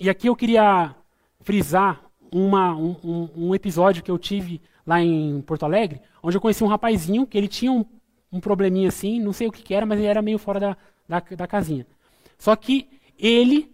E 0.00 0.08
aqui 0.08 0.28
eu 0.28 0.34
queria 0.34 0.94
frisar 1.40 2.02
uma, 2.32 2.74
um, 2.74 3.28
um, 3.36 3.54
episódio 3.54 4.02
que 4.02 4.10
eu 4.10 4.18
tive 4.18 4.60
lá 4.88 5.02
em 5.02 5.42
Porto 5.42 5.66
Alegre, 5.66 6.00
onde 6.22 6.34
eu 6.34 6.40
conheci 6.40 6.64
um 6.64 6.66
rapazinho 6.66 7.26
que 7.26 7.36
ele 7.36 7.46
tinha 7.46 7.70
um, 7.70 7.84
um 8.32 8.40
probleminha 8.40 8.88
assim, 8.88 9.20
não 9.20 9.34
sei 9.34 9.46
o 9.46 9.52
que, 9.52 9.62
que, 9.62 9.74
era, 9.74 9.84
mas 9.84 9.98
ele 9.98 10.08
era 10.08 10.22
meio 10.22 10.38
fora 10.38 10.58
da, 10.58 10.76
da, 11.06 11.20
da 11.20 11.46
casinha. 11.46 11.86
Só 12.38 12.56
que 12.56 12.88
ele, 13.18 13.70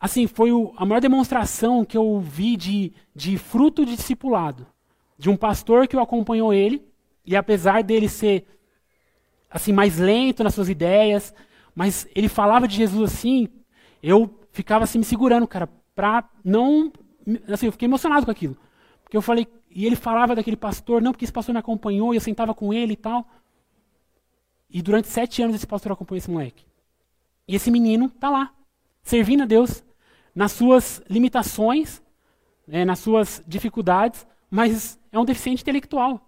assim, 0.00 0.26
foi 0.26 0.50
o, 0.52 0.72
a 0.78 0.86
maior 0.86 1.02
demonstração 1.02 1.84
que 1.84 1.98
eu 1.98 2.18
vi 2.18 2.56
de, 2.56 2.94
de 3.14 3.36
fruto 3.36 3.84
de 3.84 3.94
discipulado. 3.94 4.66
De 5.18 5.28
um 5.28 5.36
pastor 5.36 5.86
que 5.86 5.94
o 5.94 6.00
acompanhou 6.00 6.54
ele, 6.54 6.82
e 7.22 7.36
apesar 7.36 7.84
dele 7.84 8.08
ser 8.08 8.46
assim 9.50 9.70
mais 9.70 9.98
lento 9.98 10.42
nas 10.42 10.54
suas 10.54 10.70
ideias, 10.70 11.34
mas 11.74 12.08
ele 12.14 12.28
falava 12.28 12.66
de 12.66 12.74
Jesus 12.74 13.12
assim, 13.12 13.48
eu 14.02 14.40
ficava 14.50 14.84
assim 14.84 14.96
me 14.96 15.04
segurando, 15.04 15.46
cara, 15.46 15.68
para 15.94 16.24
não 16.42 16.90
assim, 17.52 17.66
eu 17.66 17.72
fiquei 17.72 17.86
emocionado 17.86 18.24
com 18.24 18.32
aquilo. 18.32 18.56
Porque 19.14 19.16
eu 19.16 19.22
falei, 19.22 19.46
e 19.74 19.84
ele 19.84 19.96
falava 19.96 20.36
daquele 20.36 20.56
pastor, 20.56 21.02
não, 21.02 21.10
porque 21.10 21.24
esse 21.24 21.32
pastor 21.32 21.52
me 21.52 21.58
acompanhou, 21.58 22.14
e 22.14 22.16
eu 22.16 22.20
sentava 22.20 22.54
com 22.54 22.72
ele 22.72 22.92
e 22.92 22.96
tal. 22.96 23.28
E 24.70 24.80
durante 24.80 25.08
sete 25.08 25.42
anos 25.42 25.56
esse 25.56 25.66
pastor 25.66 25.90
acompanhou 25.92 26.18
esse 26.18 26.30
moleque. 26.30 26.64
E 27.48 27.56
esse 27.56 27.72
menino 27.72 28.06
está 28.06 28.30
lá, 28.30 28.54
servindo 29.02 29.42
a 29.42 29.46
Deus, 29.46 29.84
nas 30.32 30.52
suas 30.52 31.02
limitações, 31.10 32.00
né, 32.66 32.84
nas 32.84 33.00
suas 33.00 33.42
dificuldades, 33.46 34.24
mas 34.48 34.98
é 35.10 35.18
um 35.18 35.24
deficiente 35.24 35.62
intelectual. 35.62 36.20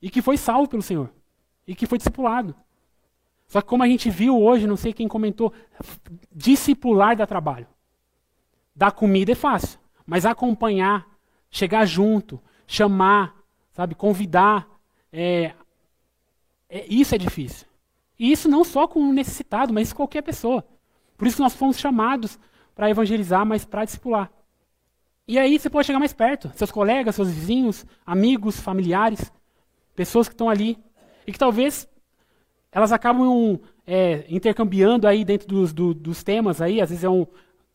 E 0.00 0.08
que 0.08 0.22
foi 0.22 0.36
salvo 0.36 0.68
pelo 0.68 0.82
Senhor. 0.82 1.12
E 1.66 1.74
que 1.74 1.86
foi 1.86 1.98
discipulado. 1.98 2.54
Só 3.48 3.60
que 3.60 3.66
como 3.66 3.82
a 3.82 3.88
gente 3.88 4.08
viu 4.08 4.40
hoje, 4.40 4.66
não 4.66 4.76
sei 4.76 4.92
quem 4.92 5.08
comentou, 5.08 5.52
discipular 6.32 7.16
dá 7.16 7.26
trabalho. 7.26 7.66
Dar 8.74 8.92
comida 8.92 9.32
é 9.32 9.34
fácil, 9.34 9.80
mas 10.06 10.24
acompanhar, 10.24 11.06
chegar 11.56 11.86
junto, 11.86 12.38
chamar, 12.66 13.34
sabe, 13.72 13.94
convidar, 13.94 14.68
é, 15.10 15.54
é, 16.68 16.84
isso 16.86 17.14
é 17.14 17.18
difícil. 17.18 17.66
E 18.18 18.30
isso 18.30 18.46
não 18.46 18.62
só 18.62 18.86
com 18.86 19.00
o 19.00 19.12
necessitado, 19.12 19.72
mas 19.72 19.90
qualquer 19.90 20.20
pessoa. 20.20 20.62
Por 21.16 21.26
isso 21.26 21.40
nós 21.40 21.54
fomos 21.54 21.78
chamados 21.78 22.38
para 22.74 22.90
evangelizar, 22.90 23.46
mas 23.46 23.64
para 23.64 23.86
discipular. 23.86 24.30
E 25.26 25.38
aí 25.38 25.58
você 25.58 25.70
pode 25.70 25.86
chegar 25.86 25.98
mais 25.98 26.12
perto, 26.12 26.52
seus 26.54 26.70
colegas, 26.70 27.14
seus 27.14 27.30
vizinhos, 27.30 27.86
amigos, 28.04 28.60
familiares, 28.60 29.32
pessoas 29.94 30.28
que 30.28 30.34
estão 30.34 30.50
ali 30.50 30.78
e 31.26 31.32
que 31.32 31.38
talvez 31.38 31.88
elas 32.70 32.92
acabam 32.92 33.58
é, 33.86 34.26
intercambiando 34.28 35.08
aí 35.08 35.24
dentro 35.24 35.48
dos, 35.48 35.72
do, 35.72 35.94
dos 35.94 36.22
temas 36.22 36.60
aí, 36.60 36.82
às 36.82 36.90
vezes 36.90 37.02
é 37.02 37.08
um 37.08 37.26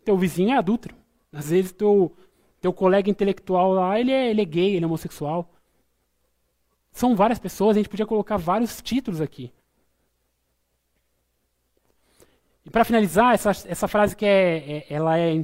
teu 0.06 0.16
vizinho 0.18 0.52
é 0.52 0.58
adulto, 0.58 0.90
às 1.34 1.50
vezes 1.50 1.72
teu 1.72 2.16
teu 2.62 2.72
colega 2.72 3.10
intelectual 3.10 3.74
lá, 3.74 4.00
ele 4.00 4.12
é, 4.12 4.30
ele 4.30 4.42
é 4.42 4.46
gay, 4.46 4.76
ele 4.76 4.86
é 4.86 4.88
homossexual. 4.88 5.52
São 6.92 7.16
várias 7.16 7.40
pessoas, 7.40 7.76
a 7.76 7.80
gente 7.80 7.90
podia 7.90 8.06
colocar 8.06 8.38
vários 8.38 8.82
títulos 8.82 9.20
aqui. 9.20 9.52
E 12.64 12.70
para 12.70 12.86
finalizar, 12.86 13.34
essa, 13.34 13.50
essa 13.50 13.88
frase 13.88 14.16
que 14.16 14.26
é, 14.26 14.58
é, 14.58 14.86
ela 14.90 15.18
é 15.18 15.44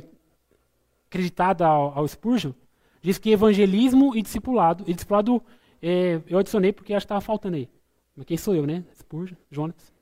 acreditada 1.08 1.66
ao, 1.66 1.98
ao 1.98 2.08
Spurgeon, 2.08 2.54
diz 3.02 3.18
que 3.18 3.32
evangelismo 3.32 4.16
e 4.16 4.22
discipulado, 4.22 4.84
e 4.88 4.94
discipulado 4.94 5.42
é, 5.82 6.22
eu 6.28 6.38
adicionei 6.38 6.72
porque 6.72 6.94
acho 6.94 7.06
que 7.06 7.06
estava 7.06 7.22
faltando 7.22 7.56
aí. 7.56 7.68
Mas 8.16 8.26
quem 8.26 8.38
sou 8.38 8.54
eu, 8.54 8.68
né? 8.68 8.84
Spurgeon, 8.96 9.36
Jonas. 9.50 9.94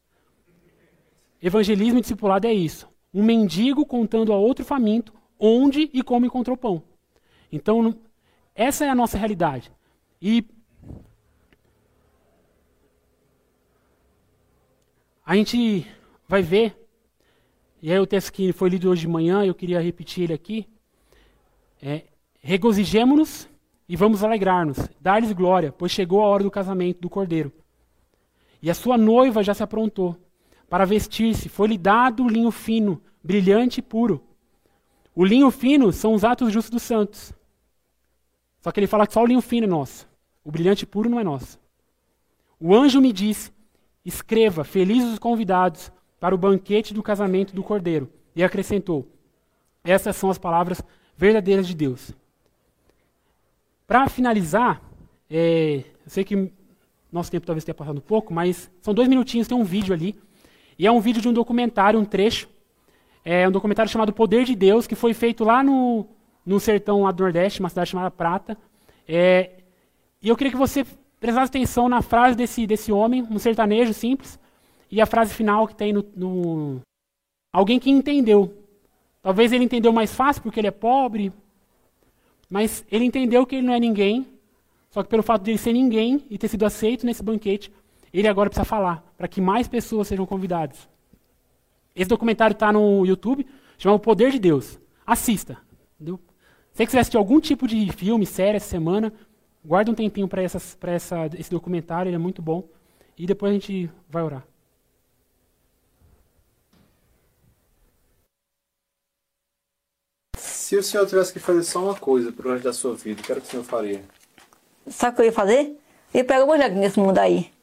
Evangelismo 1.41 1.99
e 1.99 2.01
discipulado 2.01 2.47
é 2.47 2.53
isso. 2.53 2.89
Um 3.13 3.23
mendigo 3.23 3.85
contando 3.85 4.33
a 4.33 4.37
outro 4.37 4.65
faminto 4.65 5.13
onde 5.39 5.89
e 5.93 6.01
como 6.01 6.25
encontrou 6.25 6.57
pão. 6.57 6.83
Então, 7.55 7.97
essa 8.53 8.83
é 8.83 8.89
a 8.89 8.95
nossa 8.95 9.17
realidade. 9.17 9.71
E 10.21 10.45
a 15.25 15.35
gente 15.35 15.87
vai 16.27 16.41
ver, 16.41 16.75
e 17.81 17.91
aí 17.91 17.97
o 17.97 18.05
texto 18.05 18.33
que 18.33 18.51
foi 18.51 18.69
lido 18.69 18.89
hoje 18.89 19.01
de 19.01 19.07
manhã, 19.07 19.45
eu 19.45 19.55
queria 19.55 19.79
repetir 19.79 20.25
ele 20.25 20.33
aqui. 20.33 20.67
É, 21.81 22.03
Regozijemo-nos 22.41 23.47
e 23.87 23.95
vamos 23.95 24.23
alegrar-nos, 24.23 24.77
dar-lhes 24.99 25.31
glória, 25.31 25.71
pois 25.71 25.91
chegou 25.91 26.21
a 26.21 26.27
hora 26.27 26.43
do 26.43 26.51
casamento 26.51 26.99
do 26.99 27.09
cordeiro. 27.09 27.51
E 28.61 28.69
a 28.69 28.73
sua 28.73 28.97
noiva 28.97 29.41
já 29.41 29.53
se 29.53 29.63
aprontou 29.63 30.17
para 30.69 30.85
vestir-se. 30.85 31.47
Foi-lhe 31.47 31.77
dado 31.77 32.27
linho 32.27 32.51
fino, 32.51 33.01
brilhante 33.23 33.79
e 33.79 33.83
puro. 33.83 34.21
O 35.15 35.23
linho 35.23 35.49
fino 35.49 35.91
são 35.93 36.13
os 36.13 36.25
atos 36.25 36.51
justos 36.51 36.71
dos 36.71 36.83
santos. 36.83 37.33
Só 38.65 38.71
que 38.71 38.79
ele 38.79 38.87
fala 38.87 39.05
que 39.05 39.13
só 39.13 39.21
o 39.21 39.27
linho 39.27 39.41
fino 39.41 39.65
é 39.65 39.69
nosso. 39.69 40.09
O 40.43 40.49
brilhante 40.49 40.87
puro 40.87 41.07
não 41.07 41.19
é 41.19 41.23
nosso. 41.23 41.59
O 42.59 42.73
anjo 42.73 42.99
me 42.99 43.13
disse: 43.13 43.51
Escreva, 44.03 44.63
felizes 44.63 45.13
os 45.13 45.19
convidados 45.19 45.91
para 46.19 46.33
o 46.33 46.37
banquete 46.37 46.91
do 46.91 47.03
casamento 47.03 47.53
do 47.53 47.61
cordeiro. 47.61 48.09
E 48.35 48.43
acrescentou: 48.43 49.07
Essas 49.83 50.15
são 50.15 50.31
as 50.31 50.39
palavras 50.39 50.81
verdadeiras 51.15 51.67
de 51.67 51.75
Deus. 51.75 52.11
Para 53.85 54.09
finalizar, 54.09 54.81
é, 55.29 55.83
eu 56.03 56.09
sei 56.09 56.23
que 56.23 56.51
nosso 57.11 57.29
tempo 57.29 57.45
talvez 57.45 57.63
tenha 57.63 57.75
passado 57.75 57.97
um 57.97 58.01
pouco, 58.01 58.33
mas 58.33 58.71
são 58.81 58.95
dois 58.95 59.07
minutinhos, 59.07 59.47
tem 59.47 59.55
um 59.55 59.63
vídeo 59.63 59.93
ali. 59.93 60.19
E 60.79 60.87
é 60.87 60.91
um 60.91 60.99
vídeo 60.99 61.21
de 61.21 61.27
um 61.27 61.33
documentário, 61.33 61.99
um 61.99 62.05
trecho. 62.05 62.49
É 63.23 63.47
um 63.47 63.51
documentário 63.51 63.91
chamado 63.91 64.11
Poder 64.11 64.43
de 64.43 64.55
Deus, 64.55 64.87
que 64.87 64.95
foi 64.95 65.13
feito 65.13 65.43
lá 65.43 65.61
no, 65.61 66.07
no 66.45 66.59
sertão 66.59 67.03
lá 67.03 67.11
do 67.11 67.23
Nordeste, 67.23 67.59
uma 67.59 67.69
cidade 67.69 67.89
chamada 67.89 68.11
Prata. 68.11 68.57
É, 69.07 69.63
e 70.21 70.29
eu 70.29 70.35
queria 70.35 70.51
que 70.51 70.57
você 70.57 70.85
prestasse 71.19 71.49
atenção 71.49 71.89
na 71.89 72.01
frase 72.01 72.37
desse, 72.37 72.67
desse 72.67 72.91
homem, 72.91 73.23
um 73.23 73.39
sertanejo 73.39 73.93
simples, 73.93 74.39
e 74.91 75.01
a 75.01 75.05
frase 75.05 75.33
final 75.33 75.67
que 75.67 75.75
tem 75.75 75.91
no, 75.91 76.05
no. 76.15 76.81
Alguém 77.51 77.79
que 77.79 77.89
entendeu. 77.89 78.53
Talvez 79.21 79.51
ele 79.51 79.63
entendeu 79.63 79.91
mais 79.91 80.13
fácil 80.13 80.43
porque 80.43 80.59
ele 80.59 80.67
é 80.67 80.71
pobre, 80.71 81.31
mas 82.49 82.85
ele 82.91 83.05
entendeu 83.05 83.45
que 83.45 83.55
ele 83.55 83.65
não 83.65 83.73
é 83.73 83.79
ninguém 83.79 84.27
só 84.95 85.03
que 85.03 85.09
pelo 85.09 85.23
fato 85.23 85.43
de 85.43 85.51
ele 85.51 85.57
ser 85.57 85.73
ninguém 85.73 86.23
e 86.29 86.37
ter 86.37 86.47
sido 86.47 86.65
aceito 86.65 87.05
nesse 87.05 87.21
banquete, 87.21 87.69
ele 88.13 88.29
agora 88.29 88.49
precisa 88.49 88.63
falar, 88.63 89.03
para 89.17 89.27
que 89.27 89.41
mais 89.41 89.67
pessoas 89.67 90.07
sejam 90.07 90.25
convidadas. 90.25 90.87
Esse 91.93 92.07
documentário 92.07 92.53
está 92.53 92.71
no 92.71 93.05
YouTube, 93.05 93.45
chama 93.77 93.95
O 93.95 93.99
Poder 93.99 94.31
de 94.31 94.39
Deus. 94.39 94.79
Assista. 95.05 95.57
Entendeu? 95.95 96.17
Se 96.75 96.79
você 96.79 96.85
quiser 96.87 96.99
assistir 96.99 97.15
algum 97.15 97.39
tipo 97.39 97.69
de 97.69 97.89
filme, 97.93 98.25
série 98.25 98.57
essa 98.57 98.67
semana, 98.67 99.13
guarda 99.63 99.89
um 99.89 99.95
tempinho 99.95 100.27
para 100.27 100.41
essa, 100.41 100.57
esse 101.39 101.49
documentário, 101.49 102.09
ele 102.09 102.17
é 102.17 102.19
muito 102.19 102.41
bom. 102.41 102.67
E 103.17 103.25
depois 103.25 103.49
a 103.49 103.53
gente 103.53 103.89
vai 104.09 104.21
orar. 104.21 104.45
Se 110.37 110.75
o 110.75 110.83
senhor 110.83 111.07
tivesse 111.07 111.31
que 111.31 111.39
fazer 111.39 111.63
só 111.63 111.81
uma 111.81 111.95
coisa 111.95 112.29
para 112.33 112.45
o 112.45 112.51
resto 112.51 112.65
da 112.65 112.73
sua 112.73 112.93
vida, 112.93 113.21
o 113.21 113.23
que 113.23 113.31
era 113.31 113.39
que 113.39 113.47
o 113.47 113.51
senhor 113.51 113.63
faria? 113.63 114.03
Sabe 114.85 115.13
o 115.13 115.15
que 115.15 115.21
eu 115.21 115.25
ia 115.27 115.31
fazer? 115.31 115.79
Eu 116.13 116.19
ia 116.19 116.25
pegar 116.25 116.43
o 116.43 116.53
evangelho 116.53 116.75
nesse 116.75 116.99
mundo 116.99 117.17
aí. 117.19 117.53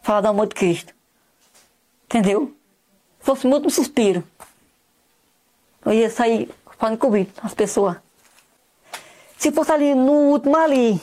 Falar 0.00 0.22
do 0.22 0.28
amor 0.28 0.46
de 0.46 0.54
Cristo. 0.54 0.94
Entendeu? 2.04 2.56
Se 3.20 3.26
fosse 3.26 3.46
muito 3.46 3.66
um 3.66 3.70
suspiro. 3.70 4.24
Eu 5.84 5.92
ia 5.92 6.08
sair 6.08 6.48
falando 6.78 6.98
convite 6.98 7.32
as 7.42 7.54
pessoas. 7.54 7.96
Se 9.36 9.52
fosse 9.52 9.72
ali 9.72 9.94
no 9.94 10.30
último 10.32 10.56
ali, 10.56 11.00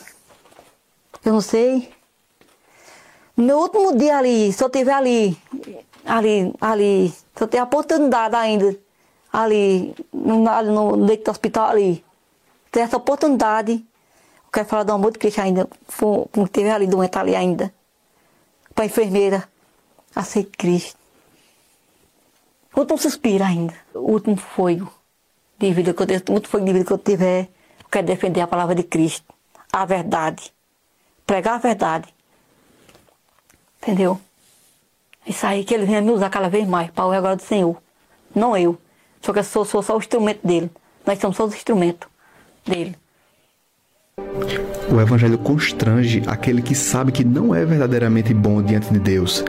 eu 1.23 1.33
não 1.33 1.41
sei. 1.41 1.93
No 3.37 3.57
último 3.59 3.95
dia 3.95 4.17
ali, 4.17 4.51
se 4.51 4.63
eu 4.63 4.69
tiver 4.69 4.93
ali, 4.93 5.37
ali, 6.05 6.53
ali, 6.59 7.09
se 7.09 7.43
eu 7.43 7.47
tiver 7.47 7.59
a 7.59 7.65
oportunidade 7.65 8.35
ainda, 8.35 8.77
ali, 9.31 9.93
no, 10.13 10.49
ali 10.49 10.69
no 10.69 10.95
leito 10.95 11.25
do 11.25 11.31
hospital 11.31 11.69
ali, 11.69 12.03
ter 12.71 12.81
essa 12.81 12.97
oportunidade, 12.97 13.85
quero 14.51 14.67
falar 14.67 14.83
do 14.83 14.93
amor 14.93 15.11
de 15.11 15.19
Cristo 15.19 15.41
ainda, 15.41 15.67
como 16.31 16.47
teve 16.47 16.69
ali 16.69 16.87
doente 16.87 17.17
ali 17.17 17.35
ainda. 17.35 17.73
Para 18.73 18.85
a 18.85 18.87
enfermeira, 18.87 19.47
aceite 20.15 20.51
Cristo. 20.57 20.97
O 22.73 22.81
último 22.81 22.97
suspiro 22.97 23.43
ainda, 23.43 23.73
o 23.93 24.11
último 24.11 24.37
fogo 24.37 24.89
de 25.57 25.73
vida 25.73 25.93
que 25.93 26.01
eu, 26.01 26.05
o 26.05 26.33
último 26.33 26.47
fogo 26.47 26.65
de 26.65 26.73
vida 26.73 26.85
que 26.85 26.91
eu 26.91 26.97
tiver, 26.97 27.49
eu 27.79 27.89
quero 27.91 28.07
defender 28.07 28.41
a 28.41 28.47
palavra 28.47 28.75
de 28.75 28.83
Cristo, 28.83 29.33
a 29.71 29.85
verdade, 29.85 30.51
pregar 31.25 31.55
a 31.55 31.59
verdade. 31.59 32.13
Entendeu? 33.81 34.19
Isso 35.25 35.45
aí 35.45 35.63
que 35.63 35.73
ele 35.73 35.85
venha 35.85 36.01
me 36.01 36.11
usar 36.11 36.29
cada 36.29 36.49
vez 36.49 36.67
mais 36.67 36.91
para 36.91 37.05
o 37.05 37.11
agora 37.11 37.35
do 37.35 37.41
Senhor. 37.41 37.77
Não 38.33 38.55
eu. 38.55 38.77
Só 39.21 39.33
que 39.33 39.39
eu 39.39 39.43
sou, 39.43 39.65
sou 39.65 39.81
só 39.81 39.95
o 39.95 39.99
instrumento 39.99 40.45
dele. 40.45 40.69
Nós 41.05 41.19
somos 41.19 41.37
só 41.37 41.45
os 41.45 41.55
instrumentos 41.55 42.07
dele. 42.65 42.95
O 44.91 45.01
Evangelho 45.01 45.37
constrange 45.37 46.23
aquele 46.27 46.61
que 46.61 46.75
sabe 46.75 47.11
que 47.11 47.23
não 47.23 47.53
é 47.53 47.65
verdadeiramente 47.65 48.33
bom 48.33 48.61
diante 48.61 48.91
de 48.93 48.99
Deus, 48.99 49.43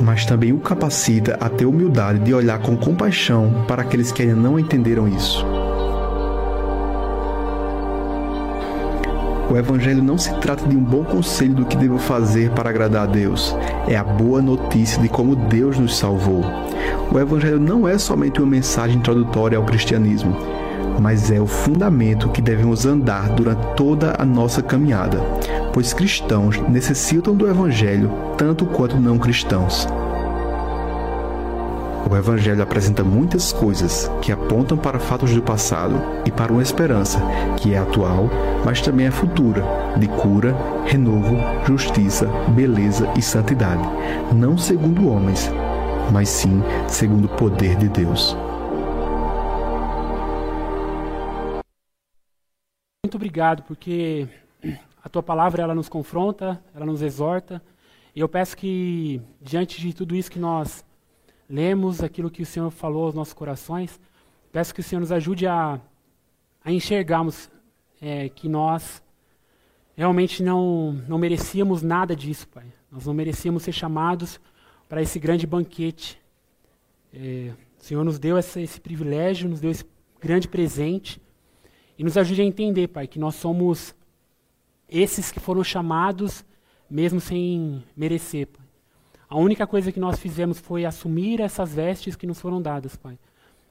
mas 0.00 0.24
também 0.24 0.52
o 0.52 0.58
capacita 0.58 1.36
a 1.40 1.48
ter 1.48 1.66
humildade 1.66 2.20
de 2.20 2.32
olhar 2.32 2.58
com 2.60 2.76
compaixão 2.76 3.64
para 3.68 3.82
aqueles 3.82 4.10
que 4.10 4.22
ainda 4.22 4.34
não 4.34 4.58
entenderam 4.58 5.06
isso. 5.06 5.44
O 9.50 9.56
Evangelho 9.56 10.02
não 10.02 10.16
se 10.16 10.32
trata 10.34 10.64
de 10.68 10.76
um 10.76 10.82
bom 10.82 11.02
conselho 11.02 11.54
do 11.54 11.64
que 11.66 11.76
devo 11.76 11.98
fazer 11.98 12.50
para 12.50 12.70
agradar 12.70 13.02
a 13.02 13.10
Deus, 13.10 13.56
é 13.88 13.96
a 13.96 14.04
boa 14.04 14.40
notícia 14.40 15.02
de 15.02 15.08
como 15.08 15.34
Deus 15.34 15.76
nos 15.76 15.96
salvou. 15.96 16.44
O 17.12 17.18
Evangelho 17.18 17.58
não 17.58 17.88
é 17.88 17.98
somente 17.98 18.40
uma 18.40 18.48
mensagem 18.48 18.98
introdutória 18.98 19.58
ao 19.58 19.64
cristianismo, 19.64 20.36
mas 21.00 21.32
é 21.32 21.40
o 21.40 21.46
fundamento 21.48 22.28
que 22.28 22.40
devemos 22.40 22.86
andar 22.86 23.30
durante 23.30 23.74
toda 23.74 24.14
a 24.16 24.24
nossa 24.24 24.62
caminhada, 24.62 25.18
pois 25.72 25.92
cristãos 25.92 26.58
necessitam 26.68 27.34
do 27.34 27.48
Evangelho 27.48 28.10
tanto 28.36 28.66
quanto 28.66 28.96
não 28.96 29.18
cristãos. 29.18 29.86
O 32.10 32.16
Evangelho 32.16 32.62
apresenta 32.62 33.04
muitas 33.04 33.52
coisas 33.52 34.10
que 34.20 34.32
apontam 34.32 34.76
para 34.76 34.98
fatos 34.98 35.32
do 35.32 35.42
passado 35.42 36.00
e 36.24 36.30
para 36.30 36.52
uma 36.52 36.62
esperança 36.62 37.20
que 37.56 37.74
é 37.74 37.78
atual, 37.78 38.28
mas 38.64 38.80
também 38.80 39.06
é 39.06 39.10
futura, 39.10 39.62
de 39.96 40.08
cura, 40.08 40.56
renovo, 40.86 41.36
justiça, 41.66 42.26
beleza 42.48 43.08
e 43.16 43.22
santidade, 43.22 43.82
não 44.34 44.58
segundo 44.58 45.08
homens, 45.08 45.50
mas 46.10 46.28
sim 46.28 46.62
segundo 46.88 47.26
o 47.26 47.36
poder 47.36 47.76
de 47.76 47.88
Deus. 47.88 48.36
muito 53.10 53.16
obrigado, 53.16 53.64
porque 53.64 54.28
a 55.02 55.08
tua 55.08 55.22
palavra 55.22 55.62
ela 55.62 55.74
nos 55.74 55.88
confronta, 55.88 56.62
ela 56.74 56.84
nos 56.84 57.02
exorta. 57.02 57.62
E 58.14 58.20
eu 58.20 58.28
peço 58.28 58.56
que, 58.56 59.20
diante 59.40 59.80
de 59.80 59.94
tudo 59.94 60.14
isso 60.14 60.30
que 60.30 60.38
nós 60.38 60.84
lemos, 61.48 62.02
aquilo 62.02 62.30
que 62.30 62.42
o 62.42 62.46
Senhor 62.46 62.70
falou 62.70 63.06
aos 63.06 63.14
nossos 63.14 63.32
corações, 63.32 63.98
peço 64.52 64.74
que 64.74 64.80
o 64.80 64.84
Senhor 64.84 65.00
nos 65.00 65.12
ajude 65.12 65.46
a, 65.46 65.80
a 66.64 66.72
enxergarmos 66.72 67.50
é, 68.00 68.28
que 68.28 68.48
nós 68.48 69.02
realmente 69.96 70.42
não, 70.42 70.92
não 71.08 71.18
merecíamos 71.18 71.82
nada 71.82 72.14
disso, 72.14 72.46
Pai. 72.48 72.66
Nós 72.90 73.06
não 73.06 73.14
merecíamos 73.14 73.62
ser 73.62 73.72
chamados 73.72 74.40
para 74.88 75.00
esse 75.00 75.18
grande 75.18 75.46
banquete. 75.46 76.20
É, 77.12 77.52
o 77.78 77.82
Senhor 77.82 78.04
nos 78.04 78.18
deu 78.18 78.36
essa, 78.36 78.60
esse 78.60 78.80
privilégio, 78.80 79.48
nos 79.48 79.60
deu 79.60 79.70
esse 79.70 79.84
grande 80.20 80.48
presente. 80.48 81.20
E 81.98 82.04
nos 82.04 82.16
ajude 82.16 82.42
a 82.42 82.44
entender, 82.44 82.88
Pai, 82.88 83.06
que 83.06 83.18
nós 83.18 83.34
somos 83.34 83.94
esses 84.90 85.30
que 85.30 85.40
foram 85.40 85.62
chamados 85.62 86.44
mesmo 86.90 87.20
sem 87.20 87.84
merecer, 87.96 88.48
Pai. 88.48 88.66
A 89.28 89.38
única 89.38 89.64
coisa 89.64 89.92
que 89.92 90.00
nós 90.00 90.18
fizemos 90.18 90.58
foi 90.58 90.84
assumir 90.84 91.40
essas 91.40 91.72
vestes 91.72 92.16
que 92.16 92.26
nos 92.26 92.40
foram 92.40 92.60
dadas, 92.60 92.96
Pai. 92.96 93.16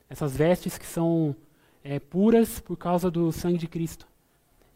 Essas 0.09 0.35
vestes 0.37 0.77
que 0.77 0.85
são 0.85 1.35
é, 1.83 1.99
puras 1.99 2.61
por 2.61 2.77
causa 2.77 3.11
do 3.11 3.29
sangue 3.31 3.57
de 3.57 3.67
Cristo. 3.67 4.07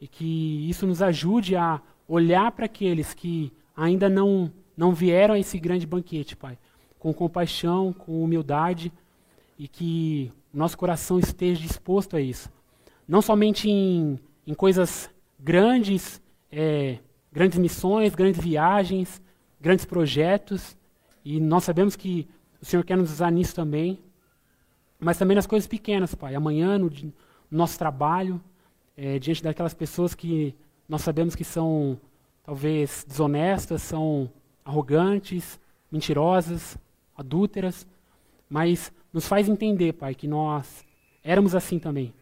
E 0.01 0.07
que 0.07 0.69
isso 0.69 0.85
nos 0.85 1.01
ajude 1.01 1.55
a 1.55 1.81
olhar 2.05 2.51
para 2.51 2.65
aqueles 2.65 3.13
que 3.13 3.53
ainda 3.75 4.09
não, 4.09 4.51
não 4.75 4.93
vieram 4.93 5.35
a 5.35 5.39
esse 5.39 5.57
grande 5.57 5.87
banquete, 5.87 6.35
Pai. 6.35 6.57
Com 6.99 7.13
compaixão, 7.13 7.93
com 7.93 8.21
humildade. 8.21 8.91
E 9.57 9.69
que 9.69 10.33
nosso 10.53 10.77
coração 10.77 11.17
esteja 11.17 11.61
disposto 11.61 12.17
a 12.17 12.21
isso. 12.21 12.49
Não 13.07 13.21
somente 13.21 13.69
em, 13.69 14.19
em 14.45 14.53
coisas 14.53 15.09
grandes, 15.39 16.21
é, 16.53 16.99
grandes 17.31 17.57
missões, 17.57 18.13
grandes 18.13 18.39
viagens, 18.39 19.21
grandes 19.59 19.85
projetos. 19.85 20.77
E 21.25 21.39
nós 21.39 21.63
sabemos 21.63 21.95
que 21.95 22.27
o 22.61 22.65
Senhor 22.65 22.83
quer 22.85 22.95
nos 22.95 23.11
usar 23.11 23.31
nisso 23.31 23.55
também. 23.55 23.99
Mas 24.99 25.17
também 25.17 25.35
nas 25.35 25.47
coisas 25.47 25.67
pequenas, 25.67 26.13
Pai. 26.15 26.35
Amanhã, 26.35 26.77
no, 26.77 26.89
no 26.89 27.13
nosso 27.49 27.77
trabalho, 27.77 28.41
é, 28.95 29.17
diante 29.19 29.43
daquelas 29.43 29.73
pessoas 29.73 30.13
que 30.13 30.55
nós 30.87 31.01
sabemos 31.01 31.35
que 31.35 31.43
são 31.43 31.99
talvez 32.43 33.05
desonestas, 33.07 33.81
são 33.81 34.29
arrogantes, 34.63 35.59
mentirosas, 35.91 36.77
adúlteras, 37.15 37.87
mas 38.49 38.91
nos 39.11 39.27
faz 39.27 39.49
entender, 39.49 39.93
Pai, 39.93 40.13
que 40.13 40.27
nós 40.27 40.85
éramos 41.23 41.55
assim 41.55 41.79
também 41.79 42.13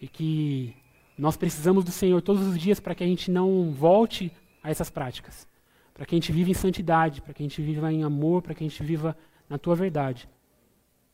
e 0.00 0.08
que 0.08 0.74
nós 1.18 1.36
precisamos 1.36 1.84
do 1.84 1.90
Senhor 1.90 2.22
todos 2.22 2.46
os 2.46 2.58
dias 2.58 2.78
para 2.78 2.94
que 2.94 3.02
a 3.02 3.06
gente 3.06 3.30
não 3.30 3.72
volte 3.72 4.32
a 4.62 4.70
essas 4.70 4.88
práticas, 4.88 5.48
para 5.92 6.06
que 6.06 6.14
a 6.14 6.16
gente 6.16 6.30
viva 6.30 6.50
em 6.50 6.54
santidade, 6.54 7.20
para 7.20 7.34
que 7.34 7.42
a 7.42 7.46
gente 7.46 7.60
viva 7.60 7.92
em 7.92 8.04
amor, 8.04 8.40
para 8.40 8.54
que 8.54 8.62
a 8.62 8.68
gente 8.68 8.82
viva 8.84 9.16
na 9.48 9.58
tua 9.58 9.74
verdade. 9.74 10.28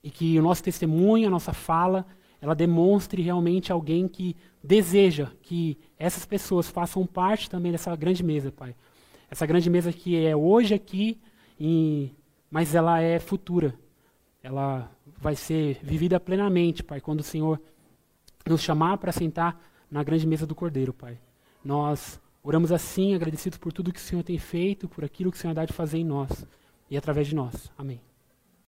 E 0.02 0.10
que 0.10 0.38
o 0.38 0.42
nosso 0.42 0.62
testemunho, 0.62 1.26
a 1.26 1.30
nossa 1.30 1.54
fala, 1.54 2.06
ela 2.38 2.54
demonstre 2.54 3.22
realmente 3.22 3.72
alguém 3.72 4.06
que 4.06 4.36
deseja 4.62 5.30
que 5.40 5.78
essas 5.98 6.26
pessoas 6.26 6.68
façam 6.68 7.06
parte 7.06 7.48
também 7.48 7.72
dessa 7.72 7.96
grande 7.96 8.22
mesa, 8.22 8.52
Pai. 8.52 8.76
Essa 9.30 9.46
grande 9.46 9.70
mesa 9.70 9.90
que 9.90 10.22
é 10.22 10.36
hoje 10.36 10.74
aqui, 10.74 11.18
mas 12.50 12.74
ela 12.74 13.00
é 13.00 13.18
futura. 13.18 13.74
Ela 14.42 14.90
vai 15.18 15.34
ser 15.34 15.78
vivida 15.82 16.20
plenamente, 16.20 16.84
Pai, 16.84 17.00
quando 17.00 17.20
o 17.20 17.24
Senhor 17.24 17.58
nos 18.46 18.60
chamar 18.60 18.98
para 18.98 19.10
sentar 19.10 19.58
na 19.94 20.02
grande 20.02 20.26
mesa 20.26 20.44
do 20.44 20.56
Cordeiro, 20.56 20.92
Pai. 20.92 21.16
Nós 21.64 22.20
oramos 22.42 22.72
assim, 22.72 23.14
agradecidos 23.14 23.56
por 23.56 23.72
tudo 23.72 23.92
que 23.92 24.00
o 24.00 24.02
Senhor 24.02 24.24
tem 24.24 24.36
feito, 24.38 24.88
por 24.88 25.04
aquilo 25.04 25.30
que 25.30 25.36
o 25.36 25.40
Senhor 25.40 25.54
dá 25.54 25.64
de 25.64 25.72
fazer 25.72 25.98
em 25.98 26.04
nós 26.04 26.44
e 26.90 26.96
através 26.96 27.28
de 27.28 27.34
nós. 27.36 27.70
Amém. 27.78 28.00